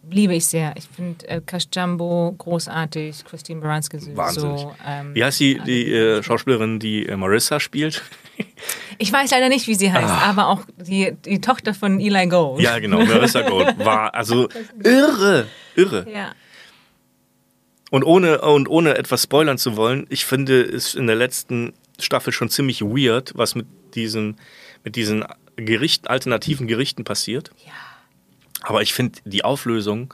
[0.09, 0.73] Liebe ich sehr.
[0.77, 4.17] Ich finde äh, Cash Jumbo großartig, Christine Baranski sowieso.
[4.17, 4.65] Wahnsinnig.
[4.85, 8.03] Ähm, Wie heißt die, die äh, Schauspielerin, die äh, Marissa spielt?
[8.97, 12.59] ich weiß leider nicht, wie sie heißt, aber auch die, die Tochter von Eli Gold.
[12.59, 12.63] Ah.
[12.63, 14.47] Ja, genau, Marissa Gold war also
[14.83, 16.05] irre, irre.
[16.11, 16.33] Ja.
[17.91, 22.33] Und ohne, und ohne etwas spoilern zu wollen, ich finde es in der letzten Staffel
[22.33, 24.37] schon ziemlich weird, was mit diesen,
[24.83, 25.25] mit diesen
[25.55, 27.51] Gerichten, alternativen Gerichten passiert.
[27.65, 27.71] Ja.
[28.61, 30.13] Aber ich finde die Auflösung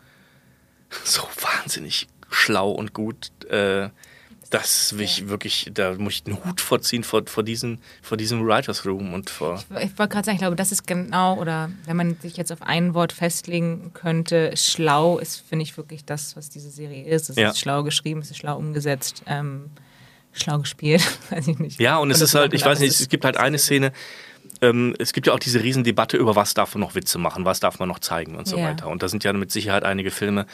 [1.04, 3.32] so wahnsinnig schlau und gut.
[3.50, 3.90] Äh,
[4.50, 8.46] das will ich wirklich, da muss ich einen Hut vorziehen vor, vor, diesen, vor diesem
[8.46, 9.64] Writers Room und vor.
[9.80, 12.62] Ich wollte gerade sagen, ich glaube, das ist genau, oder wenn man sich jetzt auf
[12.62, 17.30] ein Wort festlegen könnte, schlau ist, finde ich wirklich das, was diese Serie ist.
[17.30, 17.52] Es Ja.
[17.52, 19.70] ist schlau geschrieben, es ist schlau umgesetzt, ähm,
[20.34, 21.80] schlau gespielt, weiß ich nicht.
[21.80, 23.94] Ja, und es ist halt, ich weiß nicht, es gibt halt eine Szene,
[24.62, 27.60] ähm, es gibt ja auch diese Riesendebatte über, was darf man noch Witze machen, was
[27.60, 28.66] darf man noch zeigen und so Ja.
[28.70, 28.88] weiter.
[28.90, 30.46] Und da sind ja mit Sicherheit einige Filme,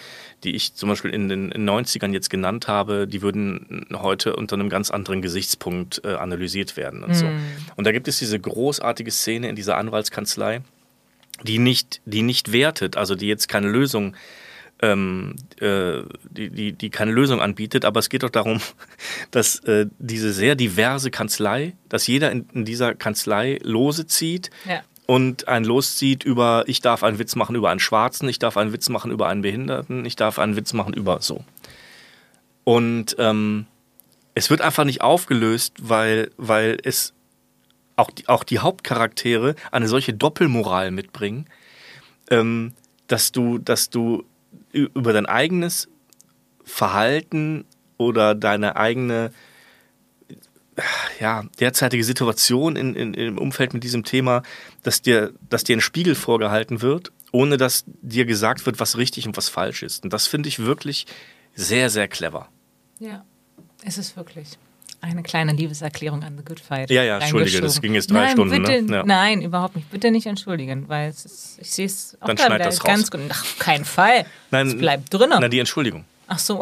[0.43, 4.55] die ich zum Beispiel in den in 90ern jetzt genannt habe, die würden heute unter
[4.55, 7.27] einem ganz anderen Gesichtspunkt äh, analysiert werden und so.
[7.75, 10.61] Und da gibt es diese großartige Szene in dieser Anwaltskanzlei,
[11.43, 14.15] die nicht, die nicht wertet, also die jetzt keine Lösung
[14.81, 18.61] ähm, äh, die, die, die keine Lösung anbietet, aber es geht doch darum,
[19.31, 24.81] dass äh, diese sehr diverse Kanzlei, dass jeder in, in dieser Kanzlei Lose zieht Ja.
[25.07, 28.55] und ein Los zieht über, ich darf einen Witz machen über einen Schwarzen, ich darf
[28.57, 31.43] einen Witz machen über einen Behinderten, ich darf einen Witz machen über so.
[32.63, 33.65] Und ähm,
[34.35, 37.13] es wird einfach nicht aufgelöst, weil, weil es
[37.95, 41.47] auch die, auch die Hauptcharaktere eine solche Doppelmoral mitbringen,
[42.29, 42.73] ähm,
[43.07, 44.25] dass du, dass du
[44.71, 45.87] über dein eigenes
[46.63, 47.65] Verhalten
[47.97, 49.31] oder deine eigene
[51.19, 54.43] ja, derzeitige Situation in, in, im Umfeld mit diesem Thema,
[54.83, 59.27] dass dir, dass dir ein Spiegel vorgehalten wird, ohne dass dir gesagt wird, was richtig
[59.27, 60.03] und was falsch ist.
[60.03, 61.07] Und das finde ich wirklich
[61.55, 62.49] sehr, sehr clever.
[62.99, 63.25] Ja,
[63.83, 64.57] es ist wirklich
[65.01, 66.89] eine kleine Liebeserklärung an The Good Fight.
[66.89, 68.97] Ja, ja, entschuldige, das ging jetzt drei nein, Stunden, Bitte, ne?
[68.97, 69.03] Ja.
[69.05, 69.89] Nein, überhaupt nicht.
[69.91, 72.85] Bitte nicht entschuldigen, weil es ist, ich sehe es auch Dann da schneid das raus.
[72.85, 73.21] ganz gut.
[73.29, 74.25] Ach, auf keinen Fall.
[74.51, 75.29] Nein, es bleibt drin.
[75.29, 76.05] Na, die Entschuldigung.
[76.27, 76.61] Ach so.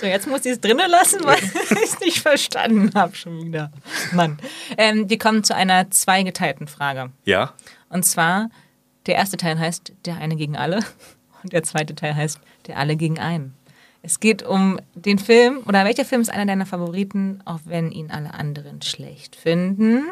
[0.00, 1.52] so, jetzt muss ich es drinnen lassen, weil ich
[1.82, 3.72] es nicht verstanden habe schon wieder.
[4.12, 4.38] Mann.
[4.76, 7.10] Ähm, wir kommen zu einer zweigeteilten Frage.
[7.24, 7.54] Ja?
[7.88, 8.50] Und zwar,
[9.06, 10.80] der erste Teil heißt Der eine gegen alle
[11.42, 13.54] und der zweite Teil heißt Der alle gegen einen.
[14.02, 18.10] Es geht um den Film, oder welcher Film ist einer deiner Favoriten, auch wenn ihn
[18.10, 20.04] alle anderen schlecht finden?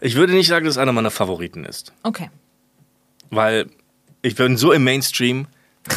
[0.00, 1.92] Ich würde nicht sagen, dass es einer meiner Favoriten ist.
[2.02, 2.30] Okay.
[3.30, 3.66] Weil
[4.22, 5.46] ich bin so im Mainstream.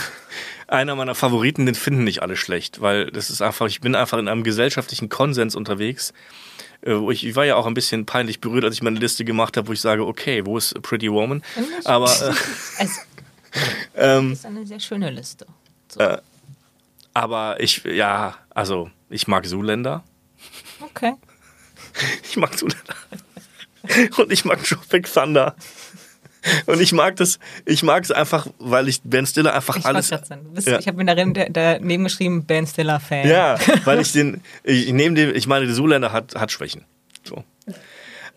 [0.68, 4.18] Einer meiner Favoriten, den finden nicht alle schlecht, weil das ist einfach, ich bin einfach
[4.18, 6.14] in einem gesellschaftlichen Konsens unterwegs.
[6.82, 9.58] Äh, Ich, ich war ja auch ein bisschen peinlich berührt, als ich meine Liste gemacht
[9.58, 11.44] habe, wo ich sage, okay, wo ist Pretty Woman?
[11.84, 12.34] Aber äh,
[12.80, 13.06] Es,
[13.94, 15.46] das ist eine sehr schöne Liste.
[15.94, 16.18] So.
[17.14, 20.04] Aber ich, ja, also ich mag Zuländer.
[20.82, 21.14] Okay.
[22.24, 22.96] Ich mag Zuländer.
[24.18, 25.56] Und ich mag Tropic Thunder.
[26.68, 30.10] Und ich mag das, ich mag es einfach, weil ich Ben Stiller einfach Ich, alles.
[30.54, 30.80] bist- Ja.
[30.80, 33.28] ich habe mir darin da- daneben geschrieben, Ben Stiller-Fan.
[33.28, 36.86] Ja, weil ich den, ich, ich nehme den, ich meine, der Zuländer hat, hat Schwächen.
[37.28, 37.44] So.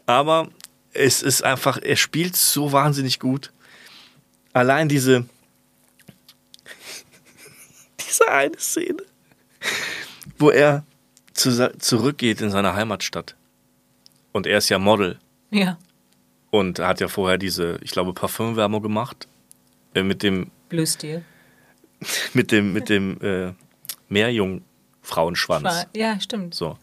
[0.06, 0.48] Aber
[0.93, 3.52] es ist einfach, er spielt so wahnsinnig gut.
[4.52, 5.26] Allein diese,
[8.14, 9.02] diese eine Szene,
[10.38, 10.84] wo er
[11.32, 13.34] zu, zurückgeht in seine Heimatstadt.
[14.32, 15.18] Und er ist ja Model
[15.50, 15.78] Ja.
[16.50, 19.28] und hat ja vorher diese, ich glaube, Parfümwerbung gemacht.
[19.94, 21.24] Äh, mit dem, Blue Steel.
[22.34, 23.52] mit dem, mit dem äh,
[24.08, 25.86] Meerjungfrauenschwanz.
[25.94, 26.54] Ja, stimmt.
[26.54, 26.78] So.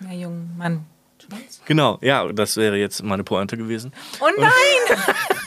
[0.00, 0.84] Ja, jung Mann.
[1.24, 1.62] Schwanz?
[1.64, 3.92] Genau, ja, das wäre jetzt meine Pointe gewesen.
[4.20, 4.98] Oh nein!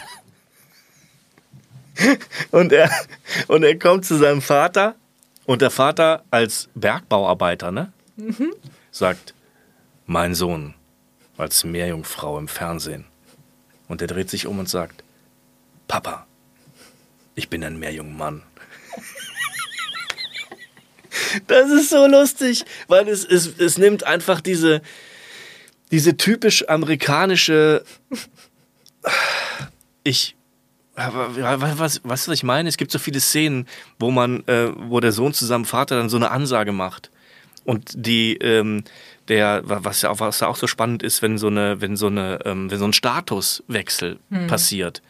[2.52, 2.90] Und er,
[3.48, 4.96] und er kommt zu seinem Vater
[5.50, 7.92] und der Vater als Bergbauarbeiter, ne?
[8.92, 9.34] Sagt,
[10.06, 10.76] mein Sohn
[11.40, 13.06] als Meerjungfrau im Fernsehen.
[13.88, 15.04] Und er dreht sich um und sagt,
[15.88, 16.28] Papa,
[17.34, 18.44] ich bin ein Meerjungmann.
[21.48, 24.84] Das ist so lustig, weil es, es, es nimmt einfach diese,
[25.90, 27.84] diese typisch amerikanische
[30.04, 30.36] ich
[30.96, 32.70] was, was, was ich meine?
[32.70, 33.68] Es gibt so viele Szenen,
[34.00, 37.12] wo man, äh, wo der Sohn zu seinem Vater dann so eine Ansage macht.
[37.64, 38.84] Und die, ähm,
[39.28, 42.08] der, was ja auch, was ja auch so spannend ist, wenn so eine, wenn so
[42.08, 45.02] eine, ähm, wenn so ein Statuswechsel passiert.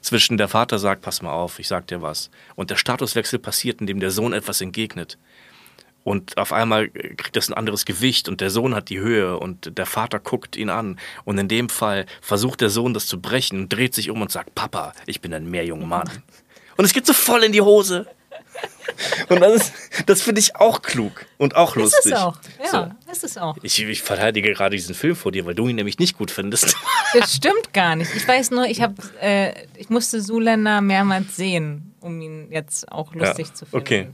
[0.00, 2.30] Zwischen der Vater sagt, pass mal auf, ich sag dir was.
[2.54, 5.18] Und der Statuswechsel passiert, indem der Sohn etwas entgegnet.
[6.08, 9.76] Und auf einmal kriegt das ein anderes Gewicht und der Sohn hat die Höhe und
[9.76, 10.98] der Vater guckt ihn an.
[11.24, 14.32] Und in dem Fall versucht der Sohn das zu brechen und dreht sich um und
[14.32, 16.08] sagt, Papa, ich bin ein Meerjungmann.
[16.78, 18.06] Und es geht so voll in die Hose.
[19.28, 19.72] Und das, ist-
[20.06, 22.12] das finde ich auch klug und auch Ist lustig.
[22.12, 22.36] es auch.
[22.64, 22.70] Ja,
[23.06, 23.12] So.
[23.12, 23.56] ist es auch.
[23.62, 26.74] Ich, ich verteidige gerade diesen Film vor dir, weil du ihn nämlich nicht gut findest.
[27.14, 28.14] Das stimmt gar nicht.
[28.16, 33.14] Ich weiß nur, ich, hab, äh, ich musste Zuländer mehrmals sehen, um ihn jetzt auch
[33.14, 33.76] lustig Ja, zu finden.
[33.76, 34.08] okay.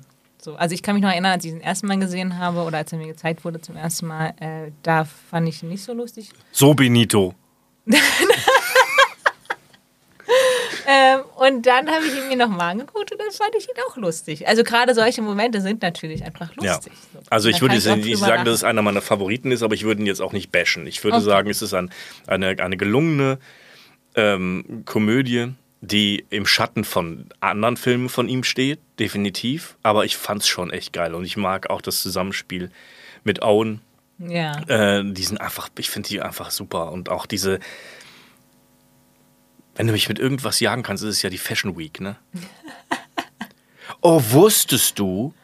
[0.45, 2.65] So, also ich kann mich noch erinnern, als ich ihn das erste Mal gesehen habe
[2.65, 5.83] oder als er mir gezeigt wurde zum ersten Mal, äh, da fand ich ihn nicht
[5.83, 6.29] so lustig.
[6.53, 7.35] So, Benito.
[10.87, 13.97] Ähm, und dann habe ich ihn mir nochmal angeguckt und dann fand ich ihn auch
[13.97, 14.47] lustig.
[14.47, 16.75] Also gerade solche Momente sind natürlich einfach Ja.
[16.75, 16.93] lustig.
[17.13, 17.21] So.
[17.31, 19.85] Also ich Da würde jetzt nicht sagen, dass es einer meiner Favoriten ist, aber ich
[19.85, 20.87] würde ihn jetzt auch nicht bashen.
[20.87, 21.25] Ich würde Okay.
[21.25, 21.91] sagen, es ist ein,
[22.27, 23.39] eine, eine gelungene
[24.15, 25.55] ähm, Komödie,
[25.85, 29.77] die im Schatten von anderen Filmen von ihm steht, definitiv.
[29.83, 32.71] Aber ich fand es schon echt geil und ich mag auch das Zusammenspiel
[33.23, 33.81] mit Owen.
[34.19, 34.61] Ja.
[34.69, 36.93] Äh, die sind einfach, ich finde die einfach super.
[36.93, 37.61] Und auch diese,
[39.75, 42.17] wenn du mich mit irgendwas jagen kannst, ist es ja die Fashion Week, ne?
[44.01, 45.35] oh, wusstest du,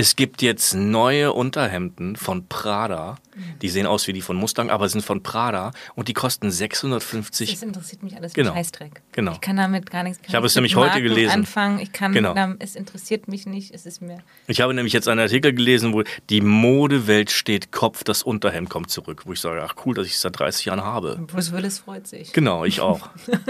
[0.00, 3.16] es gibt jetzt neue Unterhemden von Prada.
[3.62, 7.50] Die sehen aus wie die von Mustang, aber sind von Prada und die kosten 650
[7.50, 8.52] Das interessiert mich alles Genau.
[8.54, 9.02] Scheißdreck.
[9.10, 9.32] Genau.
[9.32, 11.32] Ich kann damit gar nichts Ich habe es nämlich heute Marken gelesen.
[11.32, 11.80] Anfangen.
[11.80, 12.32] Ich kann, Genau.
[12.32, 13.74] da, es interessiert mich nicht.
[13.74, 14.18] Es ist mir.
[14.46, 18.90] Ich habe nämlich jetzt einen Artikel gelesen, wo die Modewelt steht Kopf, das Unterhemd kommt
[18.90, 19.22] zurück.
[19.26, 21.16] Wo ich sage, ach cool, dass ich es seit 30 Jahren habe.
[21.26, 22.32] Bruce Willis freut sich.
[22.32, 23.08] Genau, ich auch.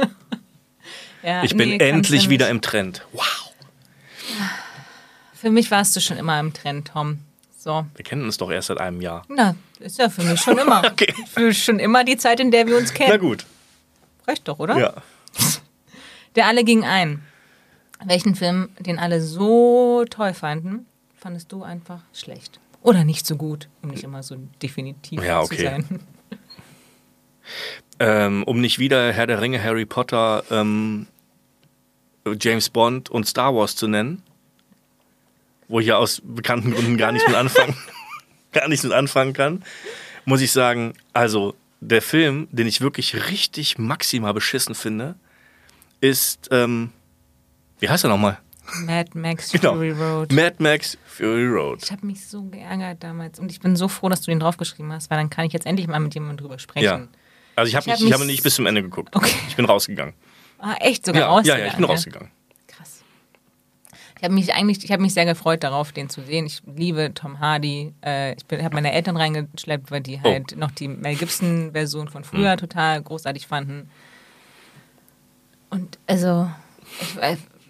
[1.23, 3.05] Ja, Ich bin nee, endlich wieder im Trend.
[3.13, 3.53] Wow.
[5.41, 7.19] Für mich warst du schon immer im Trend, Tom.
[7.57, 7.87] So.
[7.95, 9.23] Wir kennen uns doch erst seit einem Jahr.
[9.29, 10.83] Na, ist ja für mich schon immer.
[10.93, 11.15] Okay.
[11.29, 13.21] Für schon immer die Zeit, in der wir uns Na kennen.
[13.21, 13.47] gut.
[14.27, 14.77] Reicht doch, oder?
[14.77, 14.95] Ja.
[16.35, 17.23] Der alle ging ein.
[18.05, 20.87] Welchen Film, den alle so toll fanden,
[21.17, 22.61] fandest du einfach schlecht?
[22.83, 25.63] Oder nicht so gut, um nicht immer so definitiv Ja, zu okay.
[25.65, 26.01] sein.
[28.01, 31.07] Ähm, um nicht wieder Herr der Ringe, Harry Potter, ähm,
[32.39, 34.23] James Bond und Star Wars zu nennen,
[35.69, 37.77] wo ich ja aus bekannten Gründen gar nicht mit anfangen,
[38.53, 39.63] gar nicht mit anfangen kann,
[40.25, 45.15] muss ich sagen, also der Film, den ich wirklich richtig maximal beschissen finde,
[46.01, 46.91] ist, ähm,
[47.81, 48.39] wie heißt er nochmal?
[48.85, 49.75] Mad Max Genau.
[49.75, 50.33] Fury Road.
[50.33, 51.83] Mad Max Fury Road.
[51.85, 54.93] Ich habe mich so geärgert damals und ich bin so froh, dass du den draufgeschrieben
[54.93, 56.85] hast, weil dann kann ich jetzt endlich mal mit jemandem drüber sprechen.
[56.85, 57.09] Ja.
[57.57, 59.15] Also ich habe Ich hab nicht, habe nicht bis zum Ende geguckt.
[59.17, 59.35] Okay.
[59.49, 60.15] Ich bin rausgegangen.
[60.59, 61.65] Ah, echt sogar Ja, ja, rausgegangen.
[61.65, 62.31] ja, ich bin rausgegangen.
[64.19, 66.45] Ich habe mich eigentlich, ich habe mich sehr gefreut darauf, den zu sehen.
[66.47, 67.95] Ich liebe Tom Hardy.
[68.05, 70.29] Äh, ich habe meine Eltern reingeschleppt, weil die Oh.
[70.29, 72.59] halt noch die Mel Gibson-Version von früher Hm.
[72.59, 73.89] total großartig fanden.
[75.71, 76.51] Und also,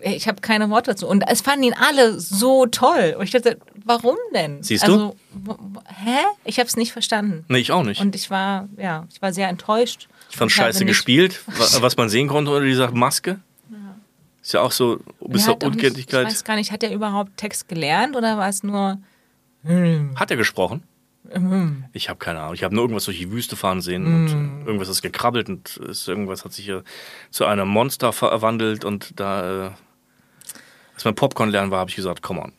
[0.00, 1.06] ich, ich habe keine Worte dazu.
[1.08, 3.16] Und es fanden ihn alle so toll.
[3.18, 4.62] Und ich dachte, warum denn?
[4.62, 4.92] Siehst du?
[4.92, 6.18] also, wo- Hä?
[6.44, 7.44] Ich habe es nicht verstanden.
[7.48, 8.00] Nee, ich auch nicht.
[8.00, 10.08] Und ich war, ja, ich war sehr enttäuscht.
[10.30, 13.40] Ich fand scheiße gespielt, wa- was man sehen konnte unter dieser Maske.
[14.48, 16.26] Ist ja auch so, bis zur Unkenntlichkeit.
[16.26, 18.96] Ich weiß gar nicht, hat er überhaupt Text gelernt oder war es nur.
[20.14, 20.84] Hat er gesprochen?
[21.34, 21.84] Mhm.
[21.92, 22.54] Ich habe keine Ahnung.
[22.54, 26.08] Ich habe nur irgendwas durch die Wüste fahren sehen und irgendwas ist gekrabbelt und ist,
[26.08, 26.82] irgendwas hat sich hier
[27.28, 29.70] zu einem Monster verwandelt und da, äh,
[30.94, 32.52] als mein Popcorn lernen war, habe ich gesagt, komm on.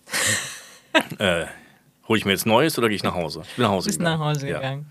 [1.17, 1.47] äh,
[2.07, 3.41] hol ich mir jetzt Neues oder gehe ich nach Hause?
[3.49, 4.19] Ich bin nach Hause Bist gegangen.
[4.19, 4.57] nach Hause ja.
[4.57, 4.85] gegangen.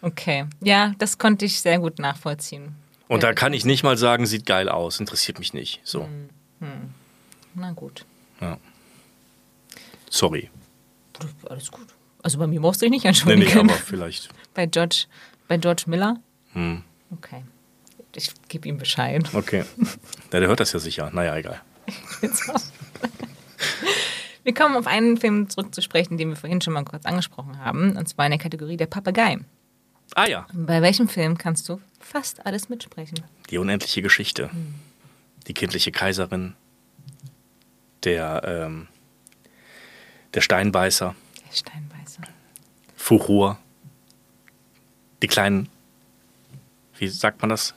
[0.00, 0.46] Okay.
[0.62, 2.76] Ja, das konnte ich sehr gut nachvollziehen.
[3.10, 5.80] Und da kann ich nicht mal sagen, sieht geil aus, interessiert mich nicht.
[5.84, 6.08] So,
[7.54, 8.04] Na gut.
[10.08, 10.48] sorry.
[11.48, 11.86] Alles gut.
[12.22, 13.66] Also bei mir brauchst du dich nicht Nee, entschuldigen.
[13.66, 14.28] nee, aber vielleicht.
[14.54, 15.06] bei, George,
[15.48, 16.18] bei George Miller?
[16.52, 16.82] Hm.
[17.12, 17.42] Okay.
[18.14, 19.28] Ich gebe ihm Bescheid.
[19.34, 19.64] Okay.
[20.32, 21.10] Ja, der hört das ja sicher.
[21.12, 21.60] Naja, egal.
[24.44, 27.58] Wir kommen auf einen Film zurück zu sprechen, den wir vorhin schon mal kurz angesprochen
[27.58, 29.38] haben, und zwar in der Kategorie der Papagei.
[30.14, 33.20] Ah ja, Bei welchem Film kannst du fast alles mitsprechen?
[33.50, 34.48] die unendliche Geschichte.
[35.48, 36.54] Die kindliche Kaiserin.
[38.04, 38.86] Der, ähm,
[40.34, 41.14] der Steinbeißer.
[41.50, 42.22] Der Steinbeißer.
[42.94, 43.58] Furor.
[45.22, 45.68] Die kleinen,
[46.96, 47.74] wie sagt man das?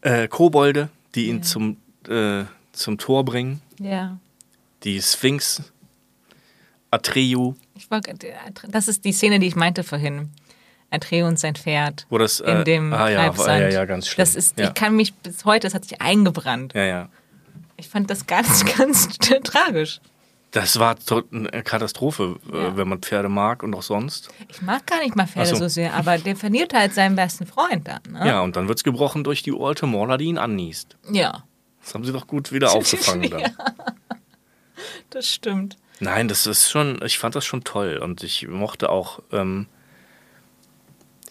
[0.00, 1.76] Äh, Kobolde, die ihn zum,
[2.08, 3.60] äh, zum Tor bringen.
[3.78, 4.18] Ja.
[4.84, 5.62] Die Sphinx.
[6.90, 8.16] Atreu, Ich wollte,
[8.68, 10.30] das ist die Szene, die ich meinte vorhin.
[10.92, 12.40] Atreo und sein Pferd wo das.
[12.40, 13.60] in äh, dem ah, ja, Treibsand.
[13.60, 14.22] ja, ja, ganz schlimm.
[14.24, 14.68] Das ist, ja.
[14.68, 16.74] ich kann mich bis heute, das hat sich eingebrannt.
[16.74, 17.08] ja, ja.
[17.76, 20.00] Ich fand das ganz, ganz tragisch.
[20.52, 20.94] Das war
[21.32, 22.76] eine Katastrophe, äh, Ja.
[22.76, 24.28] wenn man Pferde mag und auch sonst.
[24.48, 25.56] Ich mag gar nicht mal Pferde so.
[25.56, 28.02] so sehr, aber der verliert halt seinen besten Freund dann.
[28.12, 28.28] Ne?
[28.28, 30.96] Ja, und dann wird's gebrochen durch die alte Morla, die ihn anniest.
[31.10, 31.42] ja,
[31.82, 33.50] Das haben sie doch gut wieder aufgefangen dann.
[35.10, 35.76] das stimmt.
[36.00, 39.66] Nein, das ist schon, ich fand das schon toll und ich mochte auch, ähm,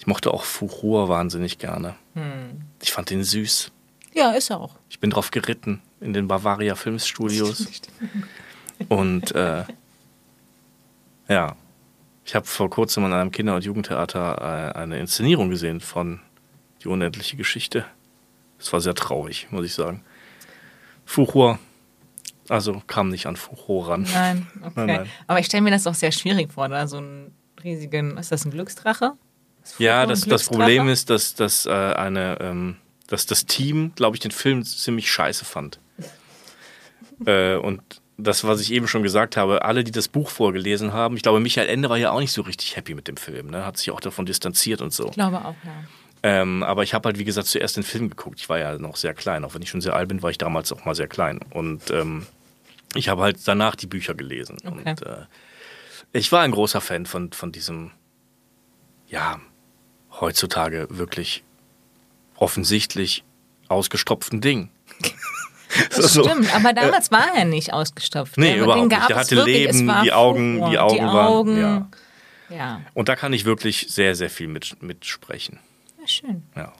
[0.02, 1.94] ich mochte auch Furor wahnsinnig gerne.
[2.15, 2.61] Hm.
[2.82, 3.72] Ich fand den süß.
[4.15, 4.76] Ja, ist er auch.
[4.90, 7.68] Ich bin drauf geritten in den Bavaria Filmstudios.
[8.90, 9.64] Und äh,
[11.28, 11.56] ja,
[12.26, 16.19] ich habe vor kurzem an einem Kinder- und Jugendtheater äh, eine Inszenierung gesehen von
[16.82, 17.86] Die unendliche Geschichte.
[18.57, 20.03] Das war sehr traurig, muss ich sagen.
[21.06, 21.60] Furor,
[22.49, 24.07] also kam nicht an Furor ran.
[24.11, 24.72] Nein, okay.
[24.78, 25.10] Nein, nein.
[25.28, 28.45] Aber ich stelle mir das auch sehr schwierig vor, da so einen riesigen, ist das
[28.45, 29.14] ein Glücksdrache?
[29.64, 30.46] Ist Ja, das, das?
[30.46, 32.78] Problem ist, dass, dass, äh, eine, ähm,
[33.08, 35.80] dass das Team, glaube ich, den Film ziemlich scheiße fand.
[37.26, 37.82] äh, und
[38.18, 41.40] das, was ich eben schon gesagt habe, alle, die das Buch vorgelesen haben, ich glaube,
[41.40, 43.66] Michael Ende war ja auch nicht so richtig happy mit dem Film, ne?
[43.66, 45.08] hat sich auch davon distanziert und so.
[45.08, 45.72] Ich glaube auch, ja.
[46.24, 48.40] Ähm, aber ich habe halt, wie gesagt, zuerst den Film geguckt.
[48.40, 50.38] Ich war ja noch sehr klein, auch wenn ich schon sehr alt bin, war ich
[50.38, 51.40] damals auch mal sehr klein.
[51.50, 52.28] Und ähm,
[52.94, 54.58] ich habe halt danach die Bücher gelesen.
[54.64, 54.90] Okay.
[54.90, 55.26] Und äh,
[56.14, 57.92] ich war ein großer Fan von, von diesem,
[59.08, 59.40] ja,
[60.20, 61.44] heutzutage wirklich
[62.38, 63.24] offensichtlich
[63.68, 64.70] ausgestopften Ding.
[65.96, 66.24] Das So.
[66.24, 68.38] stimmt, aber damals war er nicht ausgestopft.
[68.38, 69.10] Nee, Der- überhaupt nicht.
[69.10, 69.72] es hatte wirklich.
[69.72, 70.70] Leben, die Augen- Furor.
[70.70, 71.90] die Augen die waren- Augen, ja.
[72.50, 72.82] ja.
[72.94, 75.60] Und da kann ich wirklich sehr, sehr viel mit, mitsprechen.
[76.02, 76.44] Ja, schön.
[76.58, 76.74] Ja.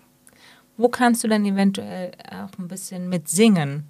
[0.76, 3.86] Wo kannst du denn eventuell auch ein bisschen mit singen?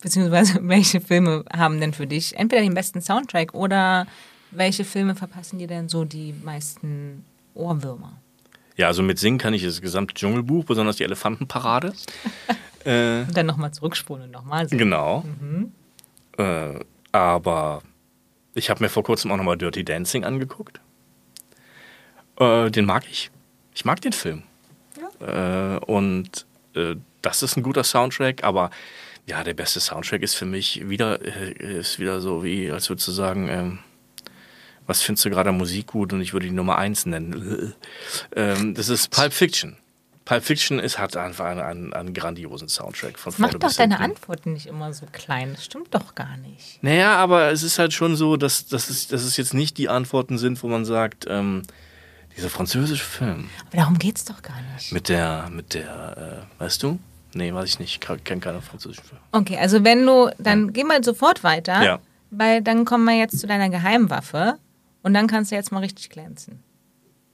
[0.00, 4.06] Beziehungsweise welche Filme haben denn für dich entweder den besten Soundtrack oder
[4.50, 8.16] welche Filme verpassen dir denn so die meisten Ohrwürmer?
[8.76, 11.92] Ja, also mit Singen kann ich das gesamte Dschungelbuch, besonders die Elefantenparade.
[12.84, 14.78] äh, Und dann nochmal zurückspulen und nochmal singen.
[14.78, 15.24] Genau.
[16.38, 16.80] Äh,
[17.12, 17.82] aber
[18.54, 20.80] ich habe mir vor kurzem auch nochmal Dirty Dancing angeguckt.
[22.38, 23.30] Äh, den mag ich.
[23.74, 24.42] Ich mag den Film.
[25.20, 28.70] Äh, und äh, das ist ein guter Soundtrack, aber
[29.26, 33.06] ja, der beste Soundtrack ist für mich wieder, äh, ist wieder so wie, als würdest
[33.08, 33.78] du sagen, ähm,
[34.90, 37.72] was findest du gerade an Musik gut und ich würde die Nummer eins nennen.
[38.36, 39.76] ähm, das ist Pulp Fiction.
[40.24, 44.12] Pulp Fiction ist, hat einfach einen, einen, einen grandiosen Soundtrack von Mach doch deine hinten.
[44.12, 45.52] Antworten nicht immer so klein.
[45.54, 46.82] Das stimmt doch gar nicht.
[46.82, 49.88] Naja, aber es ist halt schon so, dass, dass, es, dass es jetzt nicht die
[49.88, 51.62] Antworten sind, wo man sagt, ähm,
[52.36, 54.92] dieser französische Film Aber darum geht's doch gar nicht.
[54.92, 56.98] mit der, mit der, äh, weißt du?
[57.32, 57.94] Nee, weiß ich nicht.
[58.08, 59.22] Ich kenne keine französischen Filme.
[59.32, 61.98] Okay, also wenn du, dann geh mal sofort weiter, Ja.
[62.30, 64.58] weil dann kommen wir jetzt zu deiner Geheimwaffe
[65.02, 66.62] und dann kannst du jetzt mal richtig glänzen.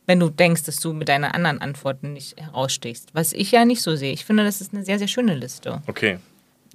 [0.07, 3.11] Wenn du denkst, dass du mit deinen anderen Antworten nicht herausstichst.
[3.13, 4.13] Was ich ja nicht so sehe.
[4.13, 5.83] Ich finde, das ist eine sehr, sehr schöne Liste.
[5.89, 6.19] Okay.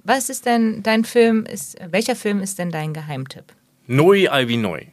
[0.04, 3.44] Was ist denn dein Film, ist, welcher Film ist denn dein Geheimtipp?
[3.86, 4.84] Neu Ivy Neu.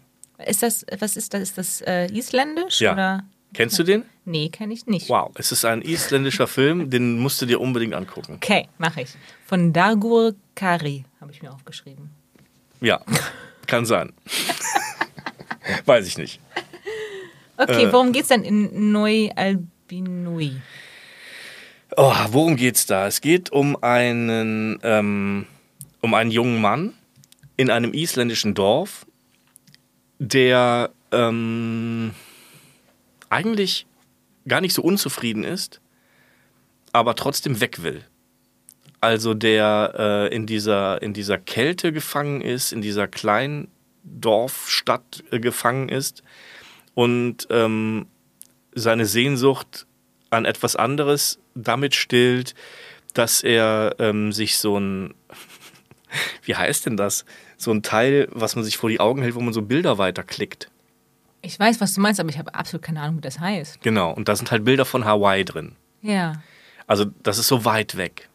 [0.45, 2.93] Ist das, was ist das, ist das äh, isländisch Ja.
[2.93, 3.23] oder?
[3.53, 4.03] Kennst du den?
[4.25, 5.09] Nee, kenne ich nicht.
[5.09, 8.35] Wow, es ist ein isländischer Film, den musst du dir unbedingt angucken.
[8.35, 9.09] Okay, mache ich.
[9.45, 12.11] Von Dagur Kari habe ich mir aufgeschrieben.
[12.79, 13.01] Ja,
[13.67, 14.13] kann sein.
[15.85, 16.39] Weiß ich nicht.
[17.57, 17.93] Okay, Äh.
[17.93, 20.53] worum geht's denn in Neu Albinui?
[21.97, 23.07] Oh, worum geht's da?
[23.07, 25.45] Es geht um einen, ähm,
[26.01, 26.93] um einen jungen Mann
[27.57, 29.05] in einem isländischen Dorf,
[30.19, 32.13] der ähm,
[33.29, 33.85] eigentlich
[34.47, 35.81] gar nicht so unzufrieden ist,
[36.93, 38.03] aber trotzdem weg will.
[39.01, 39.93] Also der
[40.31, 43.69] äh, in, dieser, in dieser Kälte gefangen ist, in dieser kleinen
[44.03, 46.23] Dorfstadt äh, gefangen ist
[46.93, 48.07] und ähm,
[48.73, 49.85] seine Sehnsucht
[50.29, 52.55] an etwas anderes damit stillt,
[53.13, 55.13] dass er ähm, sich so ein,
[56.43, 57.25] wie heißt denn das?
[57.57, 60.69] So ein Teil, was man sich vor die Augen hält, wo man so Bilder weiterklickt.
[61.41, 63.81] Ich weiß, was du meinst, aber ich habe absolut keine Ahnung, wie das heißt.
[63.81, 65.75] Genau, und da sind halt Bilder von Hawaii drin.
[66.01, 66.41] Ja.
[66.85, 68.29] Also das ist so weit weg.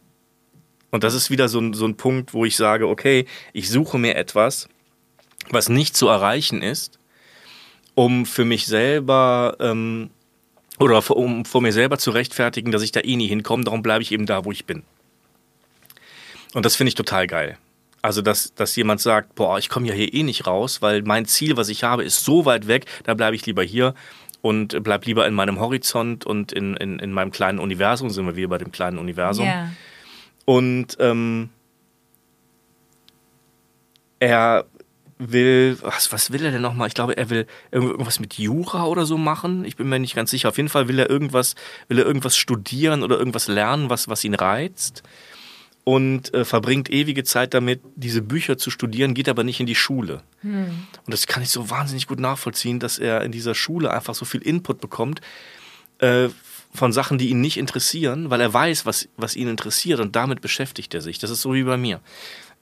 [0.91, 3.99] Und das ist wieder so ein, so ein Punkt, wo ich sage, okay, ich suche
[3.99, 4.69] mir etwas,
[5.51, 6.99] was nicht zu erreichen ist,
[7.95, 10.11] um für mich selber ähm,
[10.79, 13.83] oder vor, um vor mir selber zu rechtfertigen, dass ich da eh nie hinkomme, darum
[13.83, 14.83] bleibe ich eben da, wo ich bin.
[16.55, 17.59] Und das finde ich total geil.
[18.03, 21.25] Also, dass, dass jemand sagt, boah, ich komme ja hier eh nicht raus, weil mein
[21.27, 23.95] Ziel, was ich habe, ist so weit weg, da bleibe ich lieber hier
[24.43, 28.37] und bleib lieber in meinem Horizont und in, in, in meinem kleinen Universum, sind wir
[28.37, 29.47] wieder bei dem kleinen Universum.
[29.47, 29.71] Ja.
[30.45, 31.49] Und ähm,
[34.21, 34.67] er
[35.19, 36.89] will, was, was will er denn nochmal?
[36.89, 39.65] Ich glaube, er will irgendwas mit Jura oder so machen.
[39.65, 40.49] Ich bin mir nicht ganz sicher.
[40.49, 41.55] Auf jeden Fall will er irgendwas,
[41.89, 45.03] will er irgendwas studieren oder irgendwas lernen, was, was ihn reizt.
[45.85, 49.75] Und äh, verbringt ewige Zeit damit, diese Bücher zu studieren, geht aber nicht in die
[49.75, 50.23] Schule.
[50.41, 50.87] Hm.
[51.05, 54.25] Und das kann ich so wahnsinnig gut nachvollziehen, dass er in dieser Schule einfach so
[54.25, 55.21] viel Input bekommt
[55.99, 56.29] äh,
[56.73, 60.41] von Sachen, die ihn nicht interessieren, weil er weiß, was, was ihn interessiert und damit
[60.41, 61.19] beschäftigt er sich.
[61.19, 62.01] Das ist so wie bei mir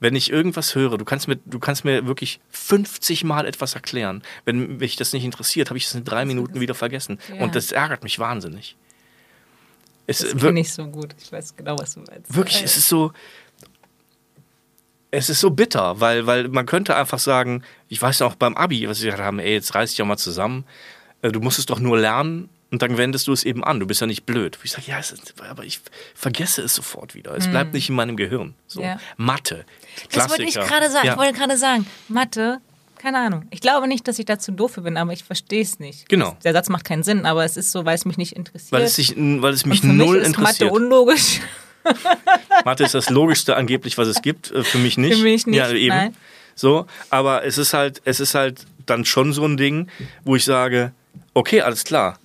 [0.03, 4.21] wenn ich irgendwas höre, du kannst mir, du kannst mir wirklich 50 Mal etwas erklären.
[4.43, 7.19] Wenn mich das nicht interessiert, habe ich es in drei Minuten wieder vergessen.
[7.33, 7.41] Ja.
[7.43, 8.75] Und das ärgert mich wahnsinnig.
[10.05, 11.15] Es, Das kenne ich so gut.
[11.23, 12.35] Ich weiß genau, was du meinst.
[12.35, 13.13] wirklich, es ist so.
[15.09, 18.89] Es ist so bitter, weil, weil man könnte einfach sagen, ich weiß noch beim Abi,
[18.89, 20.65] was wir gesagt haben, ey, jetzt reiß dich doch mal zusammen.
[21.21, 23.79] Äh, Du musst es doch nur lernen und dann wendest du es eben an.
[23.79, 24.57] Du bist ja nicht blöd.
[24.63, 25.79] Ich sage, ja, es ist, aber ich
[26.15, 27.37] vergesse es sofort wieder.
[27.37, 28.55] Es bleibt nicht in meinem Gehirn.
[28.65, 28.81] So.
[28.81, 28.87] Hm.
[28.87, 28.99] Ja.
[29.15, 29.63] Mathe.
[30.11, 31.05] Das wollte ich gerade sagen.
[31.05, 31.13] Ja.
[31.13, 32.57] Ich wollte gerade sagen, Mathe,
[32.97, 33.45] keine Ahnung.
[33.51, 36.09] Ich glaube nicht, dass ich dazu doof bin, aber ich verstehe es nicht.
[36.09, 36.35] Genau.
[36.43, 38.71] Der Satz macht keinen Sinn, aber es ist so, weil es mich nicht interessiert.
[38.71, 40.71] Weil es, sich, weil es mich null mich ist interessiert.
[40.71, 41.41] Mathe unlogisch.
[42.65, 44.49] Mathe ist das Logischste angeblich, was es gibt.
[44.49, 45.17] Äh, Für mich nicht.
[45.17, 45.89] Für mich nicht, Ja, eben.
[45.89, 46.15] nein.
[46.55, 49.89] So, aber es ist halt, es ist halt dann schon so ein Ding,
[50.23, 50.91] wo ich sage,
[51.35, 52.17] okay, alles klar.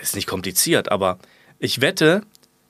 [0.00, 1.18] Es ist nicht kompliziert, aber
[1.58, 2.22] ich wette,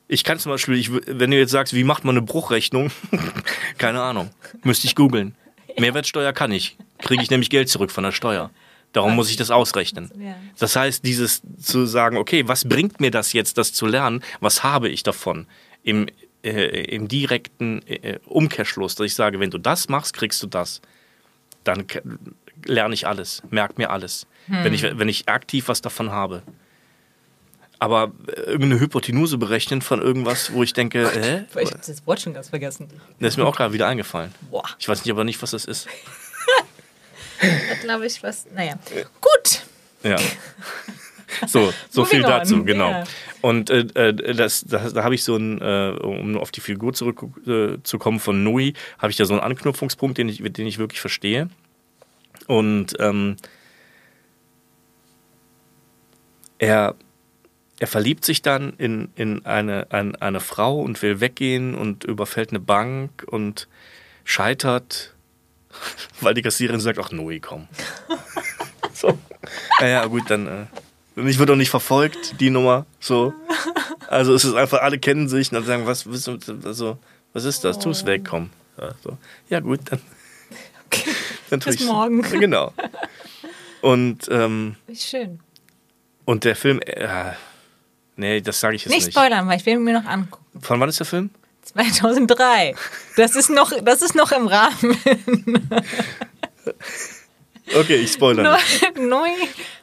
[0.08, 2.90] ich kann zum Beispiel, ich, wenn du jetzt sagst, wie macht man eine Bruchrechnung,
[3.78, 4.30] keine Ahnung,
[4.62, 5.34] müsste ich googeln.
[5.78, 8.50] Mehrwertsteuer kann ich, kriege ich nämlich Geld zurück von der Steuer.
[8.92, 10.10] Darum muss ich das ausrechnen.
[10.58, 14.22] Das heißt, dieses zu sagen, okay, was bringt mir das jetzt, das zu lernen?
[14.40, 15.46] Was habe ich davon?
[15.82, 16.08] Im,
[16.44, 20.82] äh, im direkten äh, Umkehrschluss, dass ich sage, wenn du das machst, kriegst du das.
[21.64, 21.86] Dann
[22.66, 24.26] lerne ich alles, merk mir alles.
[24.48, 26.42] Wenn, ich, wenn ich aktiv was davon habe.
[27.82, 31.46] Aber äh, irgendeine Hypotenuse berechnen von irgendwas, wo ich denke, hä?
[31.60, 32.86] Ich habe das Wort schon ganz vergessen.
[33.18, 34.32] Das ist mir auch gerade wieder eingefallen.
[34.52, 34.62] Boah.
[34.78, 35.88] Ich weiß nicht aber nicht, was das ist.
[37.40, 38.46] Das glaube ich was.
[38.54, 38.78] Naja.
[39.20, 39.62] Gut.
[40.04, 40.16] Ja.
[41.48, 42.90] So, so viel dazu, genau.
[42.90, 43.04] ja.
[43.40, 46.92] Und äh, äh, das, das, da habe ich so ein, äh, um auf die Figur
[46.92, 50.68] zurückzukommen äh, zu kommen von Nui, habe ich da so einen Anknüpfungspunkt, den ich, den
[50.68, 51.48] ich wirklich verstehe.
[52.46, 53.34] Und ähm,
[56.58, 56.94] er,
[57.82, 62.50] er verliebt sich dann in, in eine, ein, eine Frau und will weggehen und überfällt
[62.50, 63.66] eine Bank und
[64.22, 65.16] scheitert,
[66.20, 67.66] weil die Kassiererin sagt, ach Nui, komm.
[68.94, 69.18] so.
[69.80, 70.68] Ja, ja, gut, dann.
[71.16, 72.86] Äh, ich wurde auch nicht verfolgt, die Nummer.
[73.00, 73.34] So.
[74.06, 76.28] Also es ist einfach, alle kennen sich und dann sagen, was, was,
[76.64, 76.98] also,
[77.32, 77.80] was ist das?
[77.80, 78.50] Tu es weg, komm.
[78.78, 79.18] Ja, so.
[79.48, 80.00] ja gut, dann.
[81.50, 81.86] dann tu Bis ich's.
[81.86, 82.22] morgen.
[82.22, 82.72] Genau.
[83.80, 85.40] Und, ähm, Wie schön.
[86.26, 87.32] und der Film, äh,
[88.16, 89.14] nee, das sage ich jetzt Nicht nicht.
[89.14, 90.44] spoilern, weil ich will mir noch angucken.
[90.60, 91.30] Von wann ist der Film?
[91.64, 92.74] 2003.
[93.16, 94.96] Das ist noch, das ist noch im Rahmen.
[97.74, 98.58] Okay, ich spoilere.
[98.98, 99.30] Nui,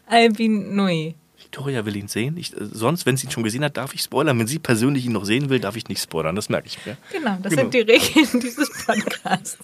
[0.06, 1.16] Albin Nui.
[1.40, 2.38] Victoria will ihn sehen.
[2.38, 4.38] Ich, sonst, wenn sie ihn schon gesehen hat, darf ich spoilern.
[4.38, 6.36] Wenn sie persönlich ihn noch sehen will, darf ich nicht spoilern.
[6.36, 6.98] Das merke ich mir.
[7.12, 7.64] Genau, das Genau.
[7.64, 9.58] sind die Regeln dieses Podcasts.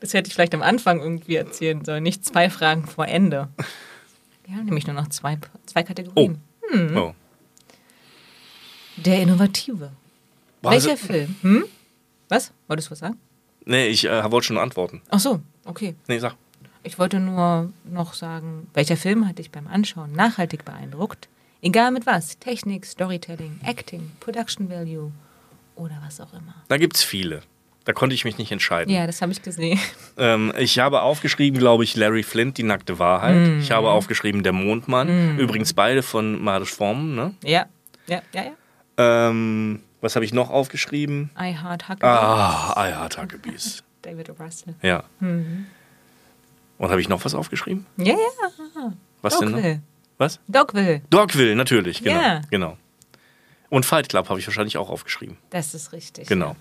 [0.00, 2.02] Das hätte ich vielleicht am Anfang irgendwie erzählen sollen.
[2.02, 3.48] Nicht zwei Fragen vor Ende.
[4.44, 5.84] Wir haben nämlich nur noch zwei, zwei Oh.
[5.84, 6.40] Kategorien.
[6.96, 7.14] oh.
[8.96, 9.90] Der Innovative.
[10.62, 11.36] Boah, Welcher also- Film?
[11.42, 11.64] Hm?
[12.28, 12.52] Was?
[12.68, 13.18] Wolltest du was sagen?
[13.66, 15.02] Nee, ich äh, wollte schon antworten.
[15.10, 15.94] Ach so, okay.
[16.08, 16.36] Nee, sag.
[16.82, 21.28] Ich wollte nur noch sagen, welcher Film hat dich beim Anschauen nachhaltig beeindruckt?
[21.62, 22.38] Egal mit was.
[22.38, 25.10] Technik, Storytelling, Acting, Production Value
[25.76, 26.54] oder was auch immer.
[26.68, 27.42] Da gibt es viele.
[27.84, 28.92] Da konnte ich mich nicht entscheiden.
[28.92, 29.78] Ja, das habe ich gesehen.
[30.16, 33.36] Ähm, ich habe aufgeschrieben, glaube ich, Larry Flint, die nackte Wahrheit.
[33.36, 33.60] Mhm.
[33.60, 35.38] Ich habe aufgeschrieben, der Mondmann.
[35.38, 37.14] Übrigens beide von Marius Form.
[37.14, 37.34] Ne?
[37.42, 37.66] Ja,
[38.06, 39.28] ja, ja, ja.
[39.28, 41.30] Ähm, was habe ich noch aufgeschrieben?
[41.38, 42.06] I Heart Huckabee.
[42.06, 43.82] Ah, I Heart Huckabees.
[44.02, 44.34] David O.
[44.38, 44.74] Russell.
[44.82, 45.04] Ja.
[45.20, 45.66] Mhm.
[46.78, 47.86] Und habe ich noch was aufgeschrieben?
[47.96, 48.92] Ja, ja.
[49.22, 49.56] Was denn noch?
[49.56, 49.80] Dogville.
[50.18, 50.40] Was?
[50.48, 51.02] Dogville.
[51.10, 52.20] Dogville, natürlich, genau.
[52.20, 52.40] Ja.
[52.50, 52.76] genau.
[53.70, 55.38] Und Fight Club habe ich wahrscheinlich auch aufgeschrieben.
[55.50, 56.28] Das ist richtig.
[56.28, 56.54] Genau.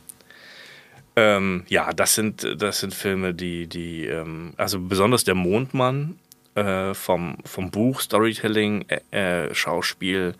[1.15, 6.17] Ähm, ja, das sind, das sind Filme, die, die ähm, also besonders der Mondmann
[6.55, 10.35] äh, vom, vom Buch, Storytelling, äh, äh, Schauspiel,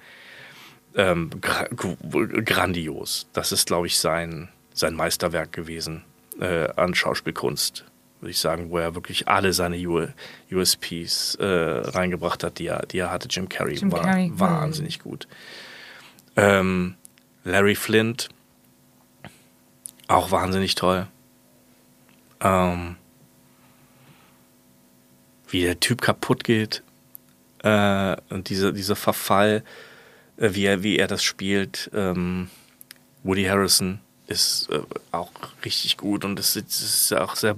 [0.95, 3.27] ähm, gra grandios.
[3.33, 6.03] Das ist, glaube ich, sein, sein Meisterwerk gewesen
[6.39, 7.85] äh, an Schauspielkunst,
[8.19, 10.07] würde ich sagen, wo er wirklich alle seine U
[10.51, 13.27] USPs äh, reingebracht hat, die er, die er hatte.
[13.29, 15.27] Jim Carrey Jim war Carrey, wahnsinnig gut.
[16.35, 16.95] Ähm,
[17.43, 18.29] Larry Flint,
[20.07, 21.07] auch wahnsinnig toll.
[22.41, 22.97] Ähm,
[25.49, 26.83] wie der Typ kaputt geht
[27.59, 29.63] äh, und diese, dieser Verfall,
[30.37, 31.89] äh, wie, er, wie er das spielt.
[31.93, 32.49] Ähm,
[33.23, 34.81] Woody Harrison ist äh,
[35.11, 35.31] auch
[35.63, 37.55] richtig gut und es ist, ist auch sehr,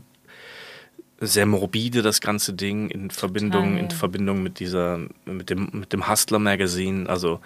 [1.19, 6.07] sehr morbide, das ganze Ding, in Verbindung, in Verbindung mit dieser, mit dem, mit dem
[6.07, 7.09] Hustler Magazine.
[7.09, 7.39] Also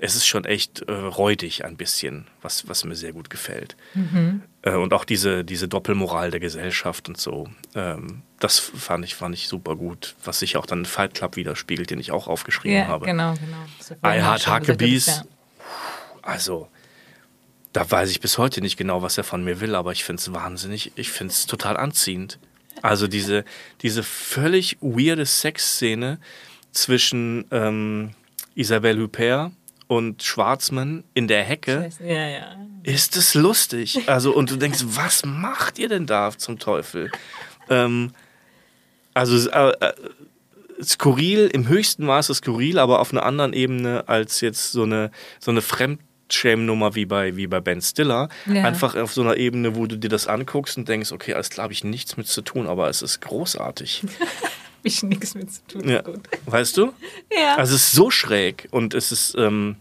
[0.00, 3.76] es ist schon echt äh, räudig ein bisschen, was, was mir sehr gut gefällt.
[4.62, 7.48] Äh, und auch diese, diese Doppelmoral der Gesellschaft und so.
[7.74, 11.34] Ähm, das fand ich, fand ich super gut, was sich auch dann in Fight Club
[11.34, 13.06] widerspiegelt, den ich auch aufgeschrieben Ja, habe.
[13.06, 14.08] genau, genau.
[14.08, 15.08] I Heart Huckabees.
[15.08, 15.24] ist
[16.22, 16.68] Also,
[17.72, 20.20] da weiß ich bis heute nicht genau, was er von mir will, aber ich finde
[20.20, 22.38] es wahnsinnig, ich finde es total anziehend.
[22.82, 23.44] Also diese,
[23.82, 26.18] diese völlig weirde Sexszene
[26.70, 28.10] zwischen ähm,
[28.54, 29.50] Isabelle Huppert
[29.88, 32.56] und Schwarzmann in der Hecke, Ja, ja.
[32.84, 34.08] ist es lustig.
[34.08, 37.10] Also, und du denkst, was macht ihr denn da zum Teufel?
[37.68, 38.12] Ähm,
[39.14, 39.92] also, äh, äh,
[40.82, 45.10] skurril, im höchsten Maße skurril, aber auf einer anderen Ebene als jetzt so eine,
[45.40, 48.28] so eine Fremdschämnummer wie bei, wie bei Ben Stiller.
[48.46, 48.64] Ja.
[48.64, 51.64] Einfach auf so einer Ebene, wo du dir das anguckst und denkst, okay, alles klar,
[51.64, 54.04] habe ich nichts mit zu tun, aber es ist großartig.
[54.82, 55.88] Hab ich nichts mit zu tun.
[55.88, 56.02] Ja.
[56.02, 56.28] Gut.
[56.46, 56.92] Weißt du?
[57.32, 57.56] Ja.
[57.56, 59.76] Also es ist so schräg und es ist, ähm,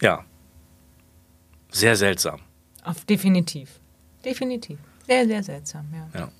[0.00, 0.24] ja,
[1.70, 2.40] sehr seltsam.
[2.84, 3.70] Auf, definitiv.
[4.24, 4.78] Definitiv.
[5.06, 6.20] Sehr, sehr seltsam, ja.
[6.20, 6.32] Ja.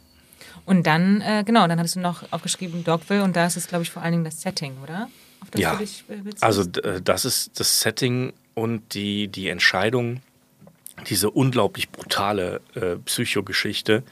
[0.64, 3.82] Und dann, äh, genau, dann hattest du noch aufgeschrieben Dogville und da ist es, glaube
[3.82, 5.08] ich, vor allen Dingen das Setting, oder?
[5.40, 5.72] Auf das Ja.
[5.72, 6.42] du dich äh, beziehst?
[6.42, 10.20] Also äh, das ist das Setting und die, die Entscheidung,
[11.08, 14.02] diese unglaublich brutale äh, Psychogeschichte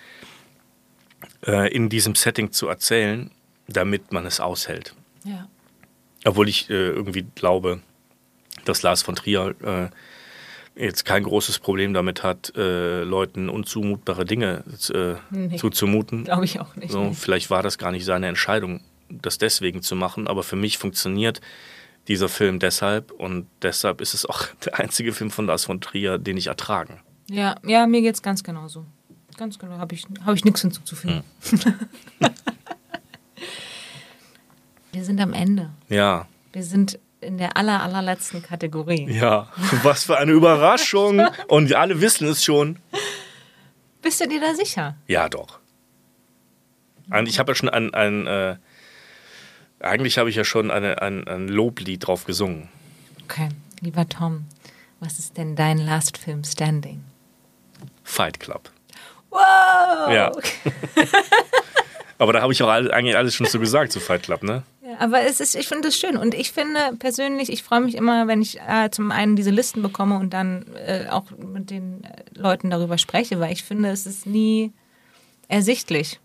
[1.46, 3.30] äh, in diesem Setting zu erzählen,
[3.68, 4.94] damit man es aushält.
[5.24, 5.48] Ja.
[6.24, 7.80] Obwohl ich äh, irgendwie glaube,
[8.64, 9.88] dass Lars von Trier äh,
[10.80, 15.56] jetzt kein großes Problem damit hat, äh, Leuten unzumutbare Dinge äh, Nee.
[15.56, 16.24] zuzumuten.
[16.24, 16.90] Glaube ich auch nicht.
[16.90, 17.14] So, nee.
[17.14, 21.40] vielleicht war das gar nicht seine Entscheidung, das deswegen zu machen, aber für mich funktioniert
[22.08, 26.18] dieser Film deshalb und deshalb ist es auch der einzige Film von Lars von Trier,
[26.18, 27.00] den ich ertragen.
[27.30, 28.84] Ja, ja, mir geht's ganz genauso.
[29.40, 31.24] Ganz genau, habe ich, hab ich nichts hinzuzufügen.
[34.92, 35.70] Wir sind am Ende.
[35.88, 39.10] Ja, Wir sind in der aller, allerletzten Kategorie.
[39.10, 39.48] ja,
[39.82, 42.80] was für eine Überraschung und alle wissen es schon.
[44.02, 44.96] Bist du dir da sicher?
[45.06, 45.58] Ja, doch.
[47.24, 48.56] Ich habe ja schon ein, ein äh,
[49.80, 52.68] eigentlich habe ich ja schon eine, ein, ein Loblied drauf gesungen.
[53.24, 53.48] Okay,
[53.80, 54.44] lieber Tom,
[54.98, 57.02] was ist denn dein Last Film Standing?
[58.04, 58.70] Fight Club.
[59.30, 60.12] Wow!
[60.12, 60.32] Ja.
[62.18, 64.62] Aber da habe ich auch eigentlich alles schon so gesagt zu Fight Club, ne?
[64.82, 67.94] Ja, aber es ist, ich finde es schön und ich finde persönlich, ich freue mich
[67.94, 72.04] immer, wenn ich äh, zum einen diese Listen bekomme und dann äh, auch mit den
[72.04, 74.74] äh, Leuten darüber spreche, weil ich finde, es ist nie
[75.48, 76.20] ersichtlich.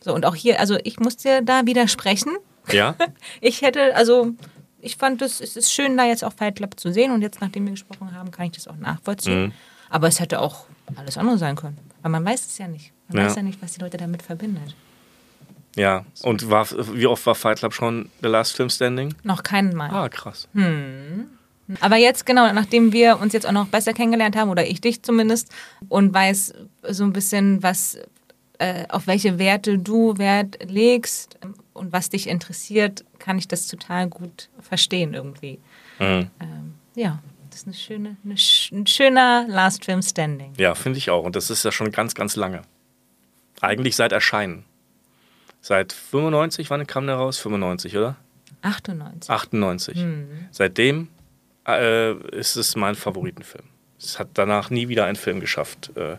[0.00, 2.36] So und auch hier, also ich muss dir da widersprechen.
[2.72, 2.94] Ja?
[3.42, 4.32] Ich hätte, also
[4.80, 7.42] ich fand es, es ist schön, da jetzt auch Fight Club zu sehen und jetzt,
[7.42, 9.46] nachdem wir gesprochen haben, kann ich das auch nachvollziehen.
[9.46, 9.52] Mhm.
[9.90, 10.64] Aber es hätte auch
[10.96, 11.78] alles andere sein können.
[12.08, 12.90] Weil man weiß es ja nicht.
[13.08, 13.26] Man Ja.
[13.28, 14.74] weiß ja nicht, was die Leute damit verbindet.
[15.76, 16.06] Ja.
[16.22, 19.14] Und war, wie oft war Fight Club schon The Last Film Standing?
[19.24, 19.90] Noch keinen Mal.
[19.90, 20.48] Ah, krass.
[21.80, 25.02] Aber jetzt, genau, nachdem wir uns jetzt auch noch besser kennengelernt haben, oder ich dich
[25.02, 25.52] zumindest,
[25.90, 26.54] und weiß
[26.88, 27.98] so ein bisschen, was,
[28.58, 33.66] äh, auf welche Werte du Wert legst ähm, und was dich interessiert, kann ich das
[33.66, 35.58] total gut verstehen irgendwie.
[35.98, 36.30] Mhm.
[36.40, 37.18] Ähm, ja,
[37.58, 40.54] ist eine schöne, eine, ein schöner Last Film Standing.
[40.58, 41.24] Ja, finde ich auch.
[41.24, 42.62] Und das ist ja schon ganz, ganz lange.
[43.60, 44.64] Eigentlich seit Erscheinen.
[45.60, 47.38] Seit 95, wann kam der raus?
[47.38, 48.16] 95, oder?
[48.62, 49.30] 98.
[49.30, 50.06] 98.
[50.52, 51.08] Seitdem
[51.66, 53.64] äh, ist es mein Favoritenfilm.
[53.98, 56.18] Es hat danach nie wieder ein Film geschafft, äh,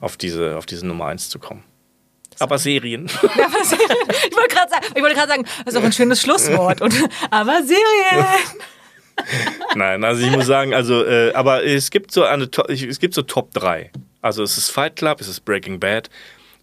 [0.00, 1.62] auf, diese, auf diese Nummer 1 zu kommen.
[2.40, 3.06] Aber Serien.
[3.06, 6.80] ich wollte gerade sagen, ich wollte gerade sagen, das ist auch ein schönes Schlusswort.
[6.80, 6.92] Und,
[7.30, 8.26] aber Serien.
[9.76, 13.22] Nein, also ich muss sagen, also, äh, aber es gibt so eine, es gibt so
[13.22, 13.90] Top 3.
[14.22, 16.10] Also es ist Fight Club, es ist Breaking Bad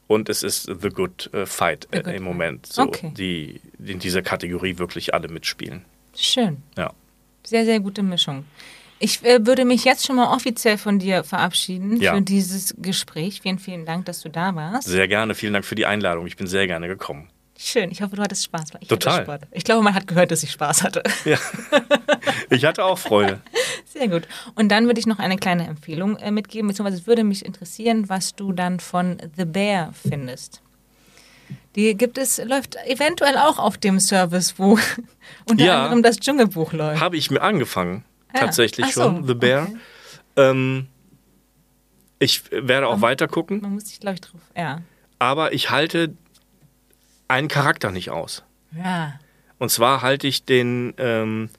[0.08, 3.12] und es ist The Good äh, Fight äh, Good im Moment, so, Okay.
[3.16, 5.86] die, die in dieser Kategorie wirklich alle mitspielen.
[6.16, 6.58] Schön.
[6.78, 6.92] Ja.
[7.44, 8.46] Sehr, sehr gute Mischung.
[9.00, 12.14] Ich äh, würde mich jetzt schon mal offiziell von dir verabschieden Ja.
[12.16, 13.42] für dieses Gespräch.
[13.42, 14.88] Vielen, vielen Dank, dass du da warst.
[14.88, 16.28] Sehr gerne, vielen Dank für die Einladung.
[16.28, 17.30] Ich bin sehr gerne gekommen.
[17.64, 17.92] Schön.
[17.92, 18.70] Ich hoffe, du hattest Spaß.
[18.80, 19.26] Ich Total.
[19.28, 19.48] Hatte.
[19.52, 21.04] Ich glaube, man hat gehört, dass ich Spaß hatte.
[21.26, 21.38] Ja.
[22.50, 23.40] Ich hatte auch Freude.
[23.86, 24.28] Sehr gut.
[24.56, 28.10] Und dann würde ich noch eine kleine Empfehlung äh, mitgeben, beziehungsweise es würde mich interessieren,
[28.10, 30.62] was du dann von The Bear findest.
[31.76, 34.80] Die gibt es, läuft eventuell auch auf dem Service, wo
[35.50, 35.84] unter Ja.
[35.84, 37.00] anderem das Dschungelbuch läuft.
[37.00, 38.40] Habe ich mir angefangen, Ja.
[38.42, 39.64] tatsächlich so, schon, The Bear.
[39.64, 39.78] okay.
[40.38, 40.88] Ähm,
[42.20, 44.42] ich werde auch weiter gucken, Man muss sich, glaube ich, drauf.
[44.58, 44.82] Ja.
[45.20, 46.14] aber ich halte
[47.32, 48.44] einen Charakter nicht aus.
[48.76, 49.14] Ja.
[49.60, 51.50] Und zwar halte ich den, ähm,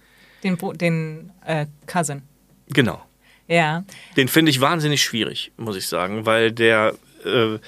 [0.43, 2.23] Den, Bo- den äh, Cousin.
[2.69, 3.01] genau,
[3.47, 3.85] Ja.
[4.17, 6.95] den finde ich wahnsinnig schwierig, muss ich sagen, weil der,
[7.25, 7.59] äh,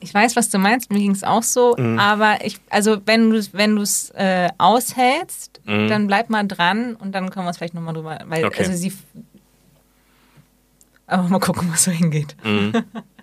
[0.00, 1.98] Ich weiß, was du meinst, mir ging es auch so, Mhm.
[2.00, 5.88] aber ich, also wenn du wenn du es äh, aushältst, Mhm.
[5.88, 8.64] dann bleib mal dran und dann können wir es vielleicht nochmal drüber, weil Okay.
[8.64, 8.92] also sie
[11.06, 12.34] aber mal gucken, was so hingeht.
[12.42, 12.72] Mhm.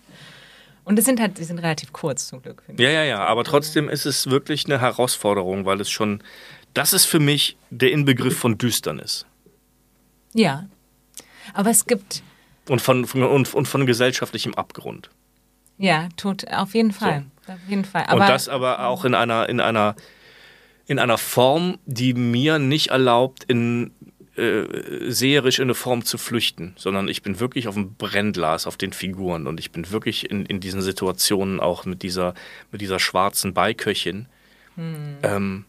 [0.85, 2.63] Und es sind halt, die sind relativ kurz zum Glück.
[2.77, 6.21] ja, ja, ja, aber trotzdem ist es wirklich eine Herausforderung, weil es schon,
[6.73, 9.25] das ist für mich der Inbegriff von Düsternis
[10.33, 10.67] Ja.
[11.53, 12.23] Aber es gibt,
[12.69, 15.09] und von, von, und, und von gesellschaftlichem Abgrund.
[15.77, 17.25] ja, tut, auf jeden Fall.
[17.47, 18.05] Auf jeden Fall.
[18.07, 19.95] Aber und das aber auch in einer, in einer,
[20.85, 23.91] in einer Form, die mir nicht erlaubt, in
[24.35, 28.77] äh, seherisch in eine Form zu flüchten, sondern ich bin wirklich auf dem Brennglas, auf
[28.77, 32.33] den Figuren und ich bin wirklich in, in diesen Situationen auch mit dieser,
[32.71, 34.27] mit dieser schwarzen Beiköchin.
[34.75, 35.17] Hm.
[35.21, 35.65] Ähm,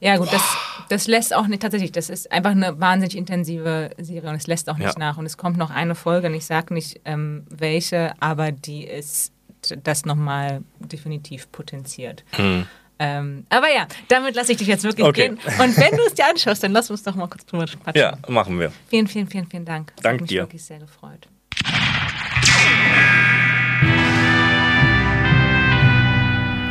[0.00, 0.42] Ja, gut, das,
[0.88, 1.92] das lässt auch nicht tatsächlich.
[1.92, 4.98] Das ist einfach eine wahnsinnig intensive Serie und es lässt auch nicht Ja.
[4.98, 5.18] nach.
[5.18, 9.32] Und es kommt noch eine Folge, und ich sage nicht ähm, welche, aber die ist
[9.82, 12.24] das nochmal definitiv potenziert.
[13.04, 15.28] Ähm, aber ja, damit lasse ich dich jetzt wirklich Okay.
[15.28, 15.38] gehen.
[15.60, 18.00] Und wenn du es dir anschaust, dann lass uns doch mal kurz drüber quatschen.
[18.02, 18.72] ja, machen wir.
[18.88, 19.92] Vielen, vielen, vielen, vielen Dank.
[19.96, 20.42] Das Dank hat mich dir.
[20.42, 21.28] wirklich sehr gefreut.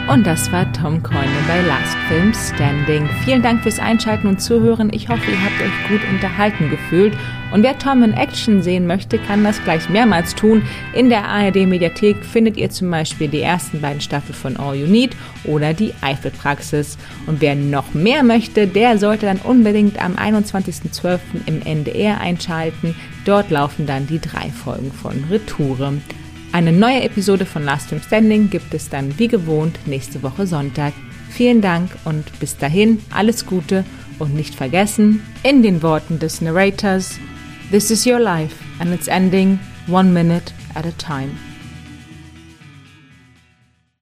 [0.06, 3.08] Und das war Tom Coyne bei Last Film Standing.
[3.24, 4.92] Vielen Dank fürs Einschalten und Zuhören.
[4.94, 7.14] Ich hoffe, ihr habt euch gut unterhalten gefühlt.
[7.54, 10.64] Und wer Tom in Action sehen möchte, kann das gleich mehrmals tun.
[10.94, 15.16] In der ARD-Mediathek findet ihr zum Beispiel die ersten beiden Staffeln von All You Need
[15.46, 16.98] oder die Eifelpraxis.
[17.26, 21.20] Und wer noch mehr möchte, der sollte dann unbedingt am 21.12.
[21.46, 22.94] im NDR einschalten.
[23.24, 25.94] Dort laufen dann die drei Folgen von Retoure.
[26.54, 30.94] Eine neue Episode von Last Film Standing gibt es dann wie gewohnt nächste Woche Sonntag.
[31.32, 33.84] Vielen Dank und bis dahin alles Gute
[34.20, 37.20] und nicht vergessen, in den Worten des Narrators,
[37.72, 39.58] This is your life and it's ending
[39.88, 41.32] one minute at a time.